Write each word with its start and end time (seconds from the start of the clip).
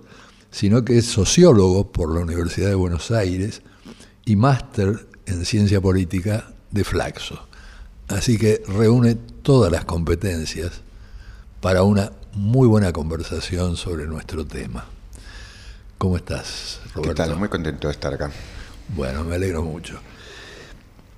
sino 0.53 0.85
que 0.85 0.99
es 0.99 1.07
sociólogo 1.07 1.91
por 1.91 2.15
la 2.15 2.21
Universidad 2.21 2.69
de 2.69 2.77
Buenos 2.77 3.11
Aires 3.11 3.63
y 4.25 4.37
máster 4.37 5.09
en 5.27 5.45
Ciencia 5.45 5.81
Política 5.81 6.53
de 6.71 6.85
Flaxo. 6.85 7.49
Así 8.07 8.39
que 8.39 8.63
reúne 8.69 9.17
todas 9.43 9.73
las 9.73 9.87
competencias 9.87 10.83
para 11.61 11.83
una 11.83 12.13
muy 12.33 12.69
buena 12.69 12.93
conversación 12.93 13.77
sobre 13.77 14.07
nuestro 14.07 14.47
tema. 14.47 14.94
¿Cómo 16.05 16.19
estás, 16.19 16.81
Roberto? 16.93 17.15
¿Qué 17.15 17.15
tal? 17.15 17.39
Muy 17.39 17.49
contento 17.49 17.89
de 17.89 17.93
estar 17.93 18.13
acá. 18.13 18.31
Bueno, 18.95 19.25
me 19.25 19.37
alegro 19.37 19.63
mucho. 19.63 19.99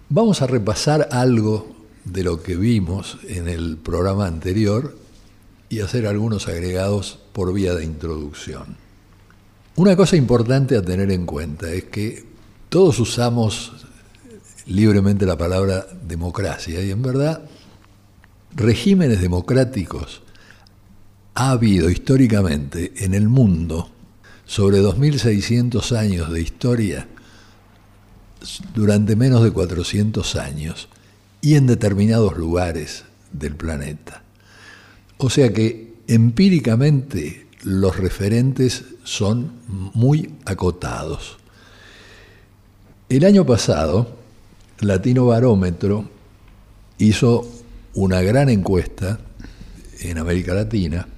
Vamos 0.09 0.43
a 0.43 0.47
repasar 0.47 1.09
algo 1.11 1.75
de 2.05 2.23
lo 2.23 2.41
que 2.41 2.55
vimos 2.55 3.19
en 3.27 3.49
el 3.49 3.79
programa 3.79 4.29
anterior 4.29 4.97
y 5.69 5.81
hacer 5.81 6.07
algunos 6.07 6.47
agregados 6.47 7.19
por 7.33 7.53
vía 7.53 7.75
de 7.75 7.85
introducción. 7.85 8.77
Una 9.75 9.97
cosa 9.97 10.15
importante 10.15 10.77
a 10.77 10.83
tener 10.83 11.11
en 11.11 11.27
cuenta 11.27 11.69
es 11.73 11.87
que 11.87 12.25
todos 12.69 13.01
usamos 13.01 13.73
libremente 14.67 15.27
la 15.27 15.37
palabra 15.37 15.85
democracia 16.07 16.81
y 16.81 16.93
en 16.93 17.03
verdad 17.03 17.43
regímenes 18.55 19.21
democráticos 19.21 20.23
ha 21.35 21.51
habido 21.51 21.91
históricamente 21.91 22.93
en 22.99 23.15
el 23.15 23.29
mundo 23.29 23.91
sobre 24.47 24.81
2.600 24.81 25.97
años 25.97 26.33
de 26.33 26.41
historia 26.41 27.09
durante 28.75 29.17
menos 29.17 29.43
de 29.43 29.51
400 29.51 30.37
años 30.37 30.89
y 31.41 31.57
en 31.57 31.67
determinados 31.67 32.37
lugares 32.37 33.05
del 33.33 33.57
planeta. 33.57 34.23
O 35.19 35.31
sea 35.31 35.53
que 35.53 35.95
empíricamente 36.07 37.47
los 37.63 37.97
referentes 37.97 38.85
son 39.03 39.53
muy 39.67 40.35
acotados. 40.45 41.39
El 43.09 43.25
año 43.25 43.45
pasado, 43.45 44.17
Latino 44.81 45.27
Barómetro 45.27 46.09
hizo 46.99 47.49
una 47.95 48.21
gran 48.23 48.49
encuesta 48.49 49.19
en 50.01 50.19
América 50.19 50.55
Latina 50.55 51.09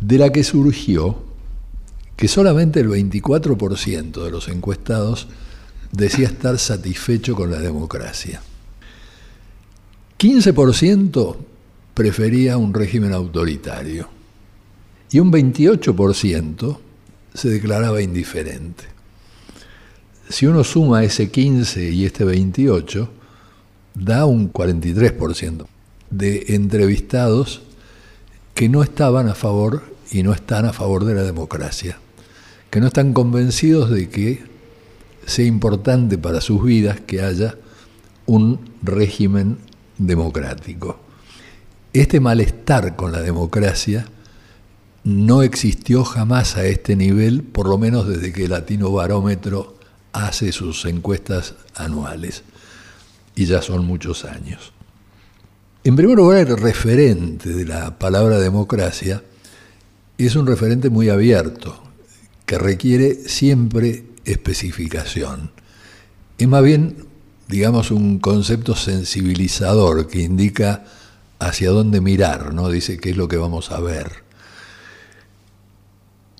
de 0.00 0.18
la 0.18 0.30
que 0.30 0.44
surgió 0.44 1.31
que 2.22 2.28
solamente 2.28 2.78
el 2.78 2.88
24% 2.88 4.22
de 4.22 4.30
los 4.30 4.46
encuestados 4.46 5.26
decía 5.90 6.28
estar 6.28 6.56
satisfecho 6.56 7.34
con 7.34 7.50
la 7.50 7.58
democracia. 7.58 8.40
15% 10.20 11.36
prefería 11.94 12.58
un 12.58 12.72
régimen 12.72 13.12
autoritario 13.12 14.08
y 15.10 15.18
un 15.18 15.32
28% 15.32 16.78
se 17.34 17.48
declaraba 17.48 18.00
indiferente. 18.00 18.84
Si 20.28 20.46
uno 20.46 20.62
suma 20.62 21.02
ese 21.02 21.28
15 21.28 21.90
y 21.90 22.04
este 22.04 22.22
28, 22.22 23.10
da 23.94 24.26
un 24.26 24.52
43% 24.52 25.66
de 26.10 26.44
entrevistados 26.50 27.62
que 28.54 28.68
no 28.68 28.84
estaban 28.84 29.28
a 29.28 29.34
favor 29.34 29.82
y 30.12 30.22
no 30.22 30.32
están 30.32 30.66
a 30.66 30.72
favor 30.72 31.04
de 31.04 31.16
la 31.16 31.24
democracia, 31.24 31.98
que 32.72 32.80
no 32.80 32.86
están 32.86 33.12
convencidos 33.12 33.90
de 33.90 34.08
que 34.08 34.44
sea 35.26 35.44
importante 35.44 36.16
para 36.16 36.40
sus 36.40 36.64
vidas 36.64 36.98
que 37.02 37.20
haya 37.20 37.56
un 38.24 38.60
régimen 38.82 39.58
democrático. 39.98 40.98
Este 41.92 42.18
malestar 42.18 42.96
con 42.96 43.12
la 43.12 43.20
democracia 43.20 44.06
no 45.04 45.42
existió 45.42 46.02
jamás 46.02 46.56
a 46.56 46.64
este 46.64 46.96
nivel, 46.96 47.42
por 47.42 47.68
lo 47.68 47.76
menos 47.76 48.08
desde 48.08 48.32
que 48.32 48.44
el 48.44 48.52
Latino 48.52 48.90
Barómetro 48.90 49.76
hace 50.14 50.50
sus 50.50 50.86
encuestas 50.86 51.54
anuales, 51.74 52.42
y 53.36 53.44
ya 53.44 53.60
son 53.60 53.84
muchos 53.84 54.24
años. 54.24 54.72
En 55.84 55.94
primer 55.94 56.16
lugar, 56.16 56.48
el 56.48 56.56
referente 56.56 57.50
de 57.50 57.66
la 57.66 57.98
palabra 57.98 58.38
democracia 58.38 59.22
es 60.16 60.36
un 60.36 60.46
referente 60.46 60.88
muy 60.88 61.10
abierto, 61.10 61.91
que 62.52 62.58
requiere 62.58 63.14
siempre 63.30 64.04
especificación. 64.26 65.52
Es 66.36 66.46
más 66.46 66.62
bien, 66.62 67.06
digamos, 67.48 67.90
un 67.90 68.18
concepto 68.18 68.76
sensibilizador 68.76 70.06
que 70.06 70.20
indica 70.20 70.84
hacia 71.38 71.70
dónde 71.70 72.02
mirar, 72.02 72.52
¿no? 72.52 72.68
Dice 72.68 72.98
qué 72.98 73.08
es 73.08 73.16
lo 73.16 73.26
que 73.26 73.38
vamos 73.38 73.70
a 73.70 73.80
ver. 73.80 74.22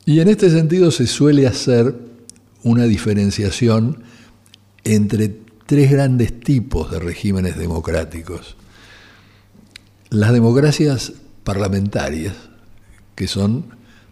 Y 0.04 0.20
en 0.20 0.28
este 0.28 0.50
sentido 0.50 0.90
se 0.90 1.06
suele 1.06 1.46
hacer 1.46 1.96
una 2.62 2.84
diferenciación 2.84 4.02
entre 4.84 5.34
tres 5.64 5.90
grandes 5.90 6.38
tipos 6.40 6.90
de 6.90 6.98
regímenes 6.98 7.56
democráticos 7.56 8.58
las 10.10 10.34
democracias 10.34 11.14
parlamentarias, 11.42 12.34
que 13.14 13.26
son 13.28 13.64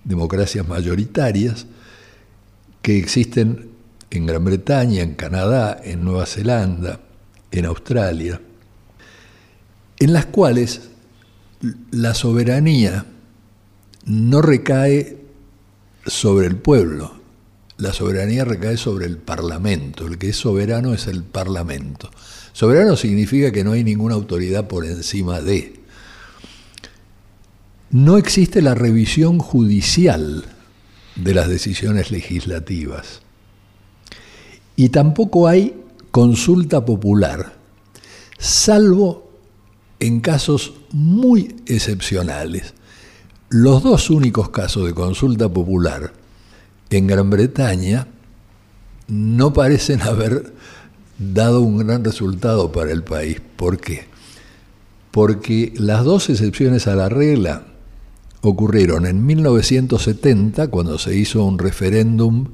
democracias 0.05 0.67
mayoritarias, 0.67 1.67
que 2.83 2.99
existen 2.99 3.71
en 4.11 4.27
Gran 4.27 4.45
Bretaña, 4.45 5.03
en 5.03 5.15
Canadá, 5.15 5.81
en 5.83 6.05
Nueva 6.05 6.27
Zelanda, 6.27 7.01
en 7.51 7.65
Australia, 7.67 8.41
en 9.99 10.13
las 10.13 10.27
cuales 10.27 10.91
la 11.91 12.15
soberanía 12.15 13.07
no 14.05 14.43
recae 14.43 15.19
sobre 16.07 16.47
el 16.47 16.57
pueblo, 16.57 17.13
la 17.77 17.93
soberanía 17.93 18.45
recae 18.45 18.77
sobre 18.77 19.07
el 19.07 19.19
Parlamento, 19.19 20.07
el 20.07 20.19
que 20.19 20.31
es 20.31 20.37
soberano 20.37 20.93
es 20.93 21.07
el 21.07 21.23
Parlamento. 21.23 22.11
Soberano 22.53 22.97
significa 22.97 23.53
que 23.53 23.65
no 23.65 23.73
hay 23.73 23.85
ninguna 23.85 24.15
autoridad 24.15 24.67
por 24.67 24.85
encima 24.85 25.41
de 25.41 25.81
no 27.91 28.19
existe 28.19 28.63
la 28.63 28.75
revisión 28.75 29.39
judicial 29.39 30.45
de 31.23 31.35
las 31.35 31.49
decisiones 31.49 32.11
legislativas 32.11 33.21
y 34.81 34.89
tampoco 34.89 35.47
hay 35.47 35.75
consulta 36.11 36.87
popular, 36.87 37.53
salvo 38.39 39.31
en 39.99 40.21
casos 40.21 40.73
muy 40.91 41.57
excepcionales. 41.67 42.73
Los 43.51 43.83
dos 43.83 44.09
únicos 44.09 44.49
casos 44.49 44.87
de 44.87 44.95
consulta 44.95 45.51
popular 45.51 46.15
en 46.89 47.07
Gran 47.07 47.29
Bretaña 47.29 48.07
no 49.09 49.53
parecen 49.53 50.01
haber 50.01 50.55
dado 51.19 51.61
un 51.61 51.87
gran 51.87 52.03
resultado 52.03 52.73
para 52.73 52.91
el 52.91 53.03
país. 53.03 53.43
¿Por 53.57 53.79
qué? 53.79 54.07
Porque 55.11 55.75
las 55.77 56.05
dos 56.05 56.31
excepciones 56.31 56.87
a 56.87 56.95
la 56.95 57.11
regla 57.11 57.67
ocurrieron 58.43 59.07
en 59.07 59.25
1970, 59.25 60.69
cuando 60.69 60.99
se 60.99 61.17
hizo 61.17 61.45
un 61.45 61.59
referéndum 61.59 62.49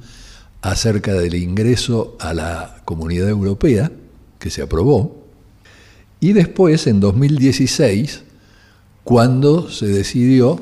acerca 0.62 1.12
del 1.14 1.34
ingreso 1.34 2.16
a 2.20 2.34
la 2.34 2.82
comunidad 2.84 3.28
europea, 3.28 3.92
que 4.38 4.50
se 4.50 4.62
aprobó, 4.62 5.24
y 6.20 6.32
después, 6.32 6.86
en 6.86 7.00
2016, 7.00 8.22
cuando 9.04 9.70
se 9.70 9.86
decidió 9.86 10.60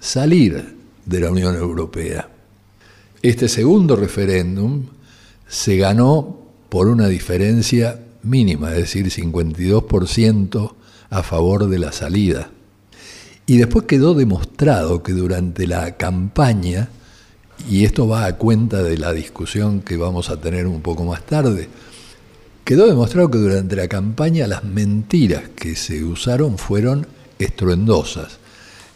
salir 0.00 0.74
de 1.06 1.20
la 1.20 1.30
Unión 1.30 1.54
Europea. 1.54 2.28
Este 3.22 3.48
segundo 3.48 3.96
referéndum 3.96 4.86
se 5.48 5.76
ganó 5.76 6.38
por 6.68 6.88
una 6.88 7.08
diferencia 7.08 8.00
mínima, 8.22 8.72
es 8.72 8.78
decir, 8.78 9.06
52% 9.06 10.74
a 11.10 11.22
favor 11.22 11.68
de 11.68 11.78
la 11.78 11.92
salida. 11.92 12.50
Y 13.46 13.58
después 13.58 13.84
quedó 13.84 14.14
demostrado 14.14 15.02
que 15.02 15.12
durante 15.12 15.66
la 15.66 15.96
campaña, 15.96 16.88
y 17.68 17.84
esto 17.84 18.08
va 18.08 18.24
a 18.24 18.36
cuenta 18.36 18.82
de 18.82 18.96
la 18.96 19.12
discusión 19.12 19.82
que 19.82 19.96
vamos 19.96 20.30
a 20.30 20.40
tener 20.40 20.66
un 20.66 20.80
poco 20.80 21.04
más 21.04 21.24
tarde, 21.26 21.68
quedó 22.64 22.86
demostrado 22.86 23.30
que 23.30 23.38
durante 23.38 23.76
la 23.76 23.88
campaña 23.88 24.46
las 24.46 24.64
mentiras 24.64 25.42
que 25.54 25.76
se 25.76 26.02
usaron 26.02 26.56
fueron 26.56 27.06
estruendosas. 27.38 28.38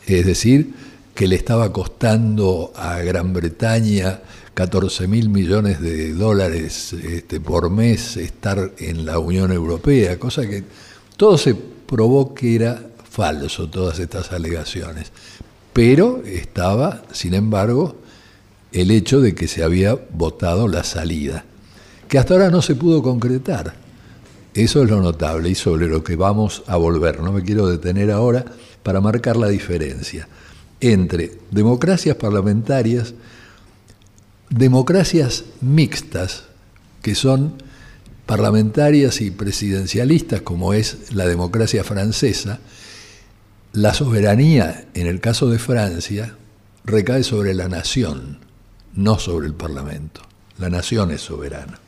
Es 0.06 0.24
decir, 0.24 0.72
que 1.14 1.28
le 1.28 1.36
estaba 1.36 1.72
costando 1.72 2.72
a 2.74 2.98
Gran 3.00 3.32
Bretaña 3.34 4.20
14 4.54 5.06
mil 5.06 5.28
millones 5.28 5.80
de 5.80 6.14
dólares 6.14 6.92
este, 6.94 7.38
por 7.40 7.70
mes 7.70 8.16
estar 8.16 8.72
en 8.78 9.04
la 9.04 9.18
Unión 9.18 9.52
Europea, 9.52 10.18
cosa 10.18 10.46
que 10.48 10.64
todo 11.16 11.36
se 11.36 11.54
probó 11.54 12.34
que 12.34 12.54
era 12.54 12.87
falso, 13.18 13.68
todas 13.68 13.98
estas 13.98 14.30
alegaciones. 14.30 15.10
Pero 15.72 16.22
estaba, 16.24 17.02
sin 17.10 17.34
embargo, 17.34 17.96
el 18.70 18.92
hecho 18.92 19.20
de 19.20 19.34
que 19.34 19.48
se 19.48 19.64
había 19.64 19.98
votado 20.12 20.68
la 20.68 20.84
salida, 20.84 21.44
que 22.06 22.16
hasta 22.16 22.34
ahora 22.34 22.48
no 22.48 22.62
se 22.62 22.76
pudo 22.76 23.02
concretar. 23.02 23.74
Eso 24.54 24.84
es 24.84 24.90
lo 24.90 25.02
notable 25.02 25.50
y 25.50 25.56
sobre 25.56 25.88
lo 25.88 26.04
que 26.04 26.14
vamos 26.14 26.62
a 26.68 26.76
volver. 26.76 27.20
No 27.20 27.32
me 27.32 27.42
quiero 27.42 27.66
detener 27.66 28.12
ahora 28.12 28.44
para 28.84 29.00
marcar 29.00 29.36
la 29.36 29.48
diferencia 29.48 30.28
entre 30.80 31.38
democracias 31.50 32.14
parlamentarias, 32.14 33.14
democracias 34.48 35.44
mixtas, 35.60 36.44
que 37.02 37.16
son 37.16 37.54
parlamentarias 38.26 39.20
y 39.20 39.32
presidencialistas, 39.32 40.42
como 40.42 40.72
es 40.72 41.12
la 41.12 41.26
democracia 41.26 41.82
francesa, 41.82 42.60
la 43.78 43.94
soberanía, 43.94 44.86
en 44.94 45.06
el 45.06 45.20
caso 45.20 45.48
de 45.48 45.60
Francia, 45.60 46.34
recae 46.84 47.22
sobre 47.22 47.54
la 47.54 47.68
nación, 47.68 48.38
no 48.94 49.20
sobre 49.20 49.46
el 49.46 49.54
Parlamento. 49.54 50.22
La 50.58 50.68
nación 50.68 51.12
es 51.12 51.20
soberana. 51.20 51.78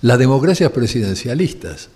Las 0.00 0.20
democracias 0.20 0.70
presidencialistas, 0.70 1.88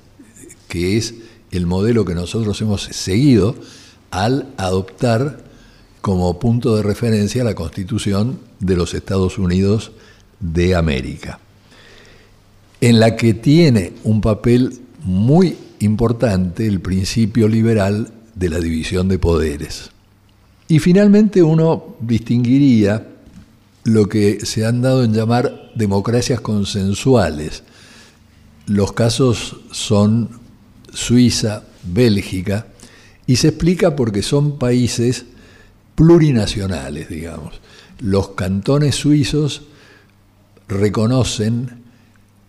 que 0.67 0.97
es 0.97 1.14
el 1.53 1.67
modelo 1.67 2.05
que 2.05 2.17
nosotros 2.17 2.61
hemos 2.62 2.82
seguido 2.82 3.55
al 4.11 4.49
adoptar 4.56 5.38
como 6.00 6.41
punto 6.41 6.75
de 6.75 6.82
referencia 6.82 7.44
la 7.44 7.55
Constitución 7.55 8.41
de 8.58 8.75
los 8.75 8.93
Estados 8.93 9.38
Unidos 9.38 9.93
de 10.41 10.75
América, 10.75 11.38
en 12.81 12.99
la 12.99 13.14
que 13.14 13.35
tiene 13.35 13.93
un 14.03 14.20
papel 14.20 14.81
muy 15.05 15.56
importante 15.79 16.67
el 16.67 16.81
principio 16.81 17.47
liberal 17.47 18.12
de 18.36 18.48
la 18.48 18.60
división 18.60 19.08
de 19.08 19.18
poderes. 19.18 19.90
Y 20.68 20.78
finalmente 20.78 21.42
uno 21.42 21.96
distinguiría 22.00 23.08
lo 23.84 24.08
que 24.08 24.44
se 24.44 24.66
han 24.66 24.82
dado 24.82 25.02
en 25.04 25.12
llamar 25.12 25.72
democracias 25.74 26.40
consensuales. 26.40 27.62
Los 28.66 28.92
casos 28.92 29.56
son 29.70 30.28
Suiza, 30.92 31.62
Bélgica, 31.84 32.66
y 33.26 33.36
se 33.36 33.48
explica 33.48 33.96
porque 33.96 34.22
son 34.22 34.58
países 34.58 35.26
plurinacionales, 35.94 37.08
digamos. 37.08 37.60
Los 37.98 38.30
cantones 38.30 38.96
suizos 38.96 39.62
reconocen 40.68 41.82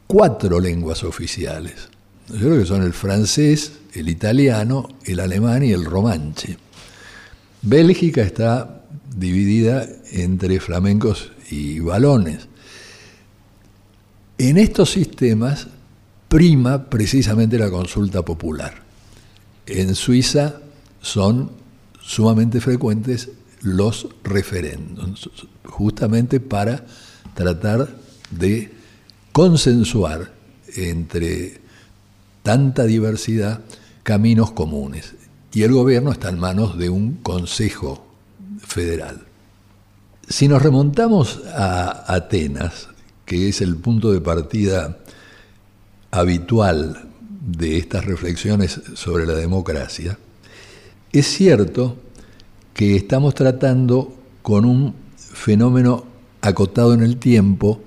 cuatro 0.07 0.59
lenguas 0.59 1.03
oficiales. 1.03 1.89
Yo 2.29 2.39
creo 2.39 2.59
que 2.59 2.65
son 2.65 2.83
el 2.83 2.93
francés, 2.93 3.73
el 3.97 4.09
italiano, 4.09 4.87
el 5.05 5.19
alemán 5.19 5.63
y 5.63 5.71
el 5.71 5.85
romanche. 5.85 6.57
Bélgica 7.61 8.21
está 8.21 8.83
dividida 9.15 9.87
entre 10.11 10.59
flamencos 10.59 11.31
y 11.49 11.79
balones. 11.79 12.47
En 14.37 14.57
estos 14.57 14.91
sistemas 14.91 15.67
prima 16.27 16.89
precisamente 16.89 17.57
la 17.57 17.71
consulta 17.71 18.23
popular. 18.23 18.83
En 19.65 19.95
Suiza 19.95 20.61
son 21.01 21.51
sumamente 21.99 22.61
frecuentes 22.61 23.29
los 23.61 24.07
referéndums, 24.23 25.29
justamente 25.65 26.39
para 26.39 26.85
tratar 27.33 27.89
de 28.29 28.71
consensuar 29.31 30.31
entre 30.75 31.59
tanta 32.43 32.83
diversidad 32.83 33.61
caminos 34.07 34.51
comunes. 34.51 35.15
Y 35.51 35.63
el 35.63 35.73
gobierno 35.73 36.13
está 36.13 36.29
en 36.29 36.39
manos 36.39 36.77
de 36.77 36.89
un 36.89 37.15
Consejo 37.15 38.07
Federal. 38.65 39.25
Si 40.29 40.47
nos 40.47 40.61
remontamos 40.61 41.41
a 41.53 42.05
Atenas, 42.07 42.87
que 43.25 43.49
es 43.49 43.59
el 43.59 43.75
punto 43.75 44.13
de 44.13 44.21
partida 44.21 44.99
habitual 46.09 47.09
de 47.41 47.79
estas 47.79 48.05
reflexiones 48.05 48.79
sobre 48.93 49.25
la 49.25 49.33
democracia, 49.33 50.17
es 51.11 51.27
cierto 51.27 51.97
que 52.73 52.95
estamos 52.95 53.35
tratando 53.35 54.15
con 54.41 54.63
un 54.63 54.95
fenómeno 55.17 56.05
acotado 56.39 56.93
en 56.93 57.01
el 57.01 57.17
tiempo, 57.17 57.81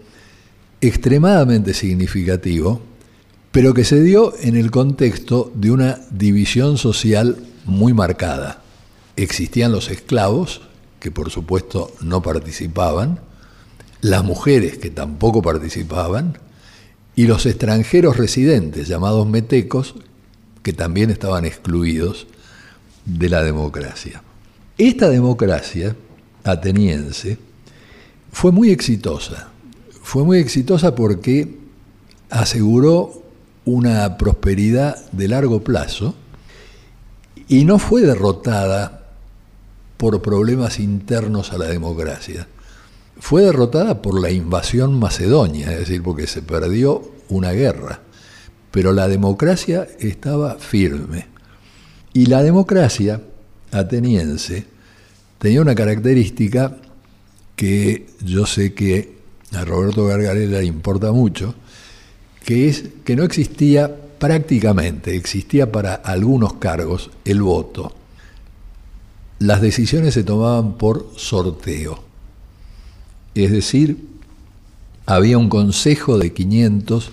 extremadamente 0.82 1.72
significativo, 1.72 2.89
pero 3.52 3.74
que 3.74 3.84
se 3.84 4.00
dio 4.00 4.32
en 4.40 4.56
el 4.56 4.70
contexto 4.70 5.50
de 5.54 5.70
una 5.70 6.00
división 6.10 6.78
social 6.78 7.36
muy 7.64 7.92
marcada. 7.92 8.62
Existían 9.16 9.72
los 9.72 9.90
esclavos, 9.90 10.62
que 11.00 11.10
por 11.10 11.30
supuesto 11.30 11.92
no 12.00 12.22
participaban, 12.22 13.20
las 14.00 14.24
mujeres 14.24 14.78
que 14.78 14.90
tampoco 14.90 15.42
participaban, 15.42 16.38
y 17.16 17.26
los 17.26 17.44
extranjeros 17.44 18.16
residentes, 18.16 18.88
llamados 18.88 19.26
metecos, 19.28 19.96
que 20.62 20.72
también 20.72 21.10
estaban 21.10 21.44
excluidos 21.44 22.26
de 23.04 23.28
la 23.28 23.42
democracia. 23.42 24.22
Esta 24.78 25.08
democracia 25.08 25.96
ateniense 26.44 27.38
fue 28.32 28.52
muy 28.52 28.70
exitosa. 28.70 29.48
Fue 30.02 30.24
muy 30.24 30.38
exitosa 30.38 30.94
porque 30.94 31.58
aseguró 32.30 33.20
una 33.64 34.16
prosperidad 34.16 35.10
de 35.12 35.28
largo 35.28 35.62
plazo 35.62 36.14
y 37.48 37.64
no 37.64 37.78
fue 37.78 38.02
derrotada 38.02 39.08
por 39.96 40.22
problemas 40.22 40.78
internos 40.78 41.52
a 41.52 41.58
la 41.58 41.66
democracia. 41.66 42.46
Fue 43.18 43.42
derrotada 43.42 44.00
por 44.00 44.20
la 44.20 44.30
invasión 44.30 44.98
macedonia, 44.98 45.72
es 45.72 45.80
decir, 45.80 46.02
porque 46.02 46.26
se 46.26 46.40
perdió 46.40 47.02
una 47.28 47.52
guerra. 47.52 48.00
Pero 48.70 48.92
la 48.92 49.08
democracia 49.08 49.86
estaba 49.98 50.54
firme. 50.56 51.26
Y 52.12 52.26
la 52.26 52.42
democracia 52.42 53.20
ateniense 53.72 54.64
tenía 55.38 55.60
una 55.60 55.74
característica 55.74 56.76
que 57.56 58.06
yo 58.24 58.46
sé 58.46 58.72
que 58.72 59.18
a 59.52 59.64
Roberto 59.64 60.06
Gargarella 60.06 60.60
le 60.60 60.64
importa 60.64 61.12
mucho, 61.12 61.54
que 62.44 62.68
es 62.68 62.84
que 63.04 63.16
no 63.16 63.24
existía 63.24 63.94
prácticamente, 64.18 65.16
existía 65.16 65.70
para 65.70 65.94
algunos 65.94 66.54
cargos 66.54 67.10
el 67.24 67.42
voto. 67.42 67.92
Las 69.38 69.60
decisiones 69.62 70.14
se 70.14 70.24
tomaban 70.24 70.74
por 70.74 71.10
sorteo. 71.16 72.04
Es 73.34 73.50
decir, 73.50 73.96
había 75.06 75.38
un 75.38 75.48
consejo 75.48 76.18
de 76.18 76.32
500 76.32 77.10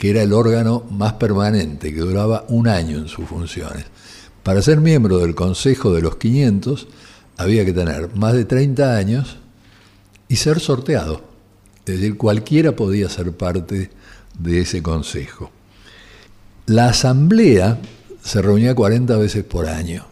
que 0.00 0.10
era 0.10 0.22
el 0.22 0.32
órgano 0.32 0.82
más 0.90 1.12
permanente, 1.14 1.92
que 1.92 2.00
duraba 2.00 2.46
un 2.48 2.68
año 2.68 2.96
en 2.96 3.08
sus 3.08 3.28
funciones. 3.28 3.84
Para 4.42 4.62
ser 4.62 4.80
miembro 4.80 5.18
del 5.18 5.34
Consejo 5.34 5.92
de 5.92 6.00
los 6.00 6.16
500 6.16 6.88
había 7.36 7.66
que 7.66 7.74
tener 7.74 8.14
más 8.16 8.32
de 8.32 8.46
30 8.46 8.96
años 8.96 9.36
y 10.26 10.36
ser 10.36 10.58
sorteado. 10.58 11.22
Es 11.84 12.00
decir, 12.00 12.16
cualquiera 12.16 12.74
podía 12.74 13.10
ser 13.10 13.32
parte 13.32 13.90
de 14.38 14.60
ese 14.60 14.82
consejo. 14.82 15.50
La 16.66 16.88
asamblea 16.88 17.78
se 18.22 18.42
reunía 18.42 18.74
40 18.74 19.16
veces 19.16 19.44
por 19.44 19.68
año 19.68 20.06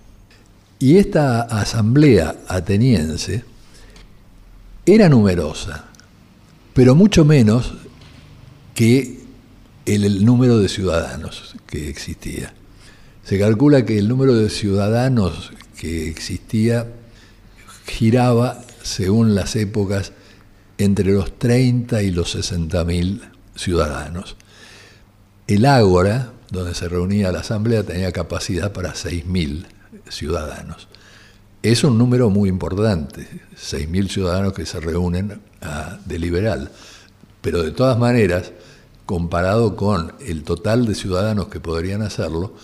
y 0.78 0.96
esta 0.96 1.42
asamblea 1.42 2.36
ateniense 2.48 3.44
era 4.86 5.08
numerosa, 5.08 5.86
pero 6.72 6.94
mucho 6.94 7.24
menos 7.24 7.74
que 8.74 9.20
el, 9.86 10.04
el 10.04 10.24
número 10.24 10.58
de 10.58 10.68
ciudadanos 10.68 11.54
que 11.66 11.88
existía. 11.88 12.54
Se 13.24 13.38
calcula 13.38 13.84
que 13.84 13.98
el 13.98 14.08
número 14.08 14.34
de 14.34 14.48
ciudadanos 14.48 15.52
que 15.78 16.08
existía 16.08 16.86
giraba, 17.86 18.62
según 18.82 19.34
las 19.34 19.56
épocas, 19.56 20.12
entre 20.78 21.12
los 21.12 21.38
30 21.38 22.02
y 22.02 22.10
los 22.10 22.30
60 22.30 22.84
mil 22.84 23.22
ciudadanos. 23.58 24.36
El 25.46 25.66
Ágora, 25.66 26.32
donde 26.50 26.74
se 26.74 26.88
reunía 26.88 27.32
la 27.32 27.40
asamblea, 27.40 27.82
tenía 27.82 28.12
capacidad 28.12 28.72
para 28.72 28.94
6 28.94 29.26
mil 29.26 29.66
ciudadanos. 30.08 30.88
Es 31.62 31.84
un 31.84 31.98
número 31.98 32.30
muy 32.30 32.48
importante, 32.48 33.26
6 33.56 33.88
mil 33.88 34.08
ciudadanos 34.08 34.52
que 34.52 34.64
se 34.64 34.80
reúnen 34.80 35.40
a 35.60 35.98
deliberar. 36.06 36.70
Pero 37.40 37.62
de 37.62 37.72
todas 37.72 37.98
maneras, 37.98 38.52
comparado 39.06 39.74
con 39.74 40.12
el 40.20 40.44
total 40.44 40.86
de 40.86 40.94
ciudadanos 40.94 41.48
que 41.48 41.60
podrían 41.60 42.02
hacerlo, 42.02 42.54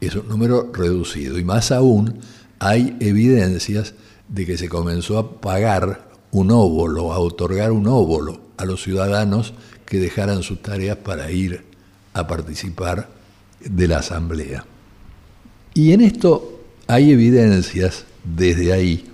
es 0.00 0.16
un 0.16 0.28
número 0.28 0.70
reducido. 0.72 1.38
Y 1.38 1.44
más 1.44 1.70
aún, 1.70 2.20
hay 2.58 2.96
evidencias 3.00 3.94
de 4.28 4.46
que 4.46 4.58
se 4.58 4.68
comenzó 4.68 5.18
a 5.18 5.40
pagar 5.40 6.10
un 6.32 6.50
óvulo, 6.50 7.12
a 7.12 7.18
otorgar 7.18 7.70
un 7.70 7.86
óvulo 7.86 8.40
a 8.56 8.64
los 8.64 8.82
ciudadanos 8.82 9.54
que 9.92 9.98
dejaran 9.98 10.42
sus 10.42 10.62
tareas 10.62 10.96
para 10.96 11.30
ir 11.30 11.62
a 12.14 12.26
participar 12.26 13.10
de 13.60 13.86
la 13.86 13.98
asamblea. 13.98 14.64
Y 15.74 15.92
en 15.92 16.00
esto 16.00 16.62
hay 16.86 17.10
evidencias 17.10 18.06
desde 18.24 18.72
ahí 18.72 19.04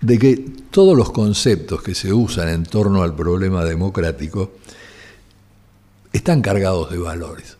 de 0.00 0.18
que 0.18 0.44
todos 0.72 0.96
los 0.96 1.12
conceptos 1.12 1.84
que 1.84 1.94
se 1.94 2.12
usan 2.12 2.48
en 2.48 2.64
torno 2.64 3.04
al 3.04 3.14
problema 3.14 3.64
democrático 3.64 4.54
están 6.12 6.42
cargados 6.42 6.90
de 6.90 6.98
valores. 6.98 7.56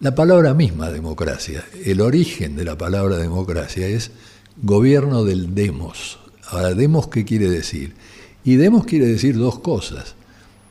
La 0.00 0.14
palabra 0.14 0.54
misma 0.54 0.90
democracia, 0.90 1.66
el 1.84 2.00
origen 2.00 2.56
de 2.56 2.64
la 2.64 2.78
palabra 2.78 3.18
democracia 3.18 3.86
es 3.86 4.10
gobierno 4.62 5.22
del 5.22 5.54
demos. 5.54 6.18
Ahora, 6.46 6.72
demos, 6.72 7.08
¿qué 7.08 7.26
quiere 7.26 7.50
decir? 7.50 7.92
Y 8.42 8.56
demos 8.56 8.86
quiere 8.86 9.04
decir 9.04 9.36
dos 9.36 9.58
cosas. 9.58 10.14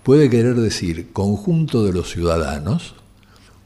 Puede 0.08 0.30
querer 0.30 0.56
decir 0.56 1.12
conjunto 1.12 1.84
de 1.84 1.92
los 1.92 2.10
ciudadanos 2.10 2.96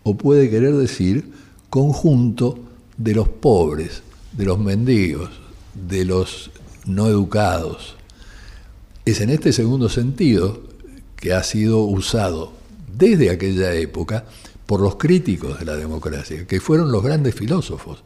o 0.01 0.17
puede 0.17 0.49
querer 0.49 0.75
decir 0.75 1.31
conjunto 1.69 2.57
de 2.97 3.13
los 3.13 3.29
pobres, 3.29 4.01
de 4.31 4.45
los 4.45 4.57
mendigos, 4.57 5.29
de 5.75 6.03
los 6.03 6.49
no 6.87 7.05
educados. 7.05 7.95
Es 9.05 9.21
en 9.21 9.29
este 9.29 9.53
segundo 9.53 9.87
sentido 9.87 10.63
que 11.15 11.33
ha 11.33 11.43
sido 11.43 11.83
usado 11.83 12.53
desde 12.97 13.29
aquella 13.29 13.75
época 13.75 14.25
por 14.65 14.81
los 14.81 14.95
críticos 14.95 15.59
de 15.59 15.65
la 15.65 15.75
democracia, 15.75 16.47
que 16.47 16.59
fueron 16.59 16.91
los 16.91 17.03
grandes 17.03 17.35
filósofos. 17.35 18.03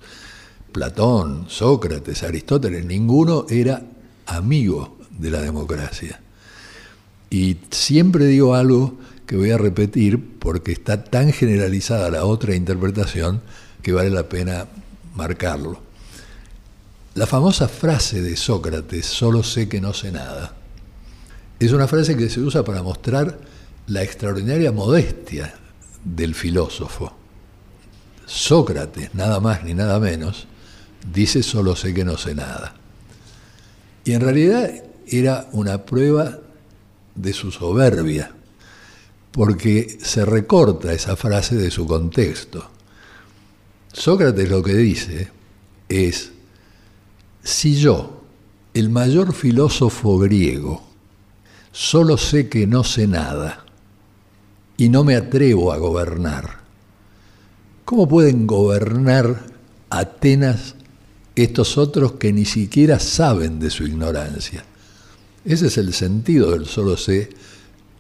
Platón, 0.74 1.46
Sócrates, 1.48 2.22
Aristóteles, 2.24 2.84
ninguno 2.84 3.46
era 3.50 3.82
amigo 4.26 4.98
de 5.10 5.32
la 5.32 5.40
democracia. 5.42 6.20
Y 7.30 7.58
siempre 7.72 8.26
digo 8.26 8.56
algo 8.56 8.98
que 9.26 9.36
voy 9.36 9.52
a 9.52 9.58
repetir 9.58 10.38
porque 10.40 10.72
está 10.72 11.04
tan 11.04 11.32
generalizada 11.32 12.10
la 12.10 12.26
otra 12.26 12.56
interpretación 12.56 13.42
que 13.82 13.92
vale 13.92 14.10
la 14.10 14.30
pena 14.30 14.68
marcarlo. 15.16 15.80
La 17.16 17.26
famosa 17.26 17.68
frase 17.68 18.22
de 18.22 18.36
Sócrates, 18.36 19.06
solo 19.06 19.42
sé 19.42 19.70
que 19.70 19.80
no 19.80 19.94
sé 19.94 20.12
nada, 20.12 20.56
es 21.60 21.72
una 21.72 21.88
frase 21.88 22.18
que 22.18 22.30
se 22.30 22.42
usa 22.42 22.64
para 22.64 22.84
mostrar 22.84 23.40
la 23.88 24.04
extraordinaria 24.04 24.72
modestia 24.72 25.54
del 26.04 26.36
filósofo. 26.36 27.16
Sócrates, 28.26 29.14
nada 29.14 29.40
más 29.40 29.64
ni 29.64 29.74
nada 29.74 30.00
menos, 30.00 30.48
dice 31.14 31.44
solo 31.44 31.76
sé 31.76 31.94
que 31.94 32.04
no 32.04 32.18
sé 32.18 32.36
nada. 32.36 32.76
Y 34.04 34.14
en 34.14 34.22
realidad 34.22 34.72
era 35.08 35.48
una 35.52 35.86
prueba 35.86 36.40
de 37.16 37.34
su 37.34 37.52
soberbia, 37.52 38.32
porque 39.32 39.98
se 40.02 40.26
recorta 40.26 40.94
esa 40.94 41.16
frase 41.16 41.56
de 41.56 41.72
su 41.72 41.86
contexto. 41.88 42.70
Sócrates 43.92 44.50
lo 44.50 44.62
que 44.62 44.74
dice 44.74 45.30
es, 45.90 46.32
si 47.44 47.76
yo, 47.76 48.24
el 48.74 48.90
mayor 48.90 49.34
filósofo 49.34 50.20
griego, 50.20 50.84
solo 51.72 52.18
sé 52.18 52.50
que 52.50 52.68
no 52.68 52.84
sé 52.84 53.08
nada 53.08 53.66
y 54.78 54.90
no 54.90 55.04
me 55.04 55.16
atrevo 55.16 55.72
a 55.72 55.78
gobernar, 55.78 56.60
¿cómo 57.86 58.08
pueden 58.08 58.48
gobernar 58.48 59.54
Atenas 59.90 60.76
estos 61.36 61.78
otros 61.78 62.14
que 62.14 62.34
ni 62.34 62.46
siquiera 62.46 63.00
saben 63.00 63.60
de 63.60 63.70
su 63.70 63.86
ignorancia? 63.86 64.66
Ese 65.46 65.68
es 65.68 65.78
el 65.78 65.94
sentido 65.94 66.52
del 66.52 66.66
solo 66.66 66.98
sé 66.98 67.30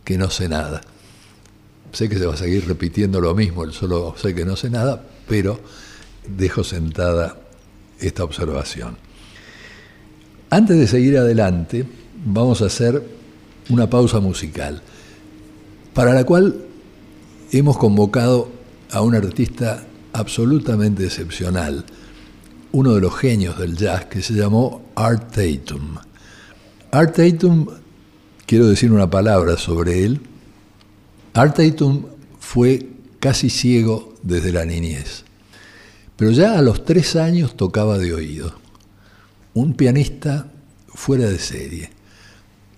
que 0.04 0.18
no 0.18 0.32
sé 0.32 0.50
nada. 0.50 0.82
Sé 1.92 2.10
que 2.10 2.18
se 2.18 2.26
va 2.26 2.34
a 2.34 2.38
seguir 2.38 2.68
repitiendo 2.68 3.22
lo 3.22 3.36
mismo, 3.36 3.64
el 3.64 3.72
solo 3.72 4.16
sé 4.18 4.34
que 4.34 4.46
no 4.46 4.56
sé 4.56 4.70
nada, 4.72 5.04
pero 5.28 5.60
dejo 6.28 6.64
sentada 6.64 7.38
esta 8.00 8.24
observación. 8.24 8.98
Antes 10.50 10.78
de 10.78 10.88
seguir 10.88 11.18
adelante, 11.18 11.86
vamos 12.26 12.62
a 12.62 12.66
hacer 12.66 13.04
una 13.70 13.90
pausa 13.90 14.20
musical, 14.20 14.82
para 15.94 16.14
la 16.14 16.24
cual 16.24 16.56
hemos 17.52 17.78
convocado 17.78 18.50
a 18.92 19.02
un 19.02 19.16
artista 19.16 19.86
absolutamente 20.14 21.06
excepcional, 21.06 21.86
uno 22.72 22.96
de 22.96 23.02
los 23.02 23.16
genios 23.16 23.58
del 23.58 23.78
jazz 23.78 24.06
que 24.06 24.22
se 24.22 24.34
llamó 24.34 24.82
Art 24.96 25.32
Tatum. 25.32 25.98
Art 26.96 27.18
Tatum, 27.18 27.68
quiero 28.46 28.68
decir 28.68 28.90
una 28.94 29.10
palabra 29.10 29.58
sobre 29.58 30.06
él. 30.06 30.22
Art 31.34 31.58
Tatum 31.58 32.06
fue 32.40 32.88
casi 33.20 33.50
ciego 33.50 34.14
desde 34.24 34.54
la 34.54 34.64
niñez, 34.64 35.26
pero 36.16 36.32
ya 36.32 36.58
a 36.58 36.62
los 36.62 36.86
tres 36.86 37.18
años 37.18 37.58
tocaba 37.58 37.98
de 37.98 38.14
oído. 38.14 38.56
Un 39.54 39.74
pianista 39.74 40.54
fuera 40.88 41.26
de 41.26 41.38
serie, 41.38 41.90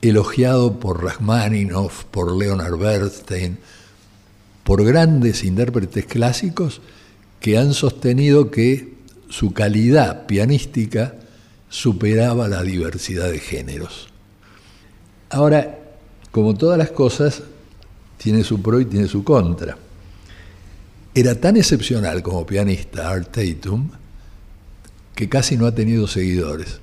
elogiado 0.01 0.79
por 0.79 1.03
Rachmaninoff, 1.03 2.05
por 2.05 2.35
Leonard 2.35 2.79
Bernstein, 2.79 3.59
por 4.63 4.83
grandes 4.83 5.43
intérpretes 5.43 6.07
clásicos 6.07 6.81
que 7.39 7.59
han 7.59 7.75
sostenido 7.75 8.49
que 8.49 8.95
su 9.29 9.53
calidad 9.53 10.25
pianística 10.25 11.13
superaba 11.69 12.47
la 12.47 12.63
diversidad 12.63 13.29
de 13.29 13.39
géneros. 13.39 14.09
Ahora, 15.29 15.77
como 16.31 16.53
todas 16.55 16.77
las 16.77 16.91
cosas, 16.91 17.43
tiene 18.17 18.43
su 18.43 18.61
pro 18.61 18.79
y 18.79 18.85
tiene 18.85 19.07
su 19.07 19.23
contra. 19.23 19.77
Era 21.13 21.35
tan 21.35 21.57
excepcional 21.57 22.21
como 22.21 22.45
pianista 22.45 23.09
Art 23.09 23.31
Tatum 23.31 23.89
que 25.15 25.27
casi 25.27 25.57
no 25.57 25.65
ha 25.65 25.73
tenido 25.73 26.07
seguidores. 26.07 26.79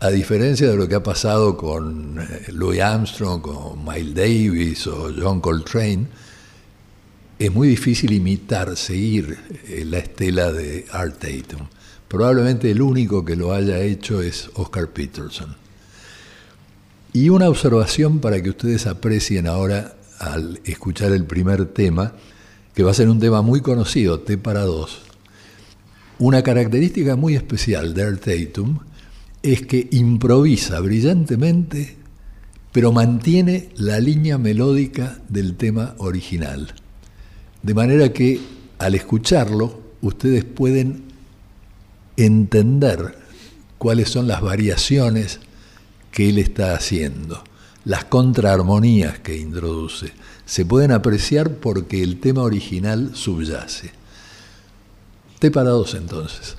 A 0.00 0.10
diferencia 0.10 0.68
de 0.68 0.76
lo 0.76 0.86
que 0.86 0.96
ha 0.96 1.02
pasado 1.02 1.56
con 1.56 2.20
eh, 2.20 2.52
Louis 2.52 2.80
Armstrong, 2.82 3.40
con 3.40 3.82
Miles 3.82 4.14
Davis 4.14 4.86
o 4.86 5.10
John 5.18 5.40
Coltrane, 5.40 6.06
es 7.38 7.50
muy 7.50 7.68
difícil 7.68 8.12
imitar, 8.12 8.76
seguir 8.76 9.38
eh, 9.66 9.84
la 9.86 9.98
estela 9.98 10.52
de 10.52 10.84
Art 10.92 11.18
Tatum. 11.18 11.66
Probablemente 12.14 12.70
el 12.70 12.80
único 12.80 13.24
que 13.24 13.34
lo 13.34 13.52
haya 13.52 13.80
hecho 13.80 14.22
es 14.22 14.48
Oscar 14.54 14.90
Peterson. 14.90 15.56
Y 17.12 17.28
una 17.28 17.48
observación 17.48 18.20
para 18.20 18.40
que 18.40 18.50
ustedes 18.50 18.86
aprecien 18.86 19.48
ahora 19.48 19.96
al 20.20 20.60
escuchar 20.64 21.10
el 21.10 21.24
primer 21.24 21.66
tema, 21.66 22.12
que 22.72 22.84
va 22.84 22.92
a 22.92 22.94
ser 22.94 23.08
un 23.08 23.18
tema 23.18 23.42
muy 23.42 23.62
conocido, 23.62 24.20
T 24.20 24.38
para 24.38 24.60
dos. 24.60 25.00
Una 26.20 26.44
característica 26.44 27.16
muy 27.16 27.34
especial 27.34 27.94
de 27.94 28.04
Art 28.04 28.24
Tatum 28.24 28.78
es 29.42 29.62
que 29.62 29.88
improvisa 29.90 30.78
brillantemente, 30.78 31.96
pero 32.70 32.92
mantiene 32.92 33.70
la 33.74 33.98
línea 33.98 34.38
melódica 34.38 35.18
del 35.28 35.56
tema 35.56 35.96
original. 35.98 36.74
De 37.64 37.74
manera 37.74 38.12
que 38.12 38.38
al 38.78 38.94
escucharlo, 38.94 39.80
ustedes 40.00 40.44
pueden 40.44 41.13
entender 42.16 43.18
cuáles 43.78 44.08
son 44.08 44.28
las 44.28 44.40
variaciones 44.40 45.40
que 46.10 46.28
él 46.28 46.38
está 46.38 46.74
haciendo, 46.74 47.42
las 47.84 48.04
contraarmonías 48.04 49.18
que 49.18 49.36
introduce. 49.36 50.12
Se 50.46 50.64
pueden 50.64 50.92
apreciar 50.92 51.56
porque 51.56 52.02
el 52.02 52.20
tema 52.20 52.42
original 52.42 53.10
subyace. 53.14 53.92
Te 55.38 55.50
parados 55.50 55.94
entonces. 55.94 56.56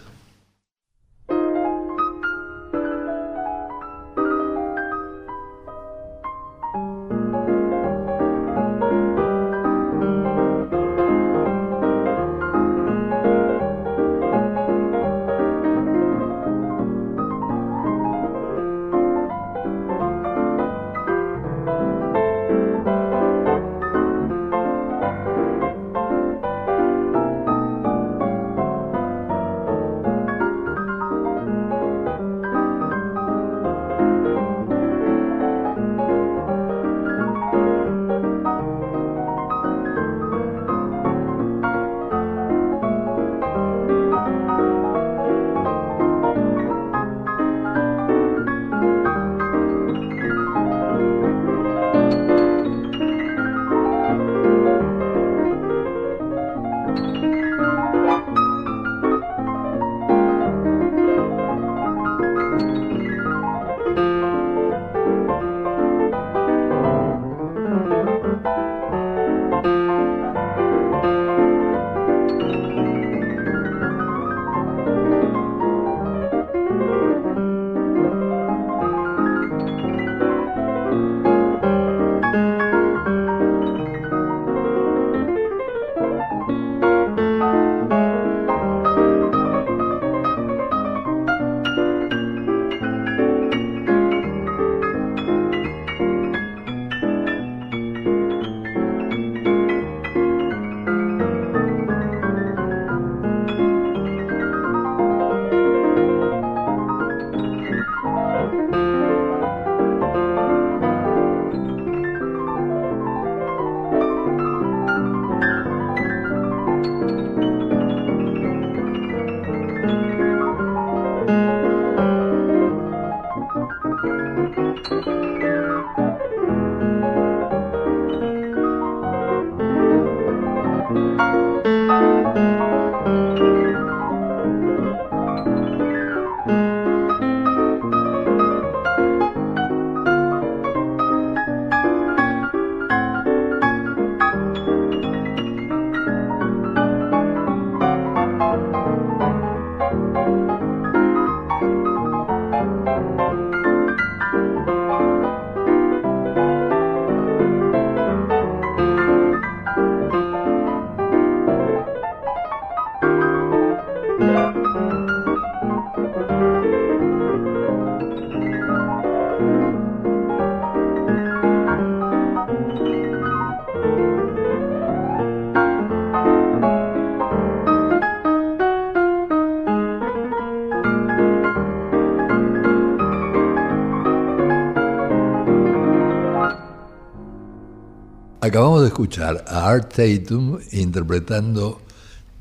Acabamos 188.45 188.81
de 188.81 188.89
escuchar 188.89 189.43
a 189.47 189.67
Art 189.67 189.95
Tatum 189.95 190.59
interpretando 190.71 191.81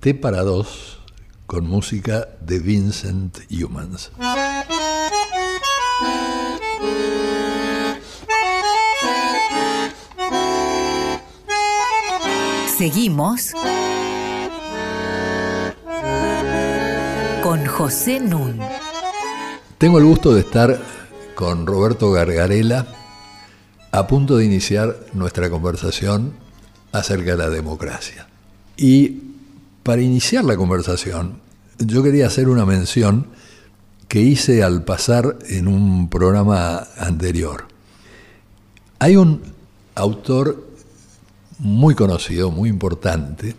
T 0.00 0.12
para 0.12 0.42
dos 0.42 0.98
con 1.46 1.66
música 1.66 2.28
de 2.42 2.58
Vincent 2.58 3.38
Humans. 3.50 4.10
Seguimos 12.76 13.52
con 17.42 17.64
José 17.64 18.20
Nun. 18.20 18.60
Tengo 19.78 19.96
el 19.96 20.04
gusto 20.04 20.34
de 20.34 20.40
estar 20.40 20.78
con 21.34 21.66
Roberto 21.66 22.12
Gargarela 22.12 23.03
a 23.94 24.08
punto 24.08 24.36
de 24.36 24.44
iniciar 24.44 24.96
nuestra 25.12 25.48
conversación 25.48 26.32
acerca 26.90 27.30
de 27.30 27.36
la 27.36 27.48
democracia. 27.48 28.26
Y 28.76 29.20
para 29.84 30.02
iniciar 30.02 30.44
la 30.44 30.56
conversación, 30.56 31.38
yo 31.78 32.02
quería 32.02 32.26
hacer 32.26 32.48
una 32.48 32.66
mención 32.66 33.28
que 34.08 34.20
hice 34.20 34.64
al 34.64 34.82
pasar 34.82 35.38
en 35.48 35.68
un 35.68 36.08
programa 36.08 36.88
anterior. 36.98 37.68
Hay 38.98 39.14
un 39.14 39.42
autor 39.94 40.66
muy 41.60 41.94
conocido, 41.94 42.50
muy 42.50 42.70
importante, 42.70 43.54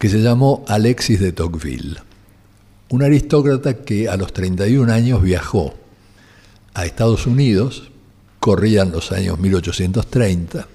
que 0.00 0.08
se 0.08 0.20
llamó 0.20 0.64
Alexis 0.66 1.20
de 1.20 1.30
Tocqueville, 1.30 1.98
un 2.88 3.04
aristócrata 3.04 3.84
que 3.84 4.08
a 4.08 4.16
los 4.16 4.32
31 4.32 4.92
años 4.92 5.22
viajó 5.22 5.74
a 6.74 6.86
Estados 6.86 7.28
Unidos 7.28 7.91
corrían 8.42 8.90
los 8.90 9.12
años 9.12 9.38
1830, 9.38 10.66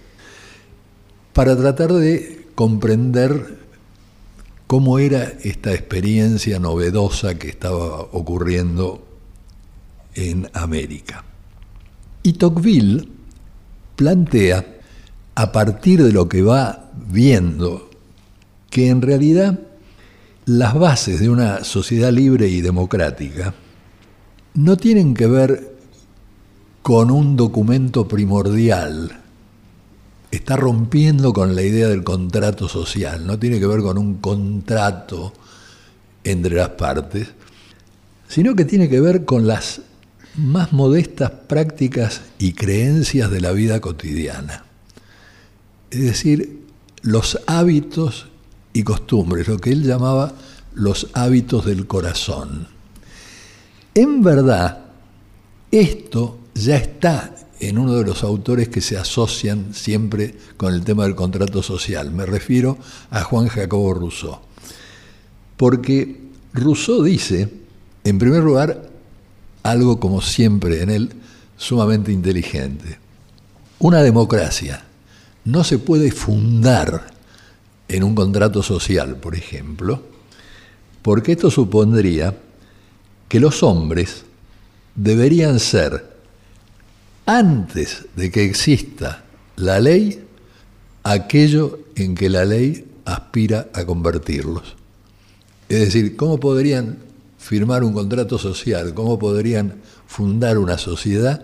para 1.33 1.53
tratar 1.57 1.91
de 1.91 2.47
comprender 2.55 3.57
cómo 4.67 4.99
era 4.99 5.33
esta 5.43 5.73
experiencia 5.73 6.59
novedosa 6.59 7.37
que 7.37 7.49
estaba 7.49 7.99
ocurriendo 8.13 9.05
en 10.15 10.49
América. 10.53 11.25
Y 12.23 12.33
Tocqueville 12.33 13.09
plantea, 13.97 14.65
a 15.35 15.51
partir 15.51 16.01
de 16.01 16.13
lo 16.13 16.29
que 16.29 16.43
va 16.43 16.89
viendo, 16.95 17.89
que 18.69 18.87
en 18.87 19.01
realidad 19.01 19.59
las 20.45 20.73
bases 20.73 21.19
de 21.19 21.29
una 21.29 21.65
sociedad 21.65 22.13
libre 22.13 22.47
y 22.47 22.61
democrática 22.61 23.53
no 24.53 24.77
tienen 24.77 25.13
que 25.13 25.27
ver 25.27 25.76
con 26.87 27.11
un 27.11 27.35
documento 27.35 28.07
primordial. 28.07 29.11
Está 30.31 30.55
rompiendo 30.55 31.33
con 31.33 31.53
la 31.53 31.61
idea 31.61 31.89
del 31.89 32.05
contrato 32.05 32.69
social, 32.69 33.27
no 33.27 33.37
tiene 33.37 33.59
que 33.59 33.67
ver 33.67 33.81
con 33.81 33.97
un 33.97 34.19
contrato 34.19 35.33
entre 36.23 36.55
las 36.55 36.69
partes, 36.69 37.27
sino 38.29 38.55
que 38.55 38.63
tiene 38.63 38.87
que 38.87 39.01
ver 39.01 39.25
con 39.25 39.47
las 39.47 39.81
más 40.37 40.71
modestas 40.71 41.29
prácticas 41.29 42.21
y 42.39 42.53
creencias 42.53 43.29
de 43.31 43.41
la 43.41 43.51
vida 43.51 43.81
cotidiana. 43.81 44.63
Es 45.91 45.99
decir, 45.99 46.61
los 47.01 47.41
hábitos 47.47 48.27
y 48.71 48.83
costumbres, 48.83 49.49
lo 49.49 49.57
que 49.57 49.71
él 49.71 49.83
llamaba 49.83 50.35
los 50.73 51.09
hábitos 51.11 51.65
del 51.65 51.85
corazón. 51.85 52.69
En 53.93 54.23
verdad, 54.23 54.85
esto 55.69 56.46
ya 56.63 56.77
está 56.77 57.35
en 57.59 57.77
uno 57.77 57.93
de 57.95 58.05
los 58.05 58.23
autores 58.23 58.69
que 58.69 58.81
se 58.81 58.97
asocian 58.97 59.73
siempre 59.73 60.35
con 60.57 60.73
el 60.73 60.83
tema 60.83 61.03
del 61.03 61.15
contrato 61.15 61.63
social. 61.63 62.11
Me 62.11 62.25
refiero 62.25 62.77
a 63.09 63.23
Juan 63.23 63.47
Jacobo 63.47 63.93
Rousseau. 63.93 64.39
Porque 65.55 66.21
Rousseau 66.53 67.03
dice, 67.03 67.49
en 68.03 68.19
primer 68.19 68.43
lugar, 68.43 68.89
algo 69.63 69.99
como 69.99 70.21
siempre 70.21 70.83
en 70.83 70.89
él, 70.89 71.09
sumamente 71.57 72.11
inteligente. 72.11 72.99
Una 73.79 74.01
democracia 74.01 74.83
no 75.45 75.63
se 75.63 75.79
puede 75.79 76.11
fundar 76.11 77.11
en 77.87 78.03
un 78.03 78.13
contrato 78.13 78.61
social, 78.61 79.17
por 79.17 79.35
ejemplo, 79.35 80.01
porque 81.01 81.31
esto 81.31 81.49
supondría 81.49 82.37
que 83.27 83.39
los 83.39 83.63
hombres 83.63 84.25
deberían 84.95 85.59
ser 85.59 86.16
antes 87.27 88.05
de 88.15 88.31
que 88.31 88.43
exista 88.45 89.23
la 89.57 89.79
ley 89.79 90.23
aquello 91.03 91.79
en 91.95 92.15
que 92.15 92.29
la 92.29 92.45
ley 92.45 92.85
aspira 93.05 93.67
a 93.73 93.85
convertirlos. 93.85 94.75
Es 95.69 95.79
decir, 95.79 96.15
¿cómo 96.15 96.39
podrían 96.39 96.99
firmar 97.37 97.83
un 97.83 97.93
contrato 97.93 98.37
social? 98.37 98.93
¿Cómo 98.93 99.19
podrían 99.19 99.81
fundar 100.07 100.57
una 100.57 100.77
sociedad 100.77 101.43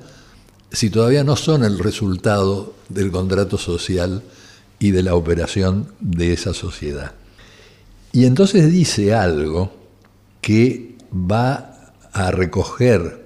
si 0.71 0.89
todavía 0.89 1.23
no 1.23 1.35
son 1.35 1.63
el 1.63 1.77
resultado 1.79 2.73
del 2.89 3.11
contrato 3.11 3.57
social 3.57 4.23
y 4.79 4.91
de 4.91 5.03
la 5.03 5.15
operación 5.15 5.87
de 5.99 6.33
esa 6.33 6.53
sociedad? 6.53 7.13
Y 8.13 8.25
entonces 8.25 8.71
dice 8.71 9.13
algo 9.13 9.73
que 10.39 10.95
va 11.13 11.91
a 12.13 12.31
recoger 12.31 13.25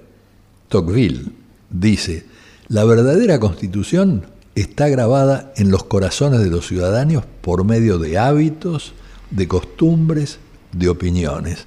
Tocqueville. 0.68 1.32
Dice, 1.70 2.24
la 2.68 2.84
verdadera 2.84 3.40
constitución 3.40 4.26
está 4.54 4.88
grabada 4.88 5.52
en 5.56 5.70
los 5.70 5.84
corazones 5.84 6.40
de 6.40 6.50
los 6.50 6.66
ciudadanos 6.66 7.24
por 7.40 7.64
medio 7.64 7.98
de 7.98 8.18
hábitos, 8.18 8.92
de 9.30 9.48
costumbres, 9.48 10.38
de 10.72 10.88
opiniones. 10.88 11.66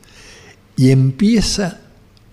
Y 0.76 0.92
empieza, 0.92 1.80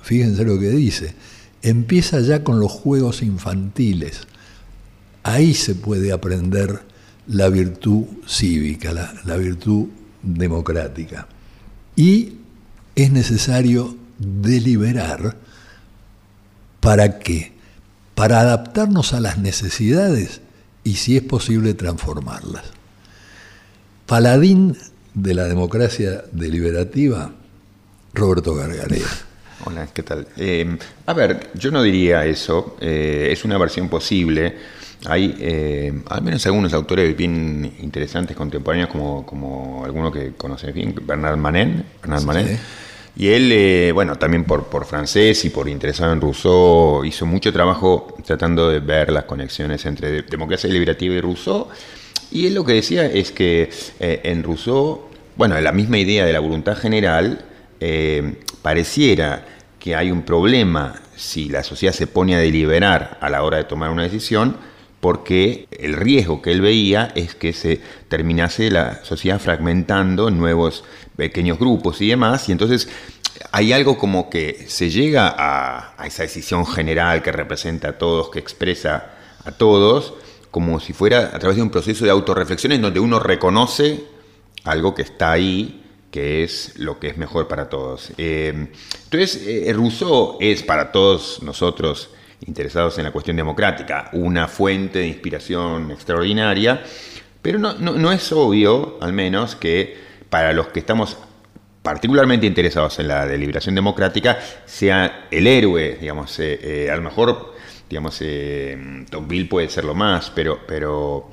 fíjense 0.02 0.44
lo 0.44 0.59
que 0.59 0.70
dice, 0.70 1.14
empieza 1.62 2.20
ya 2.20 2.44
con 2.44 2.61
los 2.61 2.72
juegos 2.72 3.22
infantiles. 3.22 4.26
Ahí 5.22 5.54
se 5.54 5.74
puede 5.74 6.12
aprender 6.12 6.81
la 7.26 7.48
virtud 7.48 8.04
cívica, 8.26 8.92
la, 8.92 9.14
la 9.24 9.37
virtud 9.37 9.87
democrática. 10.22 11.28
Y 11.96 12.35
es 12.94 13.12
necesario 13.12 13.96
deliberar 14.18 15.37
para 16.81 17.18
qué 17.18 17.58
para 18.18 18.40
adaptarnos 18.40 19.12
a 19.12 19.20
las 19.20 19.38
necesidades 19.38 20.40
y 20.83 20.96
si 20.96 21.16
es 21.16 21.22
posible 21.22 21.74
transformarlas. 21.74 22.64
Paladín 24.07 24.76
de 25.14 25.35
la 25.35 25.44
democracia 25.44 26.24
deliberativa, 26.33 27.31
Roberto 28.14 28.57
Gargarella. 28.57 29.07
Hola, 29.64 29.87
¿qué 29.94 30.02
tal? 30.02 30.26
Eh, 30.37 30.78
a 31.07 31.12
ver, 31.12 31.50
yo 31.54 31.70
no 31.70 31.81
diría 31.81 32.26
eso, 32.26 32.76
eh, 32.81 33.28
es 33.31 33.44
una 33.44 33.57
versión 33.57 33.88
posible. 33.88 34.57
Hay 35.07 35.37
eh, 35.38 36.02
al 36.09 36.22
menos 36.22 36.44
algunos 36.46 36.72
autores 36.72 37.16
bien 37.16 37.72
interesantes 37.78 38.37
contemporáneos, 38.37 38.90
como, 38.90 39.24
como 39.24 39.85
alguno 39.85 40.11
que 40.11 40.33
conoces 40.33 40.74
bien, 40.74 40.92
Bernard 41.07 41.37
Manet. 41.37 41.85
Bernard 42.02 42.24
Manet 42.24 42.59
y 43.16 43.29
él, 43.29 43.51
eh, 43.53 43.90
bueno, 43.92 44.16
también 44.16 44.44
por, 44.44 44.85
francés 44.85 45.44
y 45.44 45.51
por 45.51 45.68
interesado 45.68 46.12
en 46.12 46.21
Rousseau, 46.21 47.05
hizo 47.05 47.27
mucho 47.27 47.53
trabajo 47.53 48.16
tratando 48.25 48.68
de 48.68 48.81
ver 48.81 49.11
las 49.11 49.25
conexiones 49.25 49.85
entre 49.87 50.23
democracia 50.23 50.68
deliberativa 50.68 51.14
y 51.14 51.21
Rousseau. 51.21 51.68
Y 52.31 52.47
él 52.47 52.55
lo 52.55 52.64
que 52.64 52.75
decía 52.75 53.07
es 53.07 53.33
que 53.33 53.71
eh, 53.99 54.21
en 54.25 54.42
Rousseau, 54.42 55.09
bueno, 55.37 55.61
la 55.61 55.73
misma 55.73 55.99
idea 55.99 56.27
de 56.27 56.33
la 56.33 56.40
voluntad 56.40 56.77
general, 56.77 57.44
eh, 57.81 58.35
pareciera 58.62 59.44
que 59.79 59.94
hay 59.97 60.11
un 60.11 60.23
problema 60.23 61.01
si 61.16 61.49
la 61.49 61.64
sociedad 61.64 61.92
se 61.92 62.07
pone 62.07 62.37
a 62.37 62.38
deliberar 62.38 63.18
a 63.21 63.29
la 63.31 63.42
hora 63.42 63.57
de 63.57 63.64
tomar 63.64 63.90
una 63.90 64.05
decisión, 64.05 64.57
porque 65.01 65.66
el 65.71 65.94
riesgo 65.94 66.42
que 66.42 66.53
él 66.53 66.61
veía 66.61 67.12
es 67.14 67.35
que 67.35 67.53
se 67.53 67.81
terminase 68.09 68.71
la 68.71 69.05
sociedad 69.05 69.40
fragmentando 69.40 70.29
en 70.29 70.38
nuevos 70.38 70.85
pequeños 71.18 71.59
grupos 71.59 72.00
y 72.00 72.07
demás, 72.07 72.48
y 72.48 72.52
entonces 72.52 72.88
hay 73.50 73.72
algo 73.72 73.98
como 73.98 74.31
que 74.31 74.66
se 74.68 74.88
llega 74.88 75.35
a, 75.37 76.07
esa 76.07 76.22
decisión 76.22 76.64
general 76.64 77.22
que 77.22 77.33
representa 77.33 77.88
a 77.88 77.98
todos, 77.98 78.31
que 78.31 78.38
expresa 78.38 79.11
a 79.44 79.50
todos, 79.50 80.14
como 80.52 80.78
si 80.78 80.92
fuera 80.92 81.33
a 81.35 81.38
través 81.40 81.57
de 81.57 81.62
un 81.62 81.70
proceso 81.70 82.04
de 82.04 82.12
autorreflexión 82.12 82.70
en 82.70 82.83
donde 82.83 83.00
uno 83.00 83.18
reconoce 83.18 84.04
algo 84.62 84.94
que 84.94 85.02
está 85.02 85.33
ahí, 85.33 85.83
que 86.12 86.44
es 86.44 86.78
lo 86.78 87.00
que 87.00 87.09
es 87.09 87.16
mejor 87.18 87.48
para 87.48 87.68
todos. 87.68 88.12
Eh, 88.16 88.68
entonces, 89.04 89.42
eh, 89.44 89.72
Rousseau 89.74 90.38
es 90.40 90.62
para 90.62 90.92
todos 90.92 91.42
nosotros 91.42 92.11
interesados 92.46 92.96
en 92.98 93.04
la 93.04 93.11
cuestión 93.11 93.37
democrática 93.37 94.09
una 94.12 94.46
fuente 94.46 95.00
de 95.00 95.09
inspiración 95.09 95.90
extraordinaria, 95.90 96.81
pero 97.42 97.59
no, 97.59 97.74
no 97.74 98.12
es 98.12 98.31
obvio, 98.31 98.98
al 99.00 99.12
menos, 99.12 99.57
que 99.57 100.08
para 100.31 100.53
los 100.53 100.69
que 100.69 100.81
estamos 100.81 101.17
particularmente 101.83 102.47
interesados 102.47 102.99
en 102.99 103.09
la 103.09 103.25
deliberación 103.27 103.75
democrática, 103.75 104.38
sea 104.67 105.27
el 105.31 105.47
héroe, 105.47 105.97
digamos, 106.01 106.38
eh, 106.38 106.59
eh, 106.62 106.91
a 106.91 106.97
lo 106.97 107.03
mejor, 107.03 107.55
digamos, 107.88 108.19
eh, 108.21 109.05
Tocqueville 109.11 109.49
puede 109.49 109.71
ser 109.71 109.85
lo 109.85 109.95
más, 109.95 110.31
pero, 110.35 110.61
pero 110.67 111.31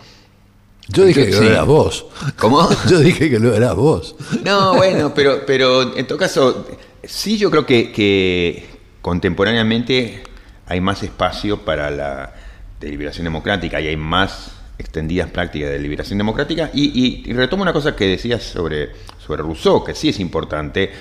Yo 0.88 1.03
dije 1.03 1.25
que 1.25 1.34
Sí. 1.34 1.43
lo 1.43 1.49
eras 1.49 1.65
vos. 1.65 2.05
¿Cómo? 2.38 2.69
Yo 2.89 2.99
dije 2.99 3.29
que 3.29 3.39
lo 3.39 3.53
eras 3.55 3.75
vos. 3.75 4.15
No, 4.43 4.75
bueno, 4.75 5.13
pero, 5.13 5.45
pero 5.45 5.97
en 5.97 6.05
todo 6.08 6.17
caso, 6.19 6.67
sí 7.03 7.38
yo 7.38 7.49
creo 7.51 7.65
que, 7.65 7.91
que 7.91 8.65
contemporáneamente 9.01 10.23
hay 10.67 10.79
más 10.81 11.03
espacio 11.03 11.65
para 11.65 11.89
la 11.89 12.34
deliberación 12.79 13.25
democrática 13.25 13.81
y 13.81 13.88
hay 13.88 13.97
más 13.97 14.51
extendidas 14.77 15.29
prácticas 15.29 15.69
de 15.69 15.75
deliberación 15.75 16.17
democrática. 16.17 16.69
Y, 16.73 17.31
retomo 17.33 17.63
una 17.63 17.73
cosa 17.73 17.95
que 17.95 18.07
decías 18.07 18.43
sobre, 18.43 18.89
sobre 19.25 19.41
Rousseau, 19.41 19.83
que 19.83 19.95
sí 19.95 20.09
es 20.09 20.19
importante, 20.19 20.91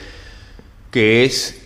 que 0.91 1.25
es, 1.25 1.63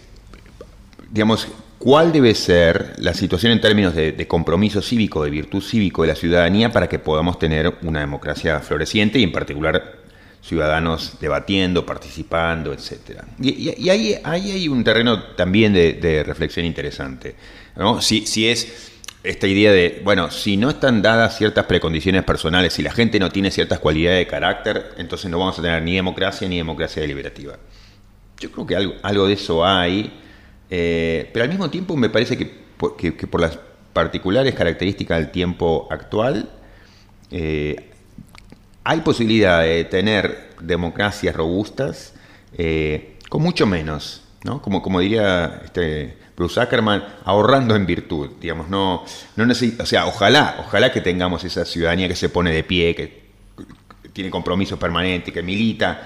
digamos, 1.10 1.48
cuál 1.78 2.12
debe 2.12 2.34
ser 2.34 2.94
la 2.98 3.14
situación 3.14 3.52
en 3.52 3.60
términos 3.60 3.94
de, 3.94 4.26
compromiso 4.26 4.82
cívico, 4.82 5.22
de 5.22 5.30
virtud 5.30 5.62
cívico 5.62 6.02
de 6.02 6.08
la 6.08 6.14
ciudadanía 6.14 6.72
para 6.72 6.88
que 6.88 6.98
podamos 6.98 7.38
tener 7.38 7.74
una 7.82 8.00
democracia 8.00 8.60
floreciente 8.60 9.18
y 9.18 9.22
en 9.22 9.32
particular 9.32 9.98
ciudadanos 10.40 11.18
debatiendo, 11.20 11.84
participando, 11.84 12.72
etc. 12.72 13.22
Y, 13.40 13.88
ahí, 13.90 14.16
ahí 14.24 14.50
hay 14.50 14.68
un 14.68 14.82
terreno 14.82 15.22
también 15.34 15.72
de, 15.72 15.94
de 15.94 16.24
reflexión 16.24 16.64
interesante. 16.64 17.34
¿no? 17.76 18.00
Si, 18.00 18.26
si 18.26 18.48
es 18.48 18.97
esta 19.28 19.46
idea 19.46 19.70
de, 19.72 20.00
bueno, 20.04 20.30
si 20.30 20.56
no 20.56 20.70
están 20.70 21.02
dadas 21.02 21.36
ciertas 21.36 21.66
precondiciones 21.66 22.24
personales, 22.24 22.72
si 22.72 22.82
la 22.82 22.92
gente 22.92 23.18
no 23.18 23.30
tiene 23.30 23.50
ciertas 23.50 23.78
cualidades 23.78 24.20
de 24.20 24.26
carácter, 24.26 24.94
entonces 24.96 25.30
no 25.30 25.38
vamos 25.38 25.58
a 25.58 25.62
tener 25.62 25.82
ni 25.82 25.96
democracia 25.96 26.48
ni 26.48 26.56
democracia 26.56 27.02
deliberativa. 27.02 27.58
Yo 28.40 28.50
creo 28.50 28.66
que 28.66 28.76
algo, 28.76 28.94
algo 29.02 29.26
de 29.26 29.34
eso 29.34 29.66
hay, 29.66 30.18
eh, 30.70 31.28
pero 31.32 31.42
al 31.44 31.50
mismo 31.50 31.68
tiempo 31.68 31.94
me 31.94 32.08
parece 32.08 32.38
que, 32.38 32.50
que 33.02 33.26
por 33.26 33.40
las 33.40 33.58
particulares 33.92 34.54
características 34.54 35.18
del 35.18 35.30
tiempo 35.30 35.88
actual, 35.90 36.48
eh, 37.30 37.90
hay 38.84 39.00
posibilidad 39.02 39.62
de 39.62 39.84
tener 39.84 40.54
democracias 40.62 41.36
robustas 41.36 42.14
eh, 42.56 43.18
con 43.28 43.42
mucho 43.42 43.66
menos, 43.66 44.24
¿no? 44.44 44.62
Como, 44.62 44.80
como 44.80 45.00
diría 45.00 45.60
este 45.64 46.16
Bruce 46.38 46.60
Ackerman, 46.60 47.04
ahorrando 47.24 47.74
en 47.74 47.84
virtud, 47.84 48.30
digamos, 48.40 48.68
no, 48.68 49.04
no 49.34 49.44
necesi- 49.44 49.74
o 49.80 49.84
sea, 49.84 50.06
ojalá, 50.06 50.54
ojalá 50.60 50.92
que 50.92 51.00
tengamos 51.00 51.42
esa 51.42 51.64
ciudadanía 51.64 52.06
que 52.06 52.14
se 52.14 52.28
pone 52.28 52.52
de 52.52 52.62
pie, 52.62 52.94
que 52.94 53.28
tiene 54.12 54.30
compromiso 54.30 54.78
permanente, 54.78 55.32
que 55.32 55.42
milita, 55.42 56.00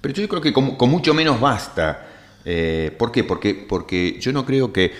pero 0.00 0.12
yo 0.14 0.28
creo 0.28 0.42
que 0.42 0.52
con, 0.52 0.76
mucho 0.90 1.14
menos 1.14 1.40
basta. 1.40 2.08
Eh, 2.44 2.92
¿Por 2.98 3.12
qué? 3.12 3.22
Porque, 3.22 3.54
porque 3.54 4.18
yo 4.20 4.32
no 4.32 4.44
creo 4.44 4.72
que 4.72 4.92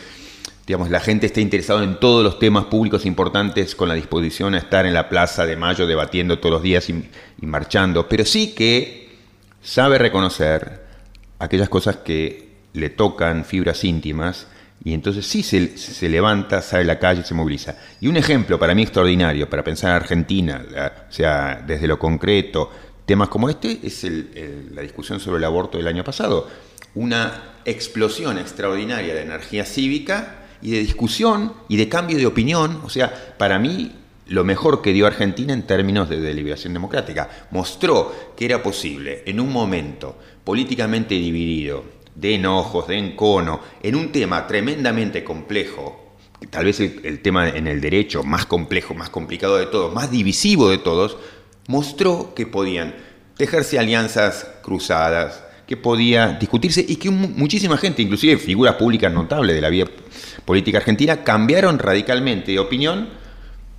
digamos, 0.64 0.90
la 0.90 1.00
gente 1.00 1.26
esté 1.26 1.40
interesada 1.40 1.82
en 1.82 1.98
todos 1.98 2.22
los 2.22 2.38
temas 2.38 2.66
públicos 2.66 3.04
importantes 3.04 3.74
con 3.74 3.88
la 3.88 3.94
disposición 3.94 4.54
a 4.54 4.58
estar 4.58 4.86
en 4.86 4.94
la 4.94 5.08
Plaza 5.08 5.44
de 5.44 5.56
Mayo 5.56 5.88
debatiendo 5.88 6.38
todos 6.38 6.52
los 6.52 6.62
días 6.62 6.88
y 6.88 7.04
marchando, 7.44 8.08
pero 8.08 8.24
sí 8.24 8.54
que 8.54 9.18
sabe 9.60 9.98
reconocer 9.98 10.84
aquellas 11.40 11.68
cosas 11.68 11.96
que 11.96 12.52
le 12.74 12.90
tocan 12.90 13.44
fibras 13.44 13.82
íntimas 13.82 14.46
y 14.84 14.94
entonces 14.94 15.26
sí 15.26 15.42
se, 15.42 16.08
levanta, 16.08 16.60
sale 16.60 16.82
a 16.82 16.86
la 16.86 16.98
calle 16.98 17.24
se 17.24 17.34
moviliza. 17.34 17.76
Y 18.00 18.08
un 18.08 18.16
ejemplo 18.16 18.58
para 18.58 18.74
mí 18.74 18.82
extraordinario, 18.82 19.48
para 19.48 19.62
pensar 19.62 19.90
en 19.90 19.96
Argentina, 19.96 20.64
o 21.08 21.12
sea, 21.12 21.62
desde 21.66 21.86
lo 21.86 21.98
concreto, 21.98 22.70
temas 23.06 23.28
como 23.28 23.48
este, 23.48 23.78
es 23.82 24.04
el- 24.04 24.70
la 24.74 24.82
discusión 24.82 25.20
sobre 25.20 25.38
el 25.38 25.44
aborto 25.44 25.78
del 25.78 25.86
año 25.86 26.02
pasado. 26.02 26.48
Una 26.94 27.54
explosión 27.64 28.38
extraordinaria 28.38 29.14
de 29.14 29.22
energía 29.22 29.64
cívica 29.64 30.46
y 30.60 30.72
de 30.72 30.80
discusión 30.80 31.52
y 31.68 31.76
de 31.76 31.88
cambio 31.88 32.18
de 32.18 32.26
opinión. 32.26 32.80
O 32.84 32.90
sea, 32.90 33.34
para 33.38 33.58
mí 33.58 33.92
lo 34.26 34.44
mejor 34.44 34.82
que 34.82 34.92
dio 34.92 35.06
Argentina 35.06 35.52
en 35.52 35.62
términos 35.62 36.08
de 36.08 36.20
deliberación 36.20 36.72
democrática. 36.72 37.28
Mostró 37.50 38.32
que 38.36 38.44
era 38.46 38.62
posible 38.62 39.22
en 39.26 39.40
un 39.40 39.52
momento 39.52 40.18
políticamente 40.44 41.14
dividido, 41.14 41.84
de 42.14 42.34
enojos, 42.34 42.88
de 42.88 42.98
encono, 42.98 43.60
en 43.82 43.94
un 43.94 44.12
tema 44.12 44.46
tremendamente 44.46 45.24
complejo, 45.24 46.14
tal 46.50 46.64
vez 46.66 46.80
el, 46.80 47.20
tema 47.20 47.48
en 47.48 47.66
el 47.66 47.80
derecho 47.80 48.22
más 48.22 48.46
complejo, 48.46 48.94
más 48.94 49.10
complicado 49.10 49.56
de 49.56 49.66
todos, 49.66 49.94
más 49.94 50.10
divisivo 50.10 50.68
de 50.68 50.78
todos, 50.78 51.16
mostró 51.68 52.34
que 52.34 52.46
podían 52.46 52.94
tejerse 53.36 53.78
alianzas 53.78 54.46
cruzadas, 54.62 55.42
que 55.66 55.76
podía 55.76 56.28
discutirse 56.38 56.84
y 56.86 56.96
que 56.96 57.10
mu- 57.10 57.28
muchísima 57.28 57.78
gente, 57.78 58.02
inclusive 58.02 58.36
figuras 58.36 58.74
públicas 58.74 59.12
notables 59.12 59.54
de 59.54 59.62
la 59.62 59.70
vida 59.70 59.86
política 60.44 60.78
argentina, 60.78 61.22
cambiaron 61.24 61.78
radicalmente 61.78 62.52
de 62.52 62.58
opinión. 62.58 63.21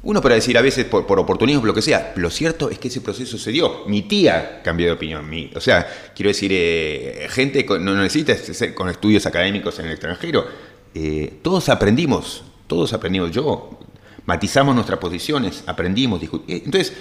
Uno 0.04 0.22
para 0.22 0.36
decir 0.36 0.58
a 0.58 0.62
veces 0.62 0.84
por, 0.84 1.06
por 1.06 1.18
oportunismo, 1.18 1.66
lo 1.66 1.74
que 1.74 1.82
sea. 1.82 2.12
Lo 2.18 2.30
cierto 2.30 2.70
es 2.70 2.78
que 2.78 2.90
ese 2.90 3.00
proceso 3.00 3.38
se 3.38 3.52
dio. 3.52 3.86
Mi 3.88 4.02
tía 4.02 4.62
cambió 4.62 4.88
de 4.88 4.92
opinión. 4.92 5.30
Mi, 5.30 5.50
o 5.56 5.62
sea, 5.62 5.88
quiero 6.14 6.28
decir, 6.28 6.52
eh, 6.54 7.28
gente 7.30 7.66
no 7.80 7.96
necesita 7.96 8.36
ser 8.36 8.74
con 8.74 8.90
estudios 8.90 9.26
académicos 9.26 9.80
en 9.80 9.86
el 9.86 9.92
extranjero. 9.94 10.46
Eh, 10.94 11.40
todos 11.42 11.70
aprendimos, 11.70 12.44
todos 12.68 12.92
aprendimos. 12.92 13.32
Yo, 13.32 13.80
matizamos 14.26 14.76
nuestras 14.76 15.00
posiciones, 15.00 15.64
aprendimos, 15.68 16.22
eh, 16.22 16.30
Entonces, 16.66 16.94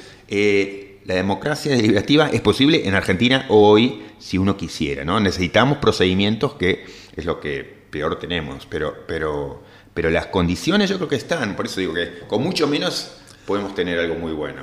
la 1.05 1.15
democracia 1.17 1.75
deliberativa 1.75 2.29
es 2.29 2.41
posible 2.41 2.87
en 2.87 2.95
Argentina 2.95 3.47
hoy, 3.49 4.03
si 4.21 4.39
uno 4.39 4.57
quisiera, 4.57 5.05
¿no? 5.05 5.19
Necesitamos 5.19 5.79
procedimientos 5.79 6.55
que 6.55 6.85
es 7.17 7.25
lo 7.25 7.41
que 7.41 7.83
peor 7.91 8.21
tenemos, 8.21 8.65
pero, 8.67 8.95
pero, 9.09 9.61
pero 9.95 10.11
las 10.11 10.27
condiciones 10.27 10.89
yo 10.89 10.97
creo 10.97 11.09
que 11.09 11.17
están, 11.17 11.57
por 11.57 11.67
eso 11.67 11.81
digo 11.81 11.95
que 11.95 12.21
con 12.27 12.43
mucho 12.43 12.67
menos 12.67 13.13
podemos 13.47 13.75
tener 13.75 13.99
algo 13.99 14.15
muy 14.15 14.33
bueno. 14.33 14.63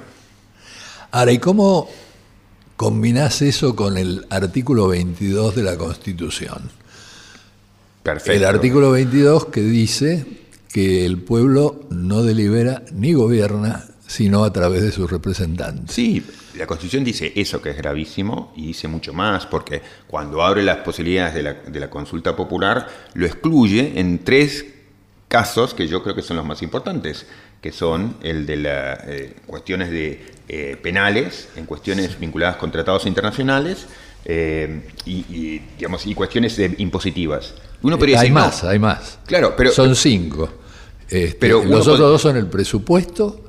Ahora, 1.12 1.32
¿y 1.32 1.39
cómo 1.39 1.89
combinás 2.76 3.42
eso 3.42 3.76
con 3.76 3.98
el 3.98 4.26
artículo 4.30 4.88
22 4.88 5.56
de 5.56 5.63
la 5.63 5.78
Constitución? 5.78 6.72
Perfecto. 8.04 8.32
El 8.32 8.46
artículo 8.46 8.92
22 8.92 9.48
que 9.48 9.62
dice 9.62 10.26
que 10.72 11.06
el 11.06 11.18
pueblo 11.18 11.82
no 11.89 12.24
delibera 12.24 12.84
ni 12.92 13.13
gobierna 13.13 13.86
sino 14.10 14.44
a 14.44 14.52
través 14.52 14.82
de 14.82 14.92
sus 14.92 15.10
representantes. 15.10 15.94
Sí, 15.94 16.26
la 16.56 16.65
Constitución 16.65 17.04
dice 17.04 17.32
eso 17.36 17.62
que 17.62 17.70
es 17.70 17.78
gravísimo 17.78 18.52
y 18.56 18.68
dice 18.68 18.88
mucho 18.88 19.13
más, 19.13 19.46
porque 19.46 19.84
cuando 20.08 20.42
abre 20.42 20.63
las 20.63 20.78
posibilidades 20.78 21.36
de 21.36 21.44
la, 21.44 21.54
de 21.54 21.80
la 21.80 21.92
consulta 21.92 22.36
popular, 22.36 22.88
lo 23.13 23.28
excluye 23.28 24.00
en 24.00 24.24
tres 24.24 24.65
casos 25.30 25.74
que 25.74 25.88
yo 25.88 26.04
creo 26.04 26.15
que 26.15 26.22
son 26.22 26.36
los 26.38 26.46
más 26.46 26.62
importantes, 26.62 27.26
que 27.62 27.72
son 27.72 28.18
el 28.22 28.46
de 28.46 28.58
las 28.58 29.00
cuestiones 29.48 29.89
de 29.92 30.26
eh, 30.50 30.78
penales, 30.82 31.48
en 31.56 31.65
cuestiones 31.65 32.20
vinculadas 32.20 32.58
con 32.58 32.72
tratados 32.72 33.06
internacionales 33.06 33.86
eh, 34.26 34.82
y, 35.06 35.18
y, 35.30 35.62
digamos, 35.78 36.06
y 36.08 36.13
cuestiones 36.15 36.58
eh, 36.60 36.74
impositivas. 36.80 37.54
Uno 37.84 37.98
podría 37.98 38.18
hay 38.20 38.30
decir, 38.30 38.34
no, 38.34 38.46
más, 38.46 38.63
hay 38.65 38.80
más. 38.80 39.20
Claro, 39.26 39.54
pero- 39.56 39.72
Son 39.72 39.96
cinco. 39.96 40.50
Este, 41.10 41.38
Pero 41.39 41.58
los 41.60 41.65
puede- 41.68 41.82
otros 41.82 42.00
dos 42.00 42.22
son 42.22 42.36
el 42.38 42.48
presupuesto, 42.48 43.42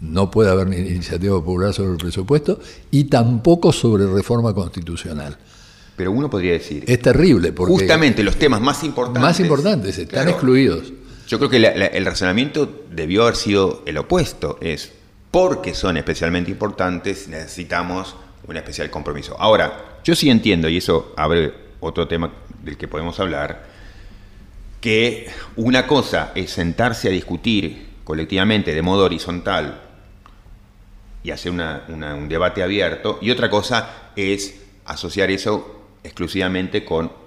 no 0.00 0.30
puede 0.30 0.50
haber 0.50 0.66
ni 0.68 0.76
iniciativa 0.76 1.34
popular 1.36 1.72
sobre 1.74 1.92
el 1.92 1.96
presupuesto, 1.96 2.60
y 2.90 3.04
tampoco 3.04 3.72
sobre 3.72 4.06
reforma 4.06 4.52
constitucional. 4.54 5.36
pero 5.96 6.12
uno 6.12 6.30
podría 6.30 6.52
decir, 6.52 6.82
Es 6.86 6.98
terrible 7.02 7.52
porque 7.52 7.74
justamente 7.74 8.22
los 8.22 8.36
temas 8.36 8.60
más 8.62 8.82
importantes. 8.84 9.22
más 9.22 9.38
importantes 9.38 9.98
están 9.98 10.22
Claro. 10.22 10.30
excluidos. 10.30 10.92
Yo 11.30 11.38
creo 11.38 11.48
que 11.48 11.58
el 11.58 12.06
razonamiento 12.06 12.86
debió 12.90 13.22
haber 13.22 13.36
sido 13.36 13.84
el 13.86 13.98
opuesto, 13.98 14.58
es 14.60 14.90
porque 15.30 15.76
son 15.76 15.96
especialmente 15.96 16.50
importantes 16.50 17.28
necesitamos 17.28 18.16
un 18.48 18.56
especial 18.56 18.90
compromiso. 18.90 19.36
Ahora, 19.38 20.00
yo 20.02 20.16
sí 20.16 20.28
entiendo, 20.28 20.68
y 20.68 20.78
eso 20.78 21.14
abre 21.16 21.54
otro 21.78 22.08
tema 22.08 22.32
del 22.64 22.76
que 22.76 22.88
podemos 22.88 23.20
hablar, 23.20 23.64
que 24.80 25.30
una 25.54 25.86
cosa 25.86 26.32
es 26.34 26.50
sentarse 26.50 27.06
a 27.06 27.12
discutir 27.12 27.90
colectivamente 28.02 28.74
de 28.74 28.82
modo 28.82 29.04
horizontal 29.04 29.82
y 31.22 31.30
hacer 31.30 31.52
un 31.52 32.28
debate 32.28 32.64
abierto, 32.64 33.20
y 33.22 33.30
otra 33.30 33.48
cosa 33.48 34.10
es 34.16 34.60
asociar 34.84 35.30
eso 35.30 35.80
exclusivamente 36.02 36.84
con 36.84 37.19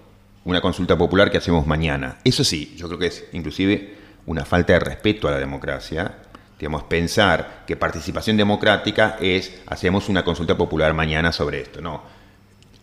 una 0.46 0.62
consulta 0.62 0.98
popular 0.98 1.32
que 1.32 1.38
hacemos 1.38 1.66
mañana. 1.66 2.18
Eso 2.24 2.44
sí, 2.44 2.74
yo 2.78 2.88
creo 2.88 3.00
que 3.00 3.08
es 3.08 3.26
inclusive 3.34 3.96
una 4.26 4.46
falta 4.46 4.74
de 4.74 4.80
respeto 4.80 5.28
a 5.28 5.32
la 5.32 5.40
democracia. 5.40 6.20
Digamos, 6.60 6.84
pensar 6.84 7.64
que 7.68 7.76
participación 7.76 8.38
democrática 8.38 9.18
es 9.20 9.54
hacemos 9.68 10.10
una 10.10 10.24
consulta 10.24 10.58
popular 10.58 10.94
mañana 10.94 11.32
sobre 11.32 11.62
esto. 11.62 11.82
No. 11.82 12.02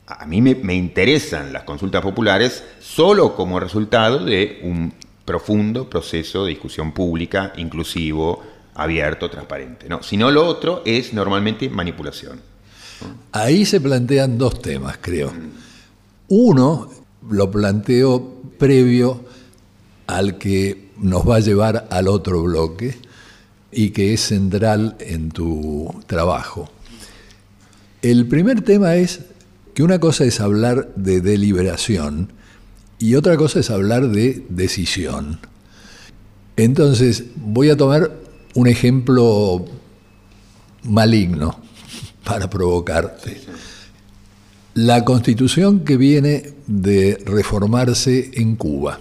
A 0.06 0.26
mí 0.26 0.42
me, 0.42 0.54
me 0.56 0.74
interesan 0.74 1.52
las 1.52 1.62
consultas 1.62 2.02
populares 2.02 2.64
solo 2.80 3.34
como 3.36 3.60
resultado 3.60 4.24
de 4.24 4.60
un 4.62 4.92
profundo 5.24 5.88
proceso 5.88 6.44
de 6.44 6.50
discusión 6.50 6.92
pública, 6.92 7.52
inclusivo, 7.56 8.42
abierto, 8.74 9.30
transparente. 9.30 9.88
No, 9.88 10.02
si 10.02 10.16
no 10.16 10.30
lo 10.30 10.46
otro 10.46 10.82
es 10.84 11.12
normalmente 11.12 11.68
manipulación. 11.68 12.40
Ahí 13.32 13.64
se 13.64 13.80
plantean 13.80 14.36
dos 14.36 14.60
temas, 14.60 14.98
creo. 15.00 15.32
Uno 16.28 16.88
lo 17.28 17.50
planteo 17.50 18.40
previo 18.58 19.24
al 20.06 20.38
que 20.38 20.90
nos 20.98 21.28
va 21.28 21.36
a 21.36 21.40
llevar 21.40 21.86
al 21.90 22.08
otro 22.08 22.42
bloque 22.42 22.96
y 23.72 23.90
que 23.90 24.12
es 24.12 24.20
central 24.20 24.96
en 25.00 25.30
tu 25.30 26.02
trabajo. 26.06 26.70
El 28.02 28.26
primer 28.26 28.62
tema 28.62 28.96
es 28.96 29.20
que 29.74 29.82
una 29.82 30.00
cosa 30.00 30.24
es 30.24 30.40
hablar 30.40 30.92
de 30.96 31.20
deliberación 31.20 32.32
y 32.98 33.14
otra 33.14 33.36
cosa 33.36 33.60
es 33.60 33.70
hablar 33.70 34.08
de 34.08 34.44
decisión. 34.48 35.38
Entonces, 36.56 37.24
voy 37.36 37.70
a 37.70 37.76
tomar 37.76 38.10
un 38.54 38.66
ejemplo 38.66 39.64
maligno 40.82 41.60
para 42.24 42.50
provocarte. 42.50 43.40
La 44.74 45.04
constitución 45.04 45.80
que 45.80 45.96
viene 45.96 46.52
de 46.66 47.20
reformarse 47.26 48.30
en 48.34 48.56
Cuba 48.56 49.00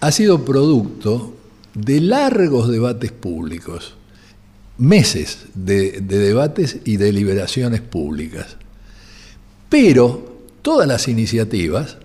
ha 0.00 0.12
sido 0.12 0.44
producto 0.44 1.34
de 1.74 2.00
largos 2.00 2.68
debates 2.68 3.12
públicos, 3.12 3.94
meses 4.76 5.46
de, 5.54 6.00
debates 6.00 6.78
y 6.84 6.96
deliberaciones 6.96 7.80
públicas. 7.80 8.56
Pero 9.68 10.42
todas 10.62 10.88
las 10.88 11.08
iniciativas 11.08 11.98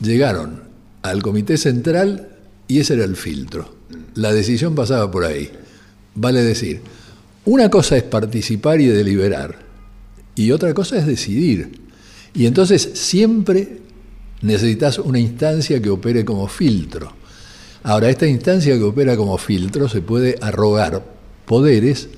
llegaron 0.00 0.62
al 1.02 1.22
Comité 1.22 1.56
Central 1.56 2.36
y 2.66 2.80
ese 2.80 2.94
era 2.94 3.04
el 3.04 3.16
filtro. 3.16 3.74
La 4.14 4.32
decisión 4.32 4.74
pasaba 4.74 5.10
por 5.10 5.24
ahí. 5.24 5.50
Vale 6.14 6.42
decir, 6.42 6.82
una 7.44 7.70
cosa 7.70 7.96
es 7.96 8.02
participar 8.02 8.80
y 8.80 8.86
deliberar, 8.86 9.67
y 10.38 10.52
otra 10.52 10.72
cosa 10.72 10.96
es 10.96 11.06
decidir. 11.06 11.80
Y 12.32 12.46
entonces 12.46 12.90
siempre 12.94 13.80
necesitas 14.40 14.98
una 14.98 15.18
instancia 15.18 15.82
que 15.82 15.90
opere 15.90 16.24
como 16.24 16.46
filtro. 16.46 17.12
Ahora, 17.82 18.08
esta 18.08 18.26
instancia 18.26 18.76
que 18.76 18.84
opera 18.84 19.16
como 19.16 19.36
filtro 19.36 19.88
se 19.88 20.00
puede 20.00 20.36
arrogar 20.40 21.04
poderes, 21.44 22.08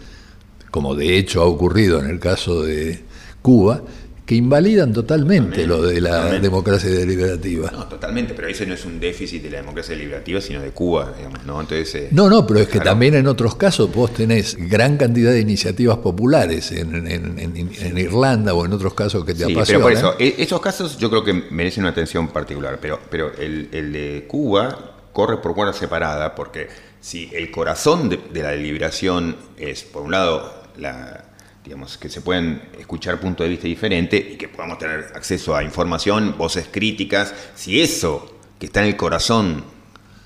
como 0.70 0.94
de 0.94 1.16
hecho 1.16 1.40
ha 1.40 1.46
ocurrido 1.46 1.98
en 1.98 2.10
el 2.10 2.20
caso 2.20 2.62
de 2.62 3.00
Cuba, 3.40 3.82
que 4.30 4.36
invalidan 4.36 4.92
totalmente 4.92 5.66
lo 5.66 5.82
de 5.82 6.00
la 6.00 6.38
democracia 6.38 6.88
deliberativa. 6.88 7.68
No, 7.72 7.86
totalmente, 7.86 8.32
pero 8.32 8.46
ese 8.46 8.64
no 8.64 8.74
es 8.74 8.84
un 8.84 9.00
déficit 9.00 9.42
de 9.42 9.50
la 9.50 9.56
democracia 9.56 9.92
deliberativa, 9.96 10.40
sino 10.40 10.60
de 10.60 10.70
Cuba, 10.70 11.12
digamos, 11.16 11.44
¿no? 11.44 11.60
Entonces, 11.60 11.92
eh, 11.96 12.08
no, 12.12 12.30
no, 12.30 12.46
pero 12.46 12.60
es 12.60 12.68
que 12.68 12.78
también 12.78 13.16
en 13.16 13.26
otros 13.26 13.56
casos 13.56 13.92
vos 13.92 14.14
tenés 14.14 14.56
gran 14.56 14.98
cantidad 14.98 15.32
de 15.32 15.40
iniciativas 15.40 15.98
populares 15.98 16.70
en, 16.70 17.98
Irlanda 17.98 18.54
o 18.54 18.64
en 18.64 18.72
otros 18.72 18.94
casos 18.94 19.24
que 19.24 19.34
te 19.34 19.46
sí, 19.46 19.56
Pero 19.66 19.80
por 19.80 19.92
eso, 19.92 20.14
e, 20.16 20.36
esos 20.38 20.60
casos 20.60 20.96
yo 20.96 21.10
creo 21.10 21.24
que 21.24 21.32
merecen 21.32 21.82
una 21.82 21.90
atención 21.90 22.28
particular, 22.28 22.78
pero, 22.80 23.00
pero 23.10 23.32
el, 23.36 23.68
de 23.92 24.26
Cuba 24.28 25.08
corre 25.12 25.38
por 25.38 25.56
cuerda 25.56 25.72
separada, 25.72 26.36
porque 26.36 26.68
si 27.00 27.28
el 27.34 27.50
corazón 27.50 28.08
de 28.08 28.42
la 28.44 28.50
deliberación 28.50 29.34
es, 29.58 29.82
por 29.82 30.02
un 30.02 30.12
lado, 30.12 30.54
la 30.76 31.29
digamos, 31.64 31.98
que 31.98 32.08
se 32.08 32.20
pueden 32.20 32.62
escuchar 32.78 33.20
puntos 33.20 33.44
de 33.44 33.50
vista 33.50 33.66
diferentes 33.66 34.24
y 34.32 34.36
que 34.36 34.48
podamos 34.48 34.78
tener 34.78 35.12
acceso 35.14 35.54
a 35.54 35.62
información, 35.62 36.36
voces 36.38 36.68
críticas, 36.70 37.34
si 37.54 37.80
eso 37.80 38.38
que 38.58 38.66
está 38.66 38.80
en 38.80 38.88
el 38.88 38.96
corazón 38.96 39.64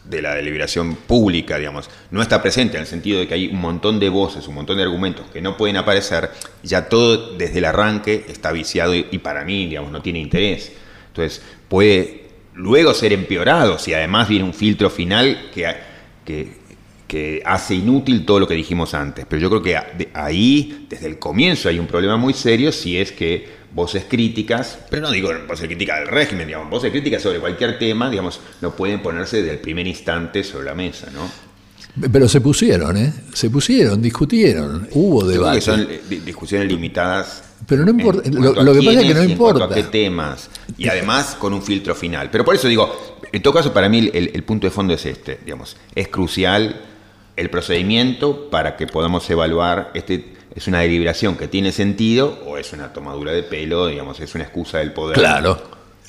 de 0.04 0.20
la 0.20 0.34
deliberación 0.34 0.96
pública, 0.96 1.56
digamos, 1.58 1.88
no 2.10 2.20
está 2.20 2.42
presente 2.42 2.76
en 2.76 2.82
el 2.82 2.86
sentido 2.86 3.18
de 3.18 3.26
que 3.26 3.34
hay 3.34 3.46
un 3.48 3.60
montón 3.60 3.98
de 3.98 4.10
voces, 4.10 4.46
un 4.46 4.54
montón 4.54 4.76
de 4.76 4.82
argumentos 4.82 5.26
que 5.32 5.40
no 5.40 5.56
pueden 5.56 5.76
aparecer, 5.76 6.30
ya 6.62 6.88
todo 6.88 7.36
desde 7.36 7.58
el 7.58 7.64
arranque 7.64 8.26
está 8.28 8.52
viciado 8.52 8.94
y, 8.94 9.18
para 9.18 9.44
mí, 9.44 9.66
digamos, 9.66 9.90
no 9.90 10.02
tiene 10.02 10.18
interés. 10.18 10.72
Entonces, 11.08 11.42
puede 11.68 12.24
luego 12.54 12.92
ser 12.92 13.12
empeorado 13.12 13.78
si 13.78 13.94
además 13.94 14.28
viene 14.28 14.44
un 14.44 14.54
filtro 14.54 14.90
final 14.90 15.50
que, 15.54 15.74
que 16.24 16.58
que 17.14 17.40
hace 17.44 17.76
inútil 17.76 18.26
todo 18.26 18.40
lo 18.40 18.48
que 18.48 18.54
dijimos 18.54 18.92
antes. 18.92 19.24
Pero 19.28 19.40
yo 19.40 19.48
creo 19.48 19.62
que 19.62 20.08
ahí, 20.14 20.88
desde 20.90 21.06
el 21.06 21.20
comienzo, 21.20 21.68
hay 21.68 21.78
un 21.78 21.86
problema 21.86 22.16
muy 22.16 22.34
serio 22.34 22.72
si 22.72 22.98
es 22.98 23.12
que 23.12 23.46
voces 23.72 24.06
críticas, 24.08 24.80
pero 24.90 25.02
no 25.02 25.12
digo 25.12 25.30
voces 25.46 25.68
críticas 25.68 26.00
del 26.00 26.08
régimen, 26.08 26.48
digamos, 26.48 26.68
voces 26.68 26.90
críticas 26.90 27.22
sobre 27.22 27.38
cualquier 27.38 27.78
tema, 27.78 28.10
digamos, 28.10 28.40
no 28.60 28.74
pueden 28.74 29.00
ponerse 29.00 29.36
desde 29.36 29.52
el 29.52 29.60
primer 29.60 29.86
instante 29.86 30.42
sobre 30.42 30.64
la 30.64 30.74
mesa, 30.74 31.08
¿no? 31.14 31.30
Pero 32.10 32.28
se 32.28 32.40
pusieron, 32.40 32.96
¿eh? 32.96 33.12
Se 33.32 33.48
pusieron, 33.48 34.02
discutieron, 34.02 34.88
hubo 34.90 35.24
debate. 35.24 35.60
son 35.60 35.86
discusiones 36.08 36.66
limitadas. 36.66 37.44
Pero 37.68 37.84
no 37.84 37.92
importa, 37.92 38.28
lo, 38.28 38.72
que 38.72 38.82
pasa 38.82 39.00
es 39.02 39.06
que 39.06 39.14
no 39.14 39.22
importa. 39.22 39.68
qué 39.72 39.84
temas, 39.84 40.50
y 40.76 40.88
además 40.88 41.36
con 41.38 41.52
un 41.52 41.62
filtro 41.62 41.94
final. 41.94 42.28
Pero 42.32 42.44
por 42.44 42.56
eso 42.56 42.66
digo, 42.66 43.20
en 43.30 43.40
todo 43.40 43.54
caso, 43.54 43.72
para 43.72 43.88
mí 43.88 44.10
el, 44.12 44.32
el 44.34 44.42
punto 44.42 44.66
de 44.66 44.72
fondo 44.72 44.94
es 44.94 45.06
este, 45.06 45.38
digamos, 45.44 45.76
es 45.94 46.08
crucial 46.08 46.90
el 47.36 47.50
procedimiento 47.50 48.50
para 48.50 48.76
que 48.76 48.86
podamos 48.86 49.28
evaluar 49.30 49.90
este 49.94 50.34
es 50.54 50.68
una 50.68 50.80
deliberación 50.80 51.36
que 51.36 51.48
tiene 51.48 51.72
sentido 51.72 52.38
o 52.46 52.56
es 52.56 52.72
una 52.72 52.92
tomadura 52.92 53.32
de 53.32 53.42
pelo, 53.42 53.88
digamos, 53.88 54.20
es 54.20 54.34
una 54.34 54.44
excusa 54.44 54.78
del 54.78 54.92
poder. 54.92 55.18
Claro. 55.18 55.60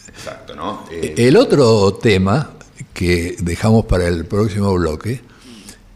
Exacto, 0.08 0.56
¿no? 0.56 0.86
Eh, 0.92 1.16
el 1.18 1.36
otro 1.36 1.96
tema 1.96 2.52
que 2.94 3.36
dejamos 3.40 3.86
para 3.86 4.08
el 4.08 4.26
próximo 4.26 4.74
bloque 4.74 5.22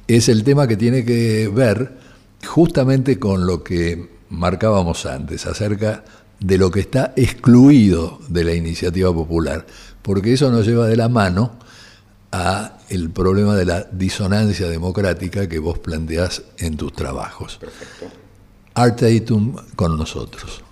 es 0.08 0.30
el 0.30 0.44
tema 0.44 0.68
que 0.68 0.76
tiene 0.76 1.06
que 1.06 1.48
ver 1.54 1.94
justamente 2.46 3.20
con 3.20 3.46
lo 3.46 3.64
que 3.64 4.10
marcábamos 4.30 5.06
antes, 5.06 5.46
acerca 5.46 6.04
de 6.40 6.58
lo 6.58 6.72
que 6.72 6.80
está 6.80 7.14
excluido 7.16 8.20
de 8.30 8.44
la 8.44 8.54
iniciativa 8.54 9.14
popular, 9.14 9.66
porque 10.02 10.34
eso 10.34 10.50
nos 10.52 10.66
lleva 10.66 10.88
de 10.88 10.96
la 10.96 11.10
mano 11.10 11.60
a 12.32 12.78
el 12.90 13.10
problema 13.10 13.56
de 13.56 13.66
la 13.66 13.84
disonancia 13.92 14.68
democrática 14.68 15.48
que 15.48 15.60
vos 15.60 15.80
planteás 15.80 16.44
en 16.58 16.78
tus 16.78 16.94
trabajos. 16.94 17.58
Perfecto. 17.58 18.06
Art 18.76 19.02
con 19.76 19.98
nosotros. 19.98 20.64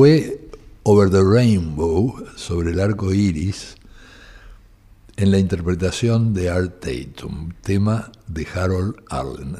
Fue 0.00 0.40
Over 0.84 1.10
the 1.10 1.22
Rainbow, 1.22 2.24
sobre 2.34 2.70
el 2.70 2.80
arco 2.80 3.12
iris, 3.12 3.76
en 5.18 5.30
la 5.30 5.38
interpretación 5.38 6.32
de 6.32 6.48
Art 6.48 6.80
Tatum, 6.80 7.50
tema 7.60 8.10
de 8.26 8.46
Harold 8.54 8.94
Arlen. 9.10 9.58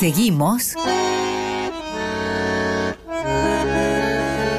Seguimos 0.00 0.72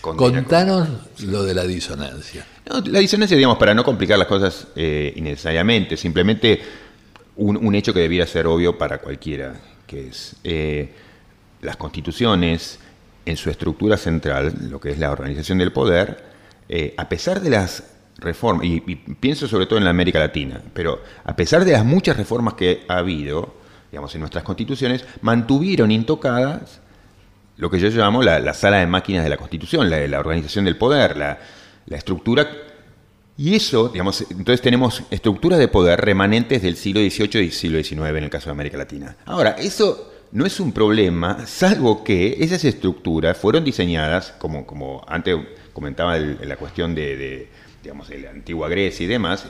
Contanos 0.02 0.90
lo 1.20 1.44
de 1.44 1.54
la 1.54 1.64
disonancia. 1.64 2.44
la 2.86 3.00
disonancia, 3.00 3.38
digamos, 3.38 3.60
para 3.60 3.76
no 3.76 3.84
complicar 3.84 4.18
las 4.18 4.28
cosas 4.28 4.66
eh, 4.76 5.14
innecesariamente, 5.16 5.96
simplemente 5.96 6.60
un, 7.36 7.56
un 7.56 7.76
hecho 7.76 7.94
que 7.94 8.00
debiera 8.00 8.26
ser 8.26 8.48
obvio 8.48 8.80
para 8.80 8.98
cualquiera 8.98 9.54
que 9.92 10.08
es 10.08 10.38
eh, 10.46 10.90
las 11.62 11.76
constituciones, 11.76 12.80
en 13.26 13.36
su 13.36 13.50
estructura 13.50 13.98
central, 13.98 14.54
lo 14.70 14.80
que 14.80 14.92
es 14.92 14.98
la 14.98 15.12
organización 15.12 15.58
del 15.58 15.74
poder, 15.74 16.24
eh, 16.70 16.96
a 16.98 17.10
pesar 17.10 17.42
de 17.42 17.50
las 17.50 17.84
reformas, 18.18 18.66
y, 18.66 18.80
pienso 18.80 19.50
sobre 19.50 19.66
todo 19.66 19.78
en 19.78 19.84
la 19.84 19.90
América 19.90 20.18
Latina, 20.18 20.62
pero 20.74 21.02
a 21.26 21.36
pesar 21.36 21.66
de 21.66 21.74
las 21.74 21.84
muchas 21.84 22.16
reformas 22.16 22.54
que 22.54 22.84
ha 22.88 23.00
habido, 23.00 23.54
digamos, 23.92 24.16
en 24.16 24.22
nuestras 24.22 24.46
constituciones, 24.46 25.06
mantuvieron 25.22 25.92
intocadas 25.92 26.80
lo 27.58 27.70
que 27.70 27.78
yo 27.78 27.90
llamo 27.90 28.24
la, 28.24 28.54
sala 28.54 28.78
de 28.78 28.88
máquinas 28.88 29.24
de 29.26 29.30
la 29.30 29.38
Constitución, 29.38 29.90
la, 29.90 30.08
la 30.08 30.20
organización 30.20 30.66
del 30.66 30.78
poder, 30.78 31.18
la, 31.18 31.38
la 31.86 31.98
estructura 31.98 32.48
y 33.42 33.56
eso, 33.56 33.90
digamos, 33.90 34.22
entonces 34.30 34.62
tenemos 34.62 35.02
estructuras 35.10 35.58
de 35.58 35.68
poder 35.68 36.00
remanentes 36.00 36.62
del 36.62 36.76
siglo 36.76 37.02
XVIII 37.02 37.44
y 37.44 37.50
siglo 37.50 37.84
XIX 37.84 38.10
en 38.10 38.26
el 38.26 38.30
caso 38.30 38.46
de 38.46 38.52
América 38.52 38.78
Latina. 38.78 39.18
Ahora, 39.26 39.56
eso 39.58 40.12
no 40.32 40.46
es 40.46 40.60
un 40.60 40.72
problema, 40.72 41.48
salvo 41.48 42.04
que 42.04 42.38
esas 42.40 42.64
estructuras 42.66 43.36
fueron 43.36 43.64
diseñadas, 43.64 44.36
como, 44.38 44.68
como 44.68 45.04
antes 45.08 45.38
comentaba 45.74 46.20
la 46.20 46.56
cuestión 46.56 46.94
de, 46.94 47.50
digamos, 47.82 48.10
de 48.10 48.20
la 48.20 48.30
antigua 48.30 48.70
Grecia 48.70 49.06
y 49.06 49.08
demás, 49.08 49.48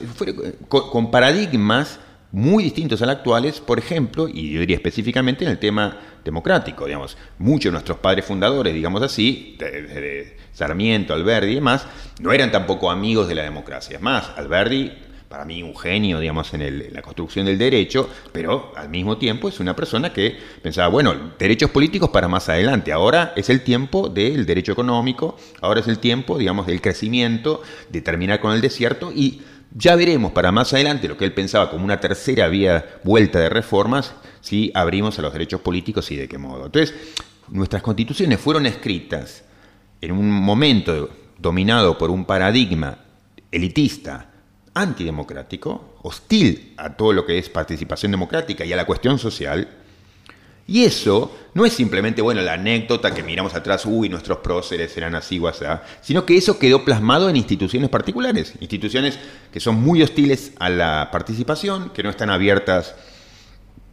con, 0.68 1.10
paradigmas 1.10 2.00
muy 2.32 2.64
distintos 2.64 3.00
a 3.02 3.06
los 3.06 3.16
actuales, 3.16 3.60
por 3.60 3.78
ejemplo, 3.78 4.26
y 4.26 4.52
yo 4.52 4.60
diría 4.60 4.76
específicamente 4.76 5.44
en 5.44 5.50
el 5.50 5.58
tema 5.58 5.98
democrático, 6.24 6.86
digamos, 6.86 7.16
muchos 7.38 7.64
de 7.66 7.72
nuestros 7.72 7.98
padres 7.98 8.24
fundadores, 8.24 8.72
digamos 8.72 9.02
así, 9.02 9.58
Sarmiento, 10.52 11.12
Alberdi 11.12 11.52
y 11.52 11.54
demás, 11.56 11.86
no 12.20 12.32
eran 12.32 12.50
tampoco 12.50 12.90
amigos 12.90 13.28
de 13.28 13.34
la 13.34 13.42
democracia. 13.42 13.96
Es 13.96 14.02
más, 14.02 14.30
Alberdi, 14.36 14.92
para 15.32 15.44
mí 15.44 15.62
un 15.62 15.76
genio, 15.76 16.20
digamos, 16.20 16.52
en, 16.54 16.92
la 16.92 17.02
construcción 17.02 17.46
del 17.46 17.56
derecho, 17.58 18.08
pero 18.32 18.72
al 18.76 18.88
mismo 18.88 19.16
tiempo 19.18 19.48
es 19.48 19.60
una 19.60 19.74
persona 19.74 20.12
que 20.12 20.38
pensaba, 20.62 20.88
bueno, 20.88 21.14
derechos 21.38 21.70
políticos 21.70 22.10
para 22.10 22.28
más 22.28 22.48
adelante, 22.48 22.92
ahora 22.92 23.32
es 23.34 23.48
el 23.48 23.62
tiempo 23.62 24.08
del 24.08 24.44
derecho 24.46 24.72
económico, 24.72 25.36
ahora 25.60 25.80
es 25.80 25.88
el 25.88 25.98
tiempo, 25.98 26.36
digamos, 26.36 26.66
del 26.66 26.82
crecimiento, 26.82 27.62
de 27.88 28.02
terminar 28.02 28.40
con 28.40 28.52
el 28.52 28.60
desierto 28.60 29.10
y 29.10 29.40
ya 29.74 29.96
veremos 29.96 30.32
para 30.32 30.52
más 30.52 30.72
adelante 30.72 31.08
lo 31.08 31.16
que 31.16 31.24
él 31.24 31.32
pensaba 31.32 31.70
como 31.70 31.84
una 31.84 32.00
tercera 32.00 32.48
vía 32.48 33.00
vuelta 33.04 33.38
de 33.40 33.48
reformas, 33.48 34.12
si 34.40 34.70
abrimos 34.74 35.18
a 35.18 35.22
los 35.22 35.32
derechos 35.32 35.60
políticos 35.60 36.10
y 36.10 36.16
de 36.16 36.28
qué 36.28 36.38
modo. 36.38 36.66
Entonces, 36.66 36.94
nuestras 37.48 37.82
constituciones 37.82 38.40
fueron 38.40 38.66
escritas 38.66 39.44
en 40.00 40.12
un 40.12 40.30
momento 40.30 41.10
dominado 41.38 41.96
por 41.96 42.10
un 42.10 42.24
paradigma 42.24 42.98
elitista, 43.50 44.30
antidemocrático, 44.74 45.96
hostil 46.02 46.74
a 46.76 46.94
todo 46.94 47.12
lo 47.12 47.26
que 47.26 47.38
es 47.38 47.48
participación 47.48 48.12
democrática 48.12 48.64
y 48.64 48.72
a 48.72 48.76
la 48.76 48.86
cuestión 48.86 49.18
social, 49.18 49.68
y 50.66 50.84
eso 50.84 51.36
no 51.54 51.66
es 51.66 51.72
simplemente, 51.72 52.22
bueno, 52.22 52.40
la 52.40 52.54
anécdota 52.54 53.12
que 53.12 53.22
miramos 53.22 53.54
atrás, 53.54 53.84
uy, 53.84 54.08
nuestros 54.08 54.38
próceres 54.38 54.96
eran 54.96 55.14
así 55.14 55.38
o 55.38 55.48
así, 55.48 55.64
sino 56.00 56.24
que 56.24 56.36
eso 56.36 56.58
quedó 56.58 56.84
plasmado 56.84 57.28
en 57.28 57.36
instituciones 57.36 57.90
particulares, 57.90 58.54
instituciones 58.60 59.18
que 59.52 59.60
son 59.60 59.76
muy 59.76 60.02
hostiles 60.02 60.52
a 60.58 60.70
la 60.70 61.10
participación, 61.12 61.90
que 61.90 62.02
no 62.02 62.10
están 62.10 62.30
abiertas 62.30 62.94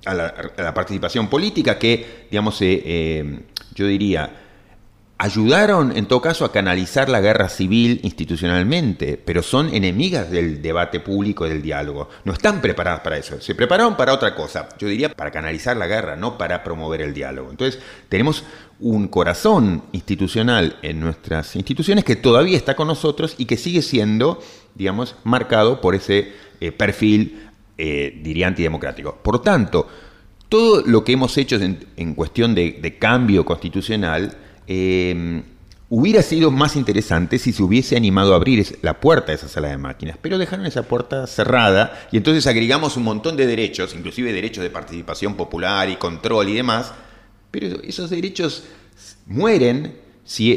a 0.06 0.14
la, 0.14 0.74
participación 0.74 1.28
política, 1.28 1.78
que, 1.78 2.28
digamos, 2.32 2.62
eh, 2.62 2.82
eh, 2.86 3.40
yo 3.76 3.86
diría, 3.86 4.49
ayudaron 5.20 5.96
en 5.98 6.06
todo 6.06 6.22
caso 6.22 6.46
a 6.46 6.52
canalizar 6.54 7.10
la 7.10 7.20
guerra 7.20 7.50
civil 7.50 8.00
institucionalmente, 8.04 9.22
pero 9.24 9.44
son 9.44 9.74
enemigas 9.74 10.32
del 10.32 10.62
debate 10.62 11.02
público 11.02 11.46
y 11.46 11.50
del 11.50 11.62
diálogo. 11.62 12.08
No 12.24 12.32
están 12.32 12.62
preparadas 12.62 13.02
para 13.02 13.18
eso. 13.18 13.40
Se 13.42 13.54
prepararon 13.54 13.98
para 13.98 14.14
otra 14.14 14.34
cosa. 14.34 14.70
Yo 14.80 14.88
diría 14.88 15.10
para 15.10 15.30
canalizar 15.30 15.76
la 15.76 15.88
guerra, 15.88 16.16
no 16.16 16.38
para 16.38 16.64
promover 16.64 17.02
el 17.02 17.14
diálogo. 17.14 17.52
Entonces, 17.52 17.82
tenemos 18.08 18.46
un 18.80 19.10
corazón 19.10 19.84
institucional 19.92 20.78
en 20.84 21.02
nuestras 21.02 21.58
instituciones 21.58 22.06
que 22.06 22.16
todavía 22.16 22.56
está 22.56 22.78
con 22.78 22.88
nosotros 22.88 23.36
y 23.38 23.44
que 23.44 23.58
sigue 23.58 23.82
siendo, 23.82 24.42
digamos, 24.74 25.18
marcado 25.26 25.82
por 25.82 25.96
ese 25.96 26.32
eh, 26.62 26.72
perfil, 26.72 27.50
eh, 27.78 28.18
diría, 28.24 28.48
antidemocrático. 28.48 29.18
Por 29.22 29.42
tanto, 29.42 29.86
todo 30.48 30.82
lo 30.86 31.04
que 31.04 31.12
hemos 31.12 31.38
hecho 31.38 31.58
en, 31.58 32.16
cuestión 32.16 32.56
de 32.56 32.98
cambio 32.98 33.44
constitucional, 33.44 34.38
eh, 34.72 35.42
hubiera 35.90 36.22
sido 36.22 36.52
más 36.52 36.76
interesante 36.76 37.40
si 37.40 37.52
se 37.52 37.64
hubiese 37.64 37.98
animado 37.98 38.34
a 38.34 38.36
abrir 38.36 38.78
la 38.84 39.00
puerta 39.00 39.32
de 39.32 39.38
esa 39.38 39.48
sala 39.48 39.70
de 39.70 39.80
máquinas, 39.80 40.18
pero 40.22 40.38
dejaron 40.38 40.68
esa 40.68 40.84
puerta 40.84 41.26
cerrada 41.26 42.08
y 42.12 42.18
entonces 42.18 42.46
agregamos 42.46 42.96
un 42.96 43.04
montón 43.04 43.36
de 43.36 43.48
derechos, 43.48 43.96
inclusive 43.96 44.32
derechos 44.32 44.64
de 44.64 44.70
participación 44.70 45.36
popular 45.36 45.90
y 45.90 45.96
control 45.96 46.50
y 46.50 46.54
demás, 46.54 46.94
pero 47.50 47.82
esos 47.82 48.12
derechos 48.12 48.66
mueren 49.26 49.98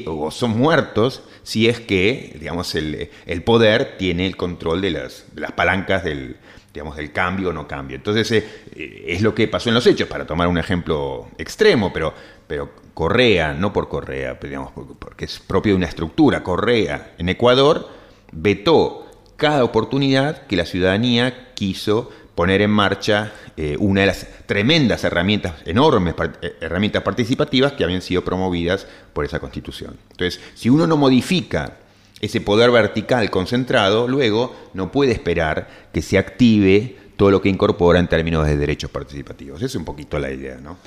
o 0.04 0.30
son 0.30 0.58
muertos 0.58 1.22
si 1.42 1.66
es 1.66 1.80
que 1.80 2.36
digamos, 2.38 2.74
el, 2.74 3.08
poder 3.46 3.96
tiene 3.96 4.26
el 4.26 4.36
control 4.36 4.82
de 4.82 4.90
las, 4.90 5.24
las 5.34 5.52
palancas 5.52 6.04
del, 6.04 6.36
digamos, 6.74 6.98
del 6.98 7.12
cambio 7.12 7.48
o 7.48 7.52
no 7.54 7.66
cambio. 7.66 7.96
Entonces 7.96 8.30
eh, 8.30 9.04
es 9.08 9.22
lo 9.22 9.34
que 9.34 9.48
pasó 9.48 9.70
en 9.70 9.74
los 9.74 9.86
hechos, 9.86 10.06
para 10.06 10.26
tomar 10.26 10.48
un 10.48 10.58
ejemplo 10.58 11.30
extremo, 11.38 11.90
pero, 11.90 12.12
pero 12.46 12.81
Correa, 12.94 13.54
no 13.54 13.72
por 13.72 13.88
Correa, 13.88 14.38
digamos, 14.40 14.72
porque 14.98 15.24
es 15.24 15.38
propio 15.38 15.72
de 15.72 15.76
una 15.76 15.86
estructura, 15.86 16.42
Correa 16.42 17.14
en 17.18 17.28
Ecuador 17.28 17.88
vetó 18.32 19.06
cada 19.36 19.64
oportunidad 19.64 20.46
que 20.46 20.56
la 20.56 20.66
ciudadanía 20.66 21.52
quiso 21.54 22.10
poner 22.34 22.62
en 22.62 22.70
marcha 22.70 23.32
eh, 23.56 23.76
una 23.78 24.02
de 24.02 24.06
las 24.06 24.26
tremendas 24.46 25.04
herramientas, 25.04 25.54
enormes 25.66 26.14
eh, 26.40 26.56
herramientas 26.60 27.02
participativas 27.02 27.72
que 27.72 27.84
habían 27.84 28.02
sido 28.02 28.22
promovidas 28.24 28.86
por 29.12 29.24
esa 29.24 29.40
constitución. 29.40 29.96
Entonces, 30.10 30.40
si 30.54 30.70
uno 30.70 30.86
no 30.86 30.96
modifica 30.96 31.78
ese 32.20 32.40
poder 32.40 32.70
vertical 32.70 33.30
concentrado, 33.30 34.08
luego 34.08 34.54
no 34.74 34.92
puede 34.92 35.12
esperar 35.12 35.88
que 35.92 36.02
se 36.02 36.18
active 36.18 36.96
todo 37.16 37.30
lo 37.30 37.42
que 37.42 37.48
incorpora 37.48 37.98
en 37.98 38.08
términos 38.08 38.46
de 38.46 38.56
derechos 38.56 38.90
participativos. 38.90 39.60
Es 39.62 39.74
un 39.74 39.84
poquito 39.84 40.18
la 40.18 40.30
idea, 40.30 40.56
¿no? 40.56 40.78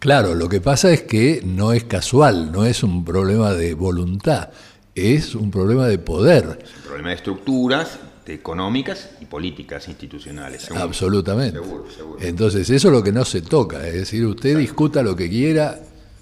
Claro, 0.00 0.34
lo 0.34 0.48
que 0.48 0.62
pasa 0.62 0.90
es 0.90 1.02
que 1.02 1.42
no 1.44 1.74
es 1.74 1.84
casual, 1.84 2.50
no 2.52 2.64
es 2.64 2.82
un 2.82 3.04
problema 3.04 3.52
de 3.52 3.74
voluntad, 3.74 4.48
es 4.94 5.34
un 5.34 5.50
problema 5.50 5.86
de 5.88 5.98
poder. 5.98 6.58
Es 6.62 6.76
un 6.76 6.82
problema 6.84 7.10
de 7.10 7.14
estructuras 7.16 7.98
económicas 8.26 9.10
y 9.20 9.26
políticas 9.26 9.88
institucionales. 9.88 10.70
Absolutamente. 10.70 11.60
Entonces, 12.20 12.70
eso 12.70 12.88
es 12.88 12.94
lo 12.94 13.02
que 13.02 13.12
no 13.12 13.26
se 13.26 13.42
toca, 13.42 13.86
es 13.86 13.92
decir, 13.92 14.24
usted 14.24 14.56
discuta 14.56 15.02
lo 15.02 15.14
que 15.14 15.28
quiera, 15.28 15.78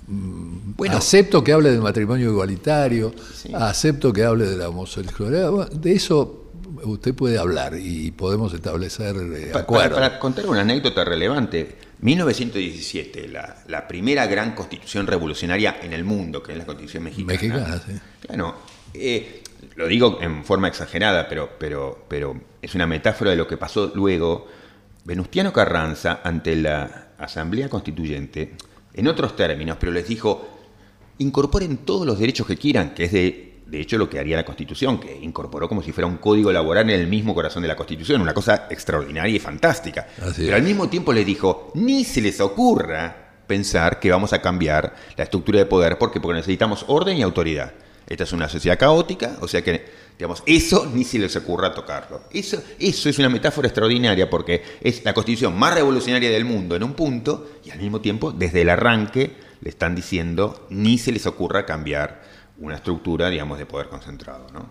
mm, 0.09 0.75
bueno, 0.77 0.97
acepto 0.97 1.45
que 1.45 1.53
hable 1.53 1.71
del 1.71 1.81
matrimonio 1.81 2.31
igualitario, 2.31 3.15
acepto 3.55 4.13
que 4.13 4.25
hable 4.25 4.47
de 4.47 4.57
la 4.57 4.71
homosexualidad, 4.71 5.71
de 5.71 5.93
eso 5.93 6.51
usted 6.83 7.15
puede 7.15 7.39
hablar 7.39 7.75
y 7.79 8.11
podemos 8.11 8.53
establecer 8.55 9.17
eh, 9.17 9.53
acuerdos. 9.55 9.99
Para, 9.99 10.19
contar 10.19 10.47
una 10.47 10.63
anécdota 10.63 11.05
relevante, 11.05 11.77
1917, 12.01 13.29
la, 13.29 13.89
primera 13.89 14.27
gran 14.27 14.55
constitución 14.55 15.07
revolucionaria 15.07 15.79
en 15.83 15.93
el 15.93 16.05
mundo, 16.05 16.43
que 16.43 16.53
es 16.53 16.59
la 16.59 16.67
constitución 16.67 17.05
mexicana. 17.05 17.33
Mexicana, 17.33 17.83
sí. 17.85 17.93
Bueno, 18.29 18.55
eh, 18.95 19.43
lo 19.77 19.87
digo 19.87 20.19
en 20.21 20.45
forma 20.45 20.69
exagerada, 20.69 21.29
pero, 21.29 21.57
pero, 21.59 22.05
pero 22.09 22.41
es 22.63 22.75
una 22.75 22.87
metáfora 22.87 23.33
de 23.33 23.37
lo 23.37 23.49
que 23.49 23.57
pasó 23.57 23.93
luego. 23.95 24.47
Venustiano 25.05 25.53
Carranza, 25.53 26.21
ante 26.23 26.55
la 26.55 27.09
Asamblea 27.19 27.69
Constituyente, 27.69 28.55
en 28.95 29.09
otros 29.09 29.35
términos, 29.35 29.77
pero 29.81 29.91
les 29.91 30.07
dijo, 30.07 30.49
incorporen 31.19 31.79
todos 31.79 32.07
los 32.07 32.19
derechos 32.19 32.47
que 32.47 32.57
quieran, 32.57 32.95
que 32.95 33.05
es 33.05 33.13
de 33.13 33.48
de 33.69 33.81
hecho 33.81 33.99
lo 33.99 34.09
que 34.09 34.19
haría 34.19 34.37
la 34.37 34.45
Constitución, 34.45 34.99
que 34.99 35.15
incorporó 35.21 35.69
como 35.69 35.83
si 35.83 35.93
fuera 35.93 36.07
un 36.07 36.17
código 36.17 36.51
laboral 36.51 36.89
en 36.89 37.01
el 37.01 37.07
mismo 37.07 37.35
corazón 37.35 37.63
de 37.63 37.69
la 37.69 37.77
Constitución, 37.77 38.23
una 38.23 38.33
cosa 38.33 38.67
extraordinaria 38.71 39.37
y 39.37 39.39
fantástica. 39.39 40.07
Pero 40.37 40.57
al 40.57 40.63
mismo 40.63 40.89
tiempo 40.89 41.13
les 41.13 41.27
dijo, 41.27 41.71
ni 41.75 42.05
se 42.05 42.23
les 42.23 42.41
ocurra 42.41 43.29
pensar 43.47 44.01
que 44.01 44.11
vamos 44.11 44.33
a 44.33 44.41
cambiar 44.41 44.95
la 45.17 45.25
estructura 45.25 45.59
de 45.59 45.67
poder 45.67 45.99
porque, 45.99 46.21
porque 46.21 46.37
necesitamos 46.37 46.85
orden 46.89 47.19
y 47.19 47.23
autoridad. 47.23 47.73
Esta 48.07 48.25
es 48.25 48.33
una 48.33 48.49
sociedad 48.49 48.79
caótica, 48.79 49.37
o 49.43 49.49
sea 49.49 49.61
que, 49.61 49.85
digamos, 50.17 50.43
eso 50.47 50.91
ni 50.95 51.05
se 51.05 51.19
les 51.19 51.37
ocurra 51.37 51.75
tocarlo. 51.75 52.23
Eso, 52.33 52.63
eso 52.79 53.09
es 53.11 53.19
una 53.19 53.29
metáfora 53.29 53.69
extraordinaria 53.69 54.31
porque 54.31 54.63
es 54.81 55.05
la 55.05 55.13
constitución 55.13 55.59
más 55.59 55.75
revolucionaria 55.75 56.31
del 56.31 56.47
mundo 56.47 56.75
en 56.75 56.85
un 56.85 56.95
punto 56.95 57.51
y 57.67 57.71
al 57.71 57.79
mismo 57.79 58.01
tiempo, 58.01 58.33
desde 58.33 58.63
el 58.63 58.71
arranque, 58.71 59.37
le 59.61 59.69
están 59.69 59.95
diciendo 59.95 60.67
ni 60.71 60.97
se 60.97 61.13
les 61.13 61.27
ocurra 61.27 61.67
cambiar 61.67 62.23
una 62.59 62.77
estructura, 62.77 63.31
digamos, 63.31 63.59
de 63.59 63.67
poder 63.67 63.89
concentrado. 63.89 64.47
¿no? 64.53 64.69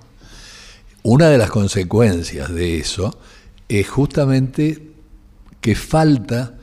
Una 1.03 1.29
de 1.29 1.37
las 1.37 1.49
consecuencias 1.49 2.53
de 2.53 2.79
eso 2.79 3.17
es 3.69 3.87
justamente 3.87 4.91
que 5.61 5.75
falta 5.75 6.55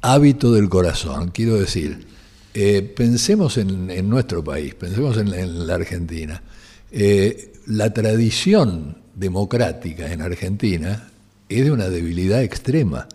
hábito 0.00 0.52
del 0.52 0.68
corazón. 0.68 1.30
Quiero 1.30 1.58
decir, 1.58 2.06
eh, 2.54 2.82
pensemos 2.82 3.56
en, 3.58 4.08
nuestro 4.08 4.42
país, 4.42 4.74
pensemos 4.74 5.16
en, 5.18 5.66
la 5.66 5.74
Argentina. 5.74 6.42
Eh, 6.90 7.52
la 7.66 7.92
tradición 7.92 8.98
democrática 9.14 10.12
en 10.12 10.22
Argentina 10.22 11.10
es 11.48 11.64
de 11.64 11.70
una 11.70 11.88
debilidad 11.88 12.42
extrema. 12.42 13.08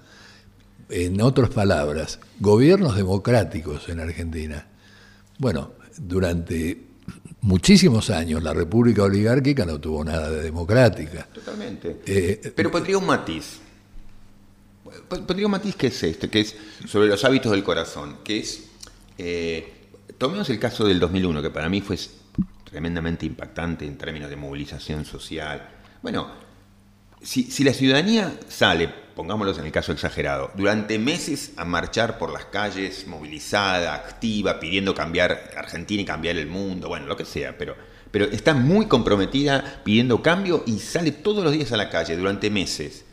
En 0.90 1.22
otras 1.22 1.50
palabras, 1.50 2.20
gobiernos 2.40 2.98
democráticos 2.98 3.88
en 3.88 4.00
Argentina. 4.00 4.68
Bueno, 5.38 5.72
durante 5.98 6.91
muchísimos 7.42 8.10
años 8.10 8.42
la 8.44 8.54
República 8.54 9.04
Oligárquica 9.04 9.66
no 9.66 9.80
tuvo 9.80 10.04
nada 10.04 10.30
de 10.30 10.42
democrática. 10.42 11.28
Totalmente. 11.34 12.02
Eh, 12.06 12.54
Pero 12.56 12.72
pondría 12.72 12.98
un 12.98 13.06
matiz. 13.06 13.60
Pondría 15.08 15.46
un 15.46 15.52
matiz 15.52 15.76
que 15.76 15.88
es 15.88 16.04
este, 16.04 16.30
que 16.30 16.42
es 16.42 16.56
sobre 16.88 17.08
los 17.08 17.24
hábitos 17.24 17.52
del 17.52 17.64
corazón, 17.64 18.18
que 18.24 18.40
es, 18.40 18.66
eh, 19.18 19.74
tomemos 20.18 20.50
el 20.50 20.60
caso 20.60 20.86
del 20.86 21.00
2001, 21.00 21.42
que 21.42 21.50
para 21.50 21.70
mí 21.70 21.82
fue 21.82 21.98
tremendamente 22.70 23.26
impactante 23.26 23.86
en 23.86 23.98
términos 23.98 24.30
de 24.30 24.36
movilización 24.36 25.06
social. 25.06 25.70
Bueno, 26.02 26.30
si, 27.24 27.64
la 27.64 27.74
ciudadanía 27.74 28.34
sale, 28.48 28.90
pongámoslo 29.16 29.56
en 29.58 29.66
el 29.66 29.72
caso 29.72 29.92
exagerado, 29.92 30.52
durante 30.56 30.98
meses 30.98 31.52
a 31.56 31.66
marchar 31.66 32.18
por 32.18 32.32
las 32.32 32.46
calles, 32.46 33.06
movilizada, 33.08 33.96
activa, 33.96 34.60
pidiendo 34.60 34.96
cambiar 34.96 35.52
Argentina 35.56 36.02
y 36.02 36.06
cambiar 36.06 36.38
el 36.38 36.48
mundo, 36.48 36.88
bueno, 36.88 37.06
lo 37.06 37.18
que 37.18 37.26
sea, 37.26 37.58
pero, 37.58 37.76
pero 38.10 38.26
está 38.26 38.54
muy 38.54 38.88
comprometida 38.88 39.82
pidiendo 39.84 40.22
cambio 40.22 40.64
y 40.66 40.80
sale 40.80 41.12
todos 41.12 41.44
los 41.44 41.54
días 41.54 41.72
a 41.72 41.78
la 41.78 41.90
calle 41.90 42.18
durante 42.18 42.50
meses 42.50 43.06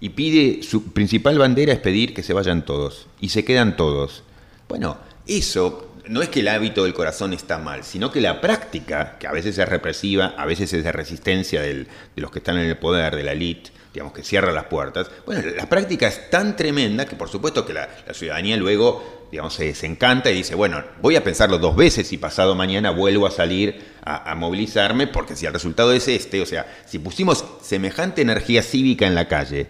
y 0.00 0.10
pide, 0.10 0.62
su 0.62 0.92
principal 0.92 1.38
bandera 1.38 1.72
es 1.72 1.80
pedir 1.80 2.12
que 2.12 2.22
se 2.22 2.34
vayan 2.34 2.64
todos 2.64 3.06
y 3.20 3.30
se 3.30 3.44
quedan 3.44 3.76
todos. 3.76 4.24
Bueno, 4.68 4.98
eso 5.26 5.85
no 6.08 6.22
es 6.22 6.28
que 6.28 6.40
el 6.40 6.48
hábito 6.48 6.84
del 6.84 6.94
corazón 6.94 7.32
está 7.32 7.58
mal, 7.58 7.84
sino 7.84 8.10
que 8.10 8.20
la 8.20 8.40
práctica, 8.40 9.16
que 9.18 9.26
a 9.26 9.32
veces 9.32 9.58
es 9.58 9.68
represiva, 9.68 10.34
a 10.36 10.44
veces 10.44 10.72
es 10.72 10.84
de 10.84 10.92
resistencia 10.92 11.62
de 11.62 11.86
los 12.16 12.30
que 12.30 12.38
están 12.38 12.58
en 12.58 12.66
el 12.66 12.76
poder, 12.76 13.16
de 13.16 13.22
la 13.22 13.32
élite, 13.32 13.70
digamos, 13.92 14.12
que 14.12 14.22
cierra 14.22 14.52
las 14.52 14.64
puertas. 14.64 15.10
Bueno, 15.24 15.42
la 15.56 15.68
práctica 15.68 16.06
es 16.06 16.30
tan 16.30 16.56
tremenda 16.56 17.06
que 17.06 17.16
por 17.16 17.28
supuesto 17.28 17.64
que 17.64 17.72
la, 17.72 17.88
ciudadanía 18.12 18.56
luego, 18.56 19.26
digamos, 19.30 19.54
se 19.54 19.64
desencanta 19.64 20.30
y 20.30 20.34
dice, 20.34 20.54
bueno, 20.54 20.82
voy 21.00 21.16
a 21.16 21.24
pensarlo 21.24 21.58
dos 21.58 21.74
veces 21.74 22.12
y 22.12 22.18
pasado 22.18 22.54
mañana 22.54 22.90
vuelvo 22.90 23.26
a 23.26 23.30
salir 23.30 23.96
a 24.04 24.34
movilizarme, 24.36 25.08
porque 25.08 25.34
si 25.34 25.46
el 25.46 25.52
resultado 25.52 25.92
es 25.92 26.06
este, 26.06 26.40
o 26.40 26.46
sea, 26.46 26.66
si 26.86 27.00
pusimos 27.00 27.44
semejante 27.62 28.22
energía 28.22 28.62
cívica 28.62 29.06
en 29.06 29.16
la 29.16 29.26
calle, 29.26 29.66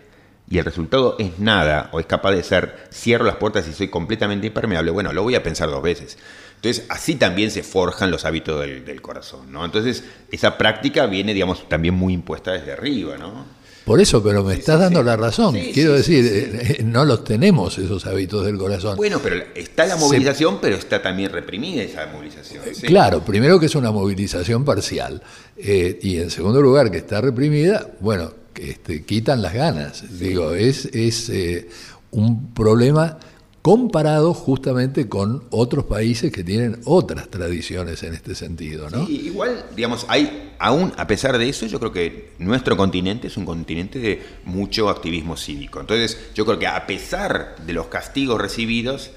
y 0.48 0.58
el 0.58 0.64
resultado 0.64 1.16
es 1.18 1.38
nada, 1.38 1.90
o 1.92 2.00
es 2.00 2.06
capaz 2.06 2.32
de 2.32 2.42
ser, 2.42 2.88
cierro 2.92 3.24
las 3.24 3.36
puertas 3.36 3.66
y 3.68 3.72
soy 3.72 3.88
completamente 3.88 4.46
impermeable, 4.46 4.90
bueno, 4.90 5.12
lo 5.12 5.22
voy 5.22 5.34
a 5.34 5.42
pensar 5.42 5.68
dos 5.68 5.82
veces. 5.82 6.18
Entonces, 6.56 6.86
así 6.88 7.16
también 7.16 7.50
se 7.50 7.62
forjan 7.62 8.10
los 8.10 8.24
hábitos 8.24 8.60
del, 8.60 9.02
corazón, 9.02 9.52
¿no? 9.52 9.64
Entonces, 9.64 10.04
esa 10.30 10.56
práctica 10.56 11.06
viene, 11.06 11.34
digamos, 11.34 11.68
también 11.68 11.94
muy 11.94 12.14
impuesta 12.14 12.52
desde 12.52 12.72
arriba, 12.72 13.16
¿no? 13.18 13.44
Por 13.84 14.00
eso, 14.00 14.20
pero 14.20 14.42
me 14.42 14.54
estás 14.54 14.80
dando 14.80 15.00
la 15.00 15.16
razón. 15.16 15.56
Quiero 15.72 15.92
decir, 15.92 16.24
eh, 16.24 16.76
eh, 16.78 16.82
no 16.82 17.04
los 17.04 17.22
tenemos 17.22 17.78
esos 17.78 18.04
hábitos 18.06 18.44
del 18.44 18.58
corazón. 18.58 18.96
Bueno, 18.96 19.20
pero 19.22 19.36
está 19.54 19.86
la 19.86 19.94
movilización, 19.94 20.58
pero 20.60 20.74
está 20.74 21.00
también 21.00 21.30
reprimida 21.30 21.84
esa 21.84 22.06
movilización. 22.06 22.64
Eh, 22.66 22.72
claro, 22.84 23.24
primero 23.24 23.60
que 23.60 23.66
es 23.66 23.74
una 23.76 23.92
movilización 23.92 24.64
parcial. 24.64 25.22
y 25.56 26.18
en 26.18 26.30
segundo 26.30 26.60
lugar, 26.60 26.90
que 26.90 26.98
está 26.98 27.20
reprimida, 27.20 27.86
bueno, 28.00 28.32
este, 28.58 29.04
quitan 29.04 29.42
las 29.42 29.54
ganas. 29.54 30.18
Digo, 30.18 30.52
es, 30.52 30.86
es 30.86 31.28
eh, 31.30 31.68
un 32.10 32.52
problema 32.52 33.18
comparado 33.66 34.32
justamente 34.32 35.08
con 35.08 35.42
otros 35.50 35.86
países 35.86 36.30
que 36.30 36.44
tienen 36.44 36.80
otras 36.84 37.28
tradiciones 37.28 38.04
en 38.04 38.14
este 38.14 38.36
sentido, 38.36 38.88
¿no? 38.90 39.08
igual, 39.08 39.64
digamos, 39.74 40.06
hay, 40.08 40.52
aún 40.60 40.92
a 40.96 41.08
pesar 41.08 41.36
de 41.36 41.48
eso, 41.48 41.66
yo 41.66 41.80
creo 41.80 41.90
que 41.90 42.30
nuestro 42.38 42.76
continente 42.76 43.26
es 43.26 43.36
un 43.36 43.44
continente 43.44 43.98
de 43.98 44.22
mucho 44.44 44.88
activismo 44.88 45.36
cívico. 45.36 45.80
Entonces, 45.80 46.16
yo 46.32 46.46
creo 46.46 46.60
que 46.60 46.68
a 46.68 46.86
pesar 46.86 47.56
de 47.66 47.72
los 47.72 47.88
castigos 47.88 48.40
recibidos, 48.40 49.10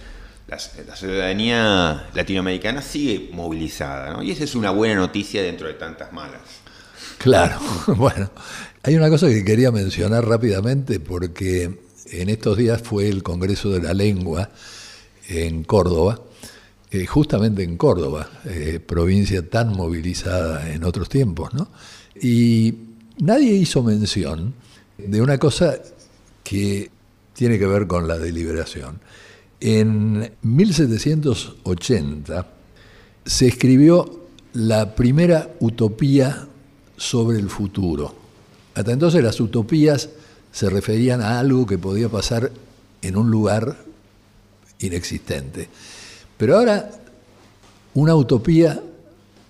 la, 0.48 0.58
ciudadanía 0.96 2.10
latinoamericana 2.16 2.82
sigue 2.82 3.30
movilizada, 3.32 4.14
¿no? 4.14 4.24
Y 4.24 4.32
esa 4.32 4.46
es 4.46 4.56
una 4.56 4.72
buena 4.72 4.96
noticia 4.96 5.44
dentro 5.44 5.68
de 5.68 5.76
tantas 5.76 6.12
malas. 6.12 6.42
Claro, 7.20 7.60
bueno, 7.88 8.32
hay 8.84 8.96
una 8.96 9.10
cosa 9.10 9.28
que 9.28 9.44
quería 9.44 9.72
mencionar 9.72 10.26
rápidamente 10.26 11.02
porque 11.02 11.80
en 12.12 12.30
estos 12.30 12.58
días 12.58 12.82
fue 12.82 13.10
el 13.10 13.22
Congreso 13.24 13.72
de 13.72 13.82
la 13.82 13.94
Lengua 13.94 14.50
en 15.28 15.64
Córdoba, 15.64 16.22
eh, 16.90 17.06
justamente 17.06 17.64
en 17.64 17.76
Córdoba, 17.78 18.30
eh, 18.46 18.80
provincia 18.84 19.48
tan 19.48 19.74
movilizada 19.74 20.74
en 20.74 20.84
otros 20.86 21.08
tiempos, 21.10 21.54
¿no? 21.54 21.68
Y 22.20 22.74
nadie 23.20 23.52
hizo 23.52 23.84
mención 23.84 24.56
de 24.98 25.22
una 25.22 25.38
cosa 25.38 25.78
que 26.44 26.90
tiene 27.34 27.60
que 27.60 27.68
ver 27.68 27.86
con 27.86 28.08
la 28.08 28.18
deliberación. 28.18 29.00
En 29.60 30.32
1780 30.42 32.48
se 33.26 33.48
escribió 33.48 34.22
la 34.54 34.96
primera 34.96 35.54
utopía 35.60 36.48
sobre 36.96 37.40
el 37.40 37.50
futuro 37.50 38.29
hasta 38.80 38.94
entonces 38.94 39.22
las 39.22 39.42
utopías 39.42 40.08
se 40.54 40.70
referían 40.70 41.22
a 41.22 41.38
algo 41.38 41.66
que 41.66 41.78
podía 41.78 42.08
pasar 42.08 42.50
en 43.02 43.18
un 43.18 43.30
lugar 43.30 43.76
inexistente. 44.80 45.68
Pero 46.38 46.58
ahora 46.58 46.90
una 47.94 48.16
utopía 48.16 48.82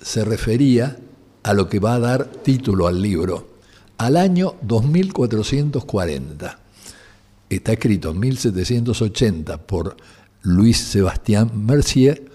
se 0.02 0.26
refería 0.26 0.98
a 1.44 1.54
lo 1.54 1.70
que 1.70 1.78
va 1.78 1.94
a 1.94 2.00
dar 2.00 2.26
título 2.26 2.88
al 2.88 3.04
libro, 3.04 3.50
al 4.00 4.18
año 4.18 4.56
2440. 4.64 6.60
Está 7.52 7.74
escrito 7.74 8.10
en 8.10 8.20
1780 8.20 9.58
por 9.60 9.96
Luis 10.42 10.80
Sebastián 10.80 11.52
Mercier 11.54 12.32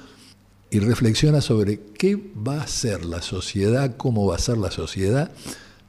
y 0.71 0.79
reflexiona 0.79 1.41
sobre 1.41 1.81
qué 1.99 2.15
va 2.15 2.63
a 2.63 2.69
ser 2.69 3.05
la 3.05 3.21
sociedad, 3.21 3.97
cómo 3.97 4.27
va 4.27 4.37
a 4.37 4.39
ser 4.39 4.59
la 4.59 4.71
sociedad 4.71 5.33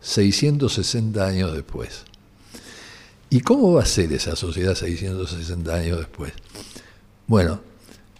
660 0.06 1.26
años 1.26 1.54
después. 1.54 2.04
¿Y 3.32 3.40
cómo 3.42 3.74
va 3.74 3.82
a 3.82 3.88
ser 3.88 4.14
esa 4.14 4.36
sociedad 4.36 4.76
660 4.76 5.74
años 5.74 5.98
después? 5.98 6.32
Bueno, 7.26 7.60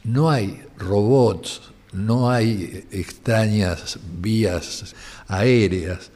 no 0.04 0.32
hay 0.32 0.64
robots, 0.80 1.62
no 1.94 2.32
hay 2.32 2.88
extrañas 2.92 4.00
vías 4.20 4.96
aéreas. 5.28 6.10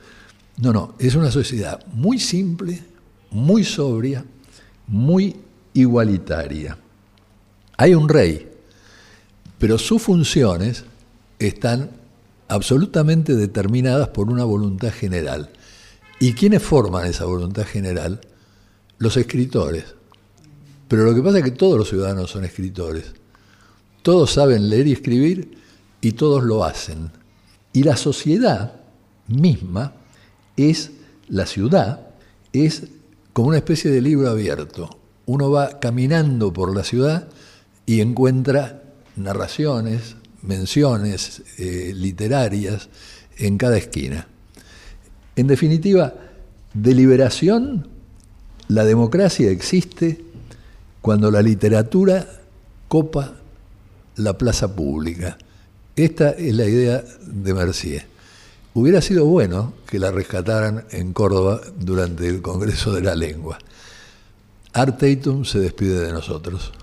No, 0.57 0.73
no, 0.73 0.95
es 0.97 1.13
una 1.13 1.31
sociedad 1.31 1.85
muy 1.93 2.17
simple, 2.19 2.83
muy 3.29 3.63
sobria, 3.63 4.25
muy 4.87 5.35
igualitaria. 5.75 6.79
Hay 7.77 7.93
un 7.93 8.09
rey, 8.09 8.49
pero 9.59 9.77
sus 9.77 10.01
funciones 10.01 10.83
están 11.37 11.91
absolutamente 12.47 13.35
determinadas 13.35 14.07
por 14.07 14.29
una 14.29 14.43
voluntad 14.43 14.91
general. 14.91 15.51
¿Y 16.19 16.33
quiénes 16.33 16.61
forman 16.61 17.07
esa 17.07 17.23
voluntad 17.23 17.65
general? 17.65 18.19
Los 18.97 19.15
escritores. 19.15 19.95
Pero 20.89 21.05
lo 21.05 21.15
que 21.15 21.21
pasa 21.21 21.37
es 21.37 21.45
que 21.45 21.51
todos 21.51 21.77
los 21.77 21.87
ciudadanos 21.87 22.29
son 22.29 22.43
escritores. 22.43 23.13
Todos 24.01 24.31
saben 24.31 24.69
leer 24.69 24.87
y 24.87 24.91
escribir 24.91 25.57
y 26.01 26.11
todos 26.13 26.43
lo 26.43 26.65
hacen. 26.65 27.11
Y 27.71 27.83
la 27.83 27.95
sociedad 27.95 28.81
misma 29.27 29.93
es, 30.57 30.91
la 31.29 31.45
ciudad, 31.45 32.07
es 32.51 32.83
como 33.31 33.49
una 33.49 33.57
especie 33.57 33.89
de 33.89 34.01
libro 34.01 34.29
abierto. 34.29 34.89
Uno 35.25 35.51
va 35.51 35.79
caminando 35.79 36.51
por 36.51 36.75
la 36.75 36.83
ciudad 36.83 37.29
y 37.85 38.01
encuentra 38.01 38.83
narraciones, 39.15 40.15
menciones 40.41 41.43
eh, 41.57 41.93
literarias 41.95 42.89
en 43.37 43.57
cada 43.57 43.77
esquina. 43.77 44.27
En 45.39 45.47
definitiva, 45.47 46.15
deliberación, 46.73 47.87
la 48.67 48.83
democracia 48.83 49.49
existe 49.49 50.21
cuando 50.99 51.31
la 51.31 51.41
literatura 51.41 52.27
copa 52.89 53.35
la 54.17 54.37
plaza 54.37 54.75
pública. 54.75 55.37
Esta 55.95 56.31
es 56.31 56.53
la 56.53 56.65
idea 56.65 57.01
de 57.25 57.53
Mercier. 57.53 58.05
Hubiera 58.73 59.01
sido 59.01 59.23
bueno 59.27 59.75
que 59.87 59.97
la 59.97 60.11
rescataran 60.11 60.83
en 60.91 61.13
Córdoba 61.13 61.61
durante 61.79 62.27
el 62.27 62.41
Congreso 62.41 62.91
de 62.91 63.01
la 63.01 63.15
Lengua. 63.15 63.59
Art 64.73 64.99
se 64.99 65.59
despide 65.59 66.01
de 66.01 66.11
nosotros. 66.11 66.73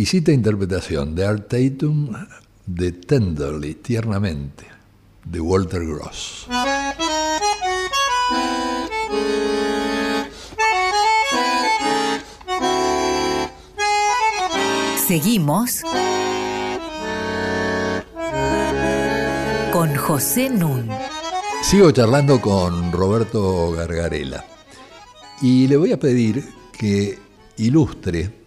Exquisita 0.00 0.32
interpretación 0.32 1.14
de 1.14 1.26
Art 1.26 1.48
Tatum 1.48 2.08
de 2.64 2.90
Tenderly, 2.90 3.74
tiernamente, 3.74 4.64
de 5.26 5.40
Walter 5.42 5.84
Gross. 5.84 6.46
Seguimos 15.06 15.82
con 19.70 19.94
José 19.96 20.48
Nun. 20.48 20.88
Sigo 21.62 21.90
charlando 21.90 22.40
con 22.40 22.90
Roberto 22.90 23.72
Gargarela 23.72 24.46
y 25.42 25.68
le 25.68 25.76
voy 25.76 25.92
a 25.92 26.00
pedir 26.00 26.42
que 26.72 27.18
ilustre 27.58 28.39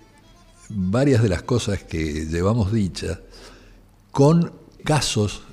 varias 0.69 1.21
de 1.21 1.29
las 1.29 1.43
cosas 1.43 1.83
que 1.83 2.25
llevamos 2.25 2.71
dichas 2.71 3.19
con 4.11 4.53
casos 4.83 5.43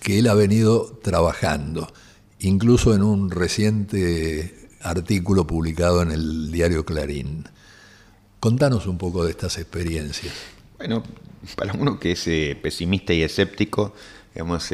que 0.00 0.18
él 0.18 0.28
ha 0.28 0.34
venido 0.34 0.98
trabajando, 1.02 1.92
incluso 2.40 2.94
en 2.94 3.02
un 3.02 3.30
reciente 3.30 4.54
artículo 4.80 5.46
publicado 5.46 6.02
en 6.02 6.10
el 6.10 6.50
diario 6.50 6.84
Clarín. 6.84 7.44
Contanos 8.40 8.86
un 8.86 8.96
poco 8.96 9.24
de 9.24 9.30
estas 9.32 9.58
experiencias. 9.58 10.32
Bueno, 10.78 11.02
para 11.56 11.74
uno 11.74 11.98
que 12.00 12.12
es 12.12 12.26
eh, 12.26 12.58
pesimista 12.60 13.12
y 13.12 13.22
escéptico, 13.22 13.94
digamos, 14.34 14.70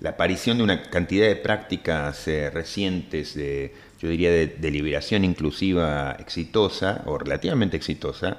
la 0.00 0.10
aparición 0.10 0.58
de 0.58 0.64
una 0.64 0.82
cantidad 0.82 1.26
de 1.26 1.36
prácticas 1.36 2.26
eh, 2.28 2.50
recientes 2.50 3.34
de, 3.34 3.74
yo 4.00 4.08
diría, 4.08 4.30
de, 4.30 4.70
liberación 4.70 5.24
inclusiva 5.24 6.16
exitosa 6.18 7.02
o 7.06 7.16
relativamente 7.18 7.76
exitosa, 7.76 8.38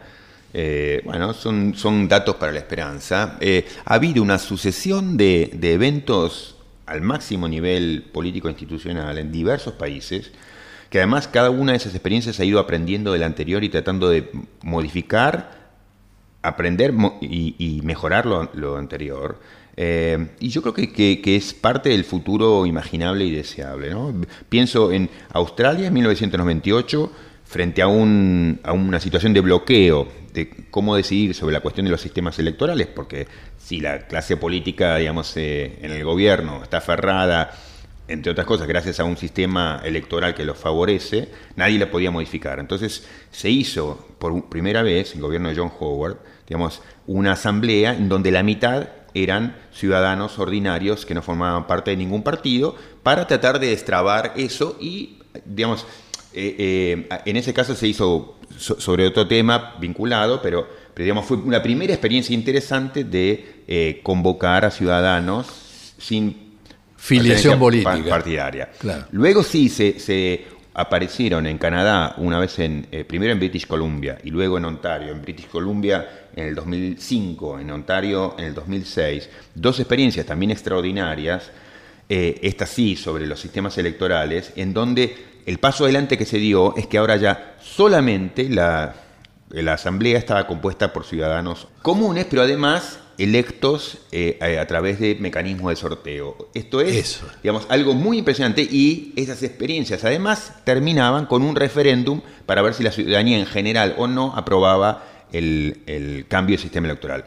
eh, 0.54 1.02
bueno, 1.04 1.34
son, 1.34 1.74
son 1.76 2.08
datos 2.08 2.36
para 2.36 2.52
la 2.52 2.60
esperanza. 2.60 3.38
Eh, 3.40 3.66
ha 3.86 3.96
habido 3.96 4.22
una 4.22 4.38
sucesión 4.38 5.18
de, 5.18 5.52
de 5.54 5.74
eventos 5.74 6.56
al 6.86 7.02
máximo 7.02 7.48
nivel 7.48 8.04
político-institucional 8.12 9.18
en 9.18 9.32
diversos 9.32 9.74
países, 9.74 10.32
que 10.90 11.00
además 11.00 11.28
cada 11.28 11.50
una 11.50 11.72
de 11.72 11.78
esas 11.78 11.96
experiencias 11.96 12.40
ha 12.40 12.46
ido 12.46 12.60
aprendiendo 12.60 13.14
del 13.14 13.24
anterior 13.24 13.64
y 13.64 13.70
tratando 13.70 14.10
de 14.10 14.30
modificar, 14.62 15.72
aprender 16.44 16.94
y, 17.22 17.82
mejorar 17.84 18.26
lo 18.26 18.78
anterior. 18.78 19.40
Eh, 19.76 20.28
y 20.40 20.50
yo 20.50 20.62
creo 20.62 20.74
que, 20.74 21.22
es 21.36 21.54
parte 21.54 21.90
del 21.90 22.04
futuro 22.04 22.66
imaginable 22.66 23.26
y 23.26 23.32
deseable. 23.32 23.96
Pienso 24.50 24.92
en 24.92 25.10
Australia 25.32 25.88
en 25.88 25.94
1998, 25.94 27.12
frente 27.54 27.84
a, 27.84 27.88
un, 27.88 28.60
a 28.64 28.74
una 28.74 29.00
situación 29.00 29.32
de 29.32 29.42
bloqueo 29.42 30.08
de 30.34 30.50
cómo 30.72 30.96
decidir 30.96 31.36
sobre 31.36 31.54
la 31.54 31.60
cuestión 31.60 31.86
de 31.86 31.92
los 31.92 32.02
sistemas 32.02 32.40
electorales, 32.40 32.88
porque 32.88 33.28
si 33.60 33.80
la 33.80 34.08
clase 34.08 34.38
política, 34.38 34.96
digamos, 34.96 35.38
eh, 35.38 35.78
en 35.84 35.92
el 35.92 36.04
gobierno 36.04 36.64
está 36.64 36.78
aferrada, 36.78 37.52
entre 38.08 38.32
otras 38.32 38.48
cosas, 38.48 38.68
gracias 38.68 39.00
a 39.00 39.04
un 39.04 39.18
sistema 39.18 39.82
electoral 39.86 40.34
que 40.34 40.46
lo 40.46 40.56
favorece, 40.56 41.30
nadie 41.56 41.78
la 41.78 41.92
podía 41.92 42.10
modificar. 42.10 42.60
Entonces 42.60 43.08
se 43.30 43.52
hizo 43.52 44.08
por 44.18 44.50
primera 44.50 44.82
vez, 44.82 45.12
en 45.12 45.18
el 45.18 45.24
gobierno 45.24 45.50
de 45.50 45.56
John 45.56 45.72
Howard, 45.80 46.18
digamos, 46.48 46.82
una 47.06 47.34
asamblea 47.34 47.94
en 47.94 48.10
donde 48.10 48.32
la 48.32 48.42
mitad 48.42 48.90
eran 49.14 49.56
ciudadanos 49.72 50.40
ordinarios 50.40 51.06
que 51.06 51.14
no 51.14 51.22
formaban 51.22 51.68
parte 51.68 51.92
de 51.92 51.98
ningún 51.98 52.24
partido, 52.24 52.76
para 53.04 53.28
tratar 53.28 53.60
de 53.60 53.68
destrabar 53.68 54.34
eso 54.38 54.76
y, 54.82 55.20
digamos, 55.46 55.86
eh, 56.34 56.56
eh, 56.58 57.10
en 57.26 57.38
ese 57.38 57.54
caso 57.54 57.76
se 57.76 57.88
hizo 57.88 58.40
sobre 58.58 59.06
otro 59.06 59.28
tema 59.28 59.76
vinculado, 59.80 60.42
pero, 60.42 60.68
digamos, 60.96 61.26
fue 61.26 61.38
una 61.38 61.62
primera 61.62 61.94
experiencia 61.94 62.34
interesante 62.34 63.04
de 63.04 63.64
eh, 63.68 64.00
convocar 64.04 64.66
a 64.66 64.72
ciudadanos 64.72 65.94
sin 65.98 66.58
filiación 66.98 67.60
política. 67.60 68.10
partidaria. 68.10 68.70
Luego 69.12 69.44
sí 69.44 69.70
se, 69.70 70.00
se 70.00 70.46
aparecieron 70.74 71.46
en 71.48 71.58
Canadá 71.58 72.16
una 72.18 72.40
vez 72.40 72.60
en 72.60 72.88
primero 73.08 73.34
en 73.34 73.40
British 73.40 73.68
Columbia 73.68 74.18
y 74.24 74.30
luego 74.30 74.58
en 74.58 74.66
Ontario, 74.66 75.12
en 75.12 75.22
British 75.22 75.48
Columbia 75.48 76.28
en 76.36 76.48
el 76.48 76.56
2005, 76.56 77.60
en 77.60 77.72
Ontario 77.72 78.36
en 78.38 78.46
el 78.46 78.54
2006, 78.54 79.30
dos 79.56 79.80
experiencias 79.80 80.26
también 80.26 80.52
extraordinarias, 80.52 81.52
estas 82.08 82.70
sí 82.70 82.96
sobre 82.96 83.28
los 83.28 83.40
sistemas 83.40 83.78
electorales, 83.78 84.54
en 84.56 84.74
donde 84.74 85.33
el 85.46 85.60
paso 85.60 85.84
adelante 85.84 86.18
que 86.18 86.26
se 86.26 86.38
dio 86.38 86.76
es 86.76 86.88
que 86.88 86.98
ahora 86.98 87.18
ya 87.18 87.56
solamente 87.62 88.50
la, 88.50 88.96
la 89.50 89.74
asamblea 89.74 90.18
estaba 90.18 90.48
compuesta 90.48 90.94
por 90.94 91.06
ciudadanos 91.06 91.68
comunes, 91.82 92.26
pero 92.30 92.42
además 92.42 93.00
electos 93.18 94.00
eh, 94.12 94.40
a, 94.60 94.66
través 94.66 95.00
de 95.00 95.16
mecanismos 95.16 95.70
de 95.70 95.76
sorteo. 95.76 96.50
Esto 96.54 96.82
es, 96.82 97.22
digamos, 97.42 97.66
algo 97.70 97.94
muy 97.94 98.20
impresionante 98.20 98.62
y 98.62 99.14
esas 99.16 99.44
experiencias 99.44 100.04
además 100.04 100.54
terminaban 100.64 101.26
con 101.26 101.44
un 101.44 101.56
referéndum 101.56 102.22
para 102.46 102.62
ver 102.62 102.74
si 102.74 102.84
la 102.84 102.92
ciudadanía 102.92 103.38
en 103.38 103.46
general 103.46 103.96
o 103.98 104.08
no 104.08 104.34
aprobaba 104.36 105.06
el, 105.32 106.26
cambio 106.28 106.58
de 106.58 106.62
sistema 106.62 106.88
electoral. 106.88 107.26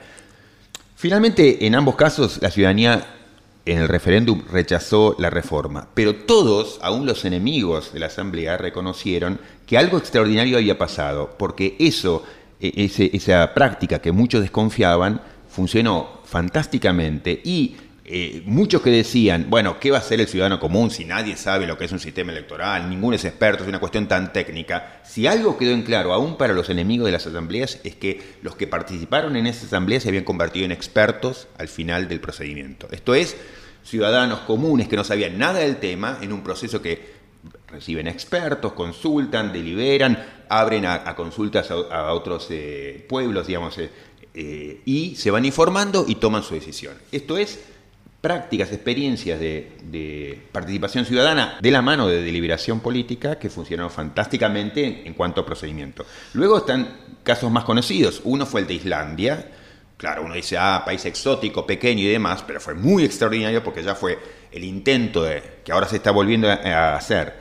Finalmente, 0.97 1.67
en 1.67 1.75
ambos 1.75 1.97
casos, 1.97 2.39
la 2.41 2.51
ciudadanía 2.51 3.07
en 3.67 3.79
el 3.79 3.89
referéndum 3.89 4.43
rechazó 4.51 5.17
la 5.19 5.29
reforma, 5.29 5.89
pero 5.93 6.15
todos, 6.15 6.79
aún 6.83 7.05
los 7.05 7.25
enemigos 7.25 7.93
de 7.93 7.99
la 7.99 8.07
Asamblea, 8.07 8.57
reconocieron 8.57 9.41
que 9.67 9.77
algo 9.77 9.99
extraordinario 9.99 10.57
había 10.57 10.79
pasado, 10.79 11.35
porque 11.37 11.77
eso, 11.81 12.23
e, 12.61 12.91
esa 13.13 13.53
práctica 13.55 13.99
que 13.99 14.13
muchos 14.13 14.41
desconfiaban, 14.41 15.21
funcionó 15.49 16.21
fantásticamente 16.25 17.41
y 17.45 17.77
eh, 18.09 18.43
muchos 18.47 18.83
que 18.83 18.91
decían, 18.91 19.47
bueno, 19.49 19.81
¿qué 19.81 19.91
va 19.91 19.97
a 19.97 20.01
hacer 20.01 20.21
el 20.21 20.29
ciudadano 20.29 20.61
común 20.61 20.93
si 20.93 21.05
nadie 21.05 21.37
sabe 21.37 21.67
lo 21.67 21.77
que 21.77 21.87
es 21.87 21.93
un 21.93 21.99
sistema 21.99 22.31
electoral? 22.31 22.89
Ninguno 22.89 23.17
es 23.17 23.25
experto, 23.25 23.65
es 23.65 23.69
una 23.69 23.81
cuestión 23.81 24.07
tan 24.07 24.33
técnica. 24.33 25.01
Si 25.05 25.27
algo 25.27 25.59
quedó 25.59 25.73
en 25.73 25.83
claro, 25.83 26.13
aún 26.13 26.37
para 26.37 26.53
los 26.53 26.71
enemigos 26.71 27.07
de 27.07 27.13
las 27.13 27.27
asambleas, 27.27 27.81
es 27.83 27.97
que 27.97 28.37
los 28.43 28.55
que 28.55 28.69
participaron 28.69 29.35
en 29.35 29.49
esa 29.49 29.67
asamblea 29.67 29.99
se 29.99 30.09
habían 30.09 30.23
convertido 30.23 30.65
en 30.65 30.71
expertos 30.71 31.49
al 31.59 31.67
final 31.67 32.07
del 32.07 32.21
procedimiento. 32.21 32.87
Esto 32.93 33.17
es, 33.17 33.37
ciudadanos 33.83 34.39
comunes 34.41 34.87
que 34.87 34.95
no 34.95 35.03
sabían 35.03 35.37
nada 35.37 35.59
del 35.59 35.79
tema 35.79 36.19
en 36.23 36.33
un 36.33 36.45
proceso 36.45 36.81
que 36.81 37.17
reciben 37.67 38.07
expertos, 38.07 38.75
consultan, 38.75 39.53
deliberan, 39.53 40.25
abren 40.49 40.87
a, 40.87 41.17
consultas 41.17 41.73
a, 41.73 42.13
otros 42.13 42.47
eh, 42.51 43.05
pueblos, 43.09 43.49
digamos, 43.49 43.79
eh, 43.79 44.81
y 44.85 45.17
se 45.17 45.33
van 45.33 45.45
informando 45.45 46.05
y 46.07 46.15
toman 46.15 46.45
su 46.45 46.55
decisión. 46.55 46.95
Esto 47.11 47.37
es 47.37 47.59
prácticas, 48.21 48.73
experiencias 48.73 49.39
de, 49.39 50.41
participación 50.53 51.05
ciudadana 51.05 51.59
de 51.61 51.71
la 51.71 51.83
mano 51.83 52.09
de 52.09 52.23
deliberación 52.23 52.81
política 52.81 53.39
que 53.39 53.51
funcionaron 53.51 53.91
fantásticamente 53.91 55.07
en 55.07 55.15
cuanto 55.15 55.41
a 55.41 55.47
procedimiento. 55.47 56.05
Luego 56.35 56.59
están 56.59 56.97
casos 57.23 57.51
más 57.51 57.65
conocidos. 57.65 58.21
Uno 58.25 58.47
fue 58.47 58.63
el 58.63 58.67
de 58.67 58.75
Islandia. 58.75 59.49
Claro, 59.97 60.25
uno 60.25 60.35
dice, 60.35 60.59
ah, 60.59 60.83
país 60.85 61.05
exótico, 61.07 61.67
pequeño 61.67 62.03
y 62.03 62.09
demás, 62.09 62.45
pero 62.47 62.61
fue 62.61 62.75
muy 62.75 63.05
extraordinario 63.05 63.63
porque 63.63 63.83
ya 63.83 63.95
fue 63.95 64.19
el 64.53 64.65
intento 64.65 65.23
de, 65.23 65.43
que 65.65 65.73
ahora 65.73 65.89
se 65.89 65.97
está 65.97 66.11
volviendo 66.11 66.51
a 66.51 66.97
hacer, 66.97 67.35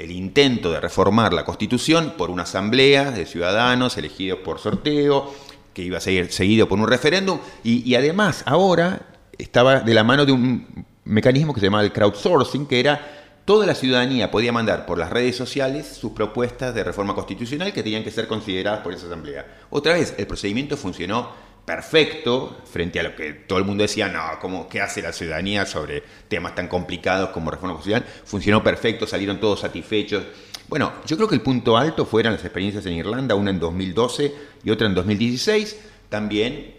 el 0.00 0.10
intento 0.10 0.72
de 0.72 0.80
reformar 0.80 1.34
la 1.34 1.44
constitución 1.44 2.14
por 2.16 2.30
una 2.30 2.44
asamblea 2.44 3.10
de 3.10 3.26
ciudadanos 3.26 3.98
elegidos 3.98 4.40
por 4.40 4.58
sorteo, 4.58 5.30
que 5.74 5.82
iba 5.82 5.98
a 5.98 6.00
ser 6.00 6.32
seguido 6.32 6.68
por 6.68 6.78
un 6.78 6.88
referéndum, 6.88 7.38
y, 7.62 7.94
además 7.94 8.42
ahora 8.46 9.02
estaba 9.42 9.80
de 9.80 9.94
la 9.94 10.04
mano 10.04 10.24
de 10.24 10.32
un 10.32 10.86
mecanismo 11.04 11.52
que 11.54 11.60
se 11.60 11.66
llamaba 11.66 11.84
el 11.84 11.92
crowdsourcing, 11.92 12.66
que 12.66 12.80
era 12.80 13.20
toda 13.44 13.66
la 13.66 13.74
ciudadanía 13.74 14.30
podía 14.30 14.52
mandar 14.52 14.86
por 14.86 14.98
las 14.98 15.10
redes 15.10 15.36
sociales 15.36 15.86
sus 15.86 16.12
propuestas 16.12 16.74
de 16.74 16.84
reforma 16.84 17.14
constitucional 17.14 17.72
que 17.72 17.82
tenían 17.82 18.04
que 18.04 18.10
ser 18.10 18.28
consideradas 18.28 18.80
por 18.80 18.92
esa 18.92 19.06
asamblea. 19.06 19.44
Otra 19.70 19.94
vez, 19.94 20.14
el 20.18 20.26
procedimiento 20.26 20.76
funcionó 20.76 21.30
perfecto 21.64 22.58
frente 22.64 23.00
a 23.00 23.02
lo 23.02 23.14
que 23.14 23.32
todo 23.32 23.58
el 23.58 23.64
mundo 23.64 23.82
decía, 23.82 24.08
no, 24.08 24.20
¿cómo, 24.40 24.68
¿qué 24.68 24.80
hace 24.80 25.02
la 25.02 25.12
ciudadanía 25.12 25.66
sobre 25.66 26.02
temas 26.28 26.54
tan 26.54 26.68
complicados 26.68 27.30
como 27.30 27.50
reforma 27.50 27.74
constitucional? 27.74 28.08
Funcionó 28.24 28.62
perfecto, 28.62 29.06
salieron 29.06 29.40
todos 29.40 29.60
satisfechos. 29.60 30.24
Bueno, 30.68 30.92
yo 31.06 31.16
creo 31.16 31.28
que 31.28 31.34
el 31.34 31.42
punto 31.42 31.76
alto 31.76 32.06
fueron 32.06 32.32
las 32.34 32.44
experiencias 32.44 32.86
en 32.86 32.92
Irlanda, 32.92 33.34
una 33.34 33.50
en 33.50 33.58
2012 33.58 34.34
y 34.62 34.70
otra 34.70 34.86
en 34.86 34.94
2016. 34.94 35.80
También, 36.08 36.74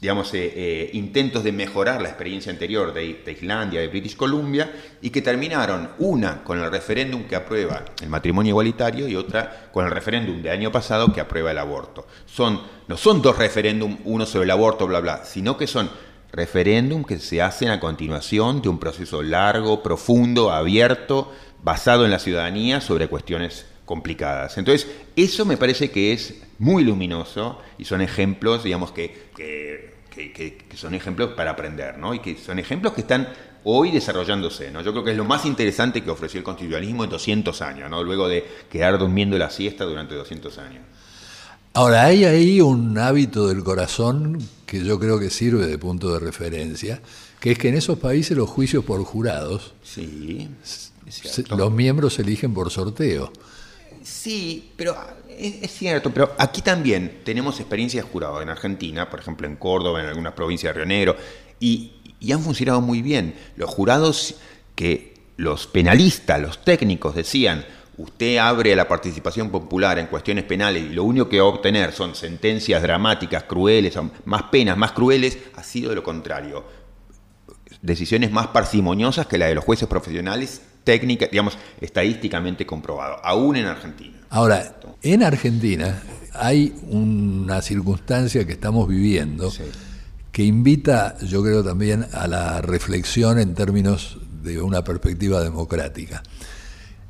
digamos, 0.00 0.32
eh, 0.34 0.52
eh, 0.54 0.90
intentos 0.92 1.42
de 1.42 1.50
mejorar 1.50 2.00
la 2.00 2.08
experiencia 2.08 2.52
anterior 2.52 2.94
de, 2.94 3.20
Islandia, 3.26 3.80
de 3.80 3.88
British 3.88 4.16
Columbia, 4.16 4.72
y 5.02 5.10
que 5.10 5.22
terminaron 5.22 5.90
una 5.98 6.44
con 6.44 6.60
el 6.60 6.70
referéndum 6.70 7.24
que 7.24 7.34
aprueba 7.34 7.84
el 8.00 8.08
matrimonio 8.08 8.50
igualitario 8.50 9.08
y 9.08 9.16
otra 9.16 9.70
con 9.72 9.84
el 9.84 9.90
referéndum 9.90 10.40
de 10.40 10.50
año 10.50 10.70
pasado 10.70 11.12
que 11.12 11.20
aprueba 11.20 11.50
el 11.50 11.58
aborto. 11.58 12.06
Son, 12.26 12.60
no 12.86 12.96
son 12.96 13.22
dos 13.22 13.38
referéndums, 13.38 13.98
uno 14.04 14.24
sobre 14.24 14.44
el 14.44 14.50
aborto, 14.52 14.86
bla, 14.86 15.00
bla, 15.00 15.24
sino 15.24 15.56
que 15.56 15.66
son 15.66 15.90
referéndum 16.30 17.04
que 17.04 17.18
se 17.18 17.42
hacen 17.42 17.70
a 17.70 17.80
continuación 17.80 18.62
de 18.62 18.68
un 18.68 18.78
proceso 18.78 19.22
largo, 19.22 19.82
profundo, 19.82 20.52
abierto, 20.52 21.32
basado 21.64 22.04
en 22.04 22.12
la 22.12 22.20
ciudadanía 22.20 22.80
sobre 22.80 23.08
cuestiones 23.08 23.66
complicadas. 23.88 24.58
Entonces, 24.58 24.86
eso 25.16 25.46
me 25.46 25.56
parece 25.56 25.90
que 25.90 26.12
es 26.12 26.34
muy 26.58 26.84
luminoso 26.84 27.58
y 27.78 27.86
son 27.86 28.02
ejemplos, 28.02 28.62
digamos, 28.62 28.92
que, 28.92 29.30
que, 29.34 29.94
son 30.74 30.94
ejemplos 30.94 31.30
para 31.34 31.52
aprender, 31.52 31.96
¿no? 31.96 32.12
Y 32.12 32.18
que 32.18 32.36
son 32.36 32.58
ejemplos 32.58 32.92
que 32.92 33.00
están 33.00 33.28
hoy 33.64 33.90
desarrollándose, 33.90 34.70
¿no? 34.70 34.82
Yo 34.82 34.92
creo 34.92 35.04
que 35.04 35.12
es 35.12 35.16
lo 35.16 35.24
más 35.24 35.46
interesante 35.46 36.04
que 36.04 36.10
ofreció 36.10 36.36
el 36.36 36.44
constitucionalismo 36.44 37.04
en 37.04 37.10
200 37.10 37.62
años, 37.62 37.88
¿no? 37.88 38.04
Luego 38.04 38.28
de 38.28 38.46
quedar 38.70 38.98
durmiendo 38.98 39.38
la 39.38 39.48
siesta 39.48 39.84
durante 39.84 40.14
200 40.14 40.58
años. 40.58 40.82
Ahora, 41.72 42.04
hay 42.04 42.26
ahí 42.26 42.60
un 42.60 42.98
hábito 42.98 43.48
del 43.48 43.64
corazón 43.64 44.38
que 44.66 44.84
yo 44.84 44.98
creo 44.98 45.18
que 45.18 45.30
sirve 45.30 45.66
de 45.66 45.78
punto 45.78 46.12
de 46.12 46.20
referencia, 46.20 47.00
que 47.40 47.52
es 47.52 47.58
que 47.58 47.68
en 47.70 47.76
esos 47.76 47.98
países 47.98 48.36
los 48.36 48.50
juicios 48.50 48.84
por 48.84 49.02
jurados, 49.04 49.72
Sí, 49.82 50.46
los 51.56 51.72
miembros 51.72 52.14
se 52.14 52.22
eligen 52.22 52.52
por 52.52 52.70
sorteo. 52.70 53.32
Sí, 54.02 54.72
pero 54.76 54.96
es, 55.28 55.62
es 55.62 55.70
cierto, 55.72 56.12
pero 56.12 56.34
aquí 56.38 56.62
también 56.62 57.20
tenemos 57.24 57.60
experiencias 57.60 58.04
juradas 58.04 58.42
en 58.42 58.48
Argentina, 58.48 59.08
por 59.08 59.20
ejemplo 59.20 59.46
en 59.46 59.56
Córdoba, 59.56 60.00
en 60.00 60.06
algunas 60.06 60.32
provincias 60.32 60.74
de 60.74 60.80
Río 60.80 60.86
Negro, 60.86 61.16
y, 61.60 61.92
y 62.20 62.32
han 62.32 62.42
funcionado 62.42 62.80
muy 62.80 63.02
bien. 63.02 63.34
Los 63.56 63.70
jurados 63.70 64.36
que 64.74 65.14
los 65.36 65.66
penalistas, 65.66 66.40
los 66.40 66.64
técnicos 66.64 67.14
decían, 67.14 67.64
usted 67.96 68.38
abre 68.38 68.74
la 68.76 68.86
participación 68.86 69.50
popular 69.50 69.98
en 69.98 70.06
cuestiones 70.06 70.44
penales 70.44 70.84
y 70.84 70.94
lo 70.94 71.04
único 71.04 71.28
que 71.28 71.40
va 71.40 71.46
a 71.46 71.50
obtener 71.50 71.92
son 71.92 72.14
sentencias 72.14 72.82
dramáticas, 72.82 73.44
crueles, 73.44 73.98
más 74.24 74.44
penas, 74.44 74.76
más 74.76 74.92
crueles, 74.92 75.38
ha 75.56 75.62
sido 75.62 75.94
lo 75.94 76.02
contrario 76.02 76.78
decisiones 77.82 78.30
más 78.30 78.48
parsimoniosas 78.48 79.26
que 79.26 79.38
la 79.38 79.46
de 79.46 79.54
los 79.54 79.64
jueces 79.64 79.88
profesionales, 79.88 80.62
técnicas, 80.88 81.30
digamos, 81.30 81.58
estadísticamente 81.82 82.64
comprobado, 82.64 83.16
aún 83.22 83.56
en 83.56 83.66
Argentina. 83.66 84.16
Ahora, 84.30 84.80
en 85.02 85.22
Argentina 85.22 86.02
hay 86.32 86.72
una 86.88 87.60
circunstancia 87.60 88.46
que 88.46 88.52
estamos 88.54 88.88
viviendo 88.88 89.50
Sí. 89.50 89.64
que 90.32 90.44
invita, 90.44 91.18
yo 91.26 91.42
creo 91.42 91.62
también, 91.62 92.06
a 92.14 92.26
la 92.26 92.62
reflexión 92.62 93.38
en 93.38 93.54
términos 93.54 94.16
de 94.42 94.62
una 94.62 94.82
perspectiva 94.82 95.42
democrática. 95.42 96.22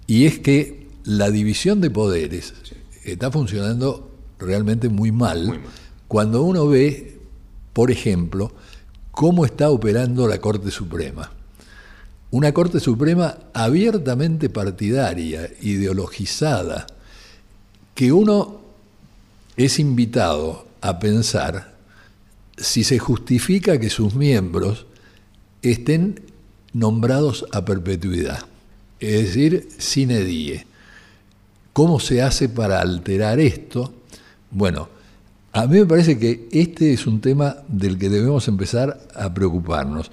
Y 0.09 0.27
es 0.27 0.41
que 0.41 0.89
la 1.05 1.31
división 1.31 1.81
de 1.81 1.91
poderes 1.91 2.55
está 3.05 3.31
funcionando 3.31 4.11
realmente 4.41 4.89
muy 4.89 5.13
mal, 5.13 5.45
Muy 5.47 5.59
mal. 5.59 5.69
cuando 6.09 6.43
uno 6.43 6.67
ve, 6.67 7.21
por 7.75 7.93
ejemplo, 7.93 8.51
cómo 9.13 9.45
está 9.45 9.71
operando 9.71 10.27
la 10.27 10.39
Corte 10.41 10.73
Suprema. 10.73 11.31
Una 12.31 12.53
Corte 12.53 12.79
Suprema 12.79 13.39
abiertamente 13.55 14.51
partidaria, 14.51 15.49
ideologizada, 15.63 16.87
que 17.95 18.13
uno 18.13 18.61
es 19.57 19.79
invitado 19.79 20.67
a 20.81 20.99
pensar 20.99 21.75
si 22.57 22.85
se 22.85 22.99
justifica 22.99 23.79
que 23.79 23.89
sus 23.89 24.15
miembros 24.15 24.87
estén 25.63 26.21
nombrados 26.73 27.47
a 27.53 27.65
perpetuidad, 27.65 28.41
es 29.01 29.27
decir, 29.27 29.69
sine 29.79 30.23
die. 30.25 30.67
¿Cómo 31.73 31.99
se 31.99 32.23
hace 32.23 32.49
para 32.49 32.81
alterar 32.81 33.41
esto? 33.41 33.93
Bueno, 34.51 34.89
a 35.53 35.67
mí 35.67 35.79
me 35.79 35.87
parece 35.87 36.19
que 36.19 36.49
este 36.53 36.93
es 36.93 37.07
un 37.07 37.21
tema 37.21 37.57
del 37.69 37.99
que 37.99 38.09
debemos 38.09 38.49
empezar 38.49 39.01
a 39.15 39.33
preocuparnos. 39.33 40.11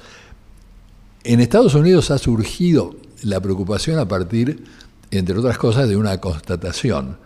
En 1.27 1.39
Estados 1.39 1.73
Unidos 1.73 2.11
ha 2.11 2.19
surgido 2.19 2.95
la 3.23 3.41
preocupación 3.41 3.97
a 3.97 4.07
partir, 4.07 4.63
entre 5.09 5.35
otras 5.35 5.57
cosas, 5.57 5.89
de 5.89 5.97
una 5.97 6.21
constatación. 6.21 7.17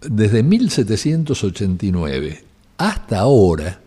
Desde 0.00 0.42
1789 0.42 2.44
hasta 2.78 3.20
ahora, 3.20 3.80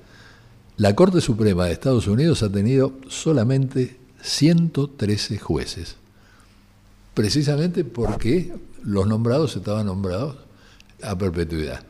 la 0.77 0.95
Corte 0.95 1.19
Suprema 1.19 1.65
de 1.65 1.73
Estados 1.73 2.07
Unidos 2.07 2.43
ha 2.43 2.49
tenido 2.49 2.93
solamente 3.09 3.97
113 4.21 5.37
jueces, 5.37 5.97
precisamente 7.13 7.83
porque 7.83 8.53
los 8.83 9.05
nombrados 9.05 9.57
estaban 9.57 9.87
nombrados 9.87 10.37
a 11.03 11.17
perpetuidad. 11.17 11.83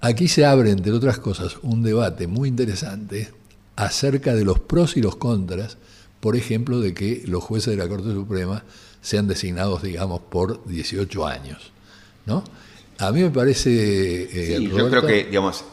Aquí 0.00 0.26
se 0.26 0.46
abre, 0.46 0.70
entre 0.70 0.92
otras 0.92 1.18
cosas, 1.18 1.58
un 1.60 1.82
debate 1.82 2.26
muy 2.26 2.48
interesante 2.48 3.30
acerca 3.76 4.34
de 4.34 4.46
los 4.46 4.58
pros 4.58 4.96
y 4.96 5.02
los 5.02 5.16
contras, 5.16 5.76
por 6.26 6.34
ejemplo, 6.34 6.80
de 6.80 6.92
que 6.92 7.22
los 7.26 7.40
jueces 7.40 7.76
de 7.76 7.76
la 7.76 7.88
Corte 7.88 8.10
Suprema 8.10 8.64
sean 9.00 9.28
designados, 9.28 9.82
digamos, 9.84 10.22
por 10.22 10.66
18 10.66 11.24
años. 11.24 11.70
¿no? 12.24 12.42
A 12.98 13.12
mí 13.12 13.22
me 13.22 13.30
parece... 13.30 14.24
eh, 14.24 14.56
Sí, 14.56 14.68
yo 14.68 14.90
creo 14.90 15.06
que, 15.06 15.26
digamos, 15.26 15.64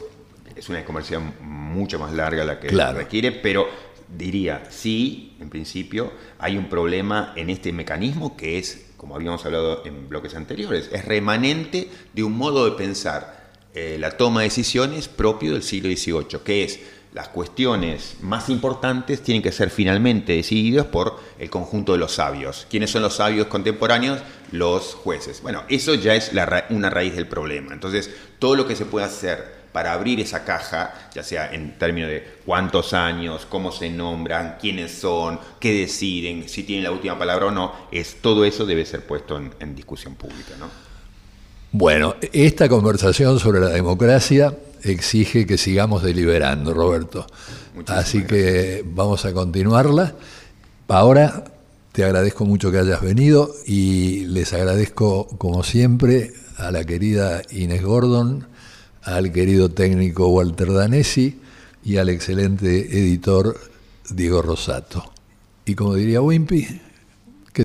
es 0.55 0.69
una 0.69 0.85
conversación 0.85 1.33
mucho 1.41 1.97
más 1.97 2.13
larga 2.13 2.45
la 2.45 2.59
que 2.59 2.67
Claro. 2.67 2.99
requiere, 2.99 3.31
pero 3.31 3.65
diría, 4.15 4.65
sí, 4.69 5.35
en 5.39 5.49
principio, 5.49 6.11
hay 6.37 6.55
un 6.55 6.69
problema 6.69 7.33
en 7.35 7.49
este 7.49 7.73
mecanismo 7.73 8.37
que 8.37 8.59
es, 8.59 8.91
como 8.95 9.15
habíamos 9.15 9.43
hablado 9.47 9.83
en 9.87 10.07
bloques 10.07 10.35
anteriores, 10.35 10.87
es 10.93 11.03
remanente 11.03 11.89
de 12.13 12.21
un 12.21 12.33
modo 12.37 12.65
de 12.65 12.73
pensar 12.77 13.51
eh, 13.73 13.97
la 13.99 14.17
toma 14.17 14.41
de 14.41 14.49
decisiones 14.49 15.07
propio 15.07 15.53
del 15.53 15.63
siglo 15.63 15.89
XVIII, 15.89 16.41
que 16.45 16.63
es 16.63 16.79
las 17.13 17.27
cuestiones 17.27 18.15
más 18.21 18.49
importantes 18.49 19.21
tienen 19.21 19.43
que 19.43 19.51
ser 19.51 19.69
finalmente 19.69 20.33
decididas 20.33 20.87
por 20.87 21.19
el 21.37 21.49
conjunto 21.49 21.91
de 21.91 21.99
los 21.99 22.13
sabios. 22.13 22.65
¿Quiénes 22.69 22.89
son 22.89 23.03
los 23.03 23.15
sabios 23.15 23.47
contemporáneos? 23.47 24.19
Los 24.51 24.95
jueces. 24.95 25.41
Bueno, 25.43 25.63
eso 25.69 25.93
ya 25.93 26.15
es 26.15 26.31
una 26.69 26.89
raíz 26.89 27.15
del 27.15 27.27
problema. 27.27 27.73
Entonces, 27.73 28.09
todo 28.39 28.55
lo 28.55 28.67
que 28.67 28.75
se 28.75 28.85
puede 28.85 29.05
hacer 29.05 29.63
para 29.71 29.93
abrir 29.93 30.19
esa 30.19 30.43
caja, 30.43 31.09
ya 31.13 31.23
sea 31.23 31.51
en 31.51 31.77
términos 31.77 32.09
de 32.09 32.23
cuántos 32.45 32.93
años, 32.93 33.45
cómo 33.47 33.71
se 33.71 33.89
nombran, 33.89 34.57
quiénes 34.59 34.91
son, 34.91 35.39
qué 35.59 35.73
deciden, 35.73 36.47
si 36.47 36.63
tienen 36.63 36.83
la 36.83 36.91
última 36.91 37.17
palabra 37.17 37.47
o 37.47 37.51
no, 37.51 37.73
es 37.91 38.21
todo 38.21 38.45
eso 38.45 38.65
debe 38.65 38.85
ser 38.85 39.05
puesto 39.05 39.37
en, 39.37 39.51
en 39.59 39.75
discusión 39.75 40.15
pública, 40.15 40.53
¿no? 40.59 40.67
Bueno, 41.71 42.15
esta 42.31 42.69
conversación 42.69 43.39
sobre 43.39 43.59
la 43.59 43.69
democracia 43.69 44.55
exige 44.83 45.45
que 45.45 45.57
sigamos 45.57 46.03
deliberando, 46.03 46.73
Roberto. 46.73 47.25
Muchísimas 47.75 48.05
Así 48.05 48.23
que 48.23 48.83
vamos 48.85 49.25
a 49.25 49.33
continuarla. 49.33 50.15
Ahora 50.87 51.45
te 51.91 52.03
agradezco 52.03 52.45
mucho 52.45 52.71
que 52.71 52.79
hayas 52.79 53.01
venido 53.01 53.53
y 53.65 54.25
les 54.25 54.53
agradezco, 54.53 55.27
como 55.37 55.63
siempre, 55.63 56.33
a 56.57 56.71
la 56.71 56.83
querida 56.83 57.41
Inés 57.51 57.83
Gordon, 57.83 58.47
al 59.01 59.31
querido 59.31 59.69
técnico 59.69 60.27
Walter 60.27 60.71
Danesi 60.71 61.39
y 61.83 61.97
al 61.97 62.09
excelente 62.09 62.97
editor 62.97 63.59
Diego 64.09 64.41
Rosato. 64.41 65.11
Y 65.65 65.75
como 65.75 65.95
diría 65.95 66.21
Wimpy, 66.21 66.81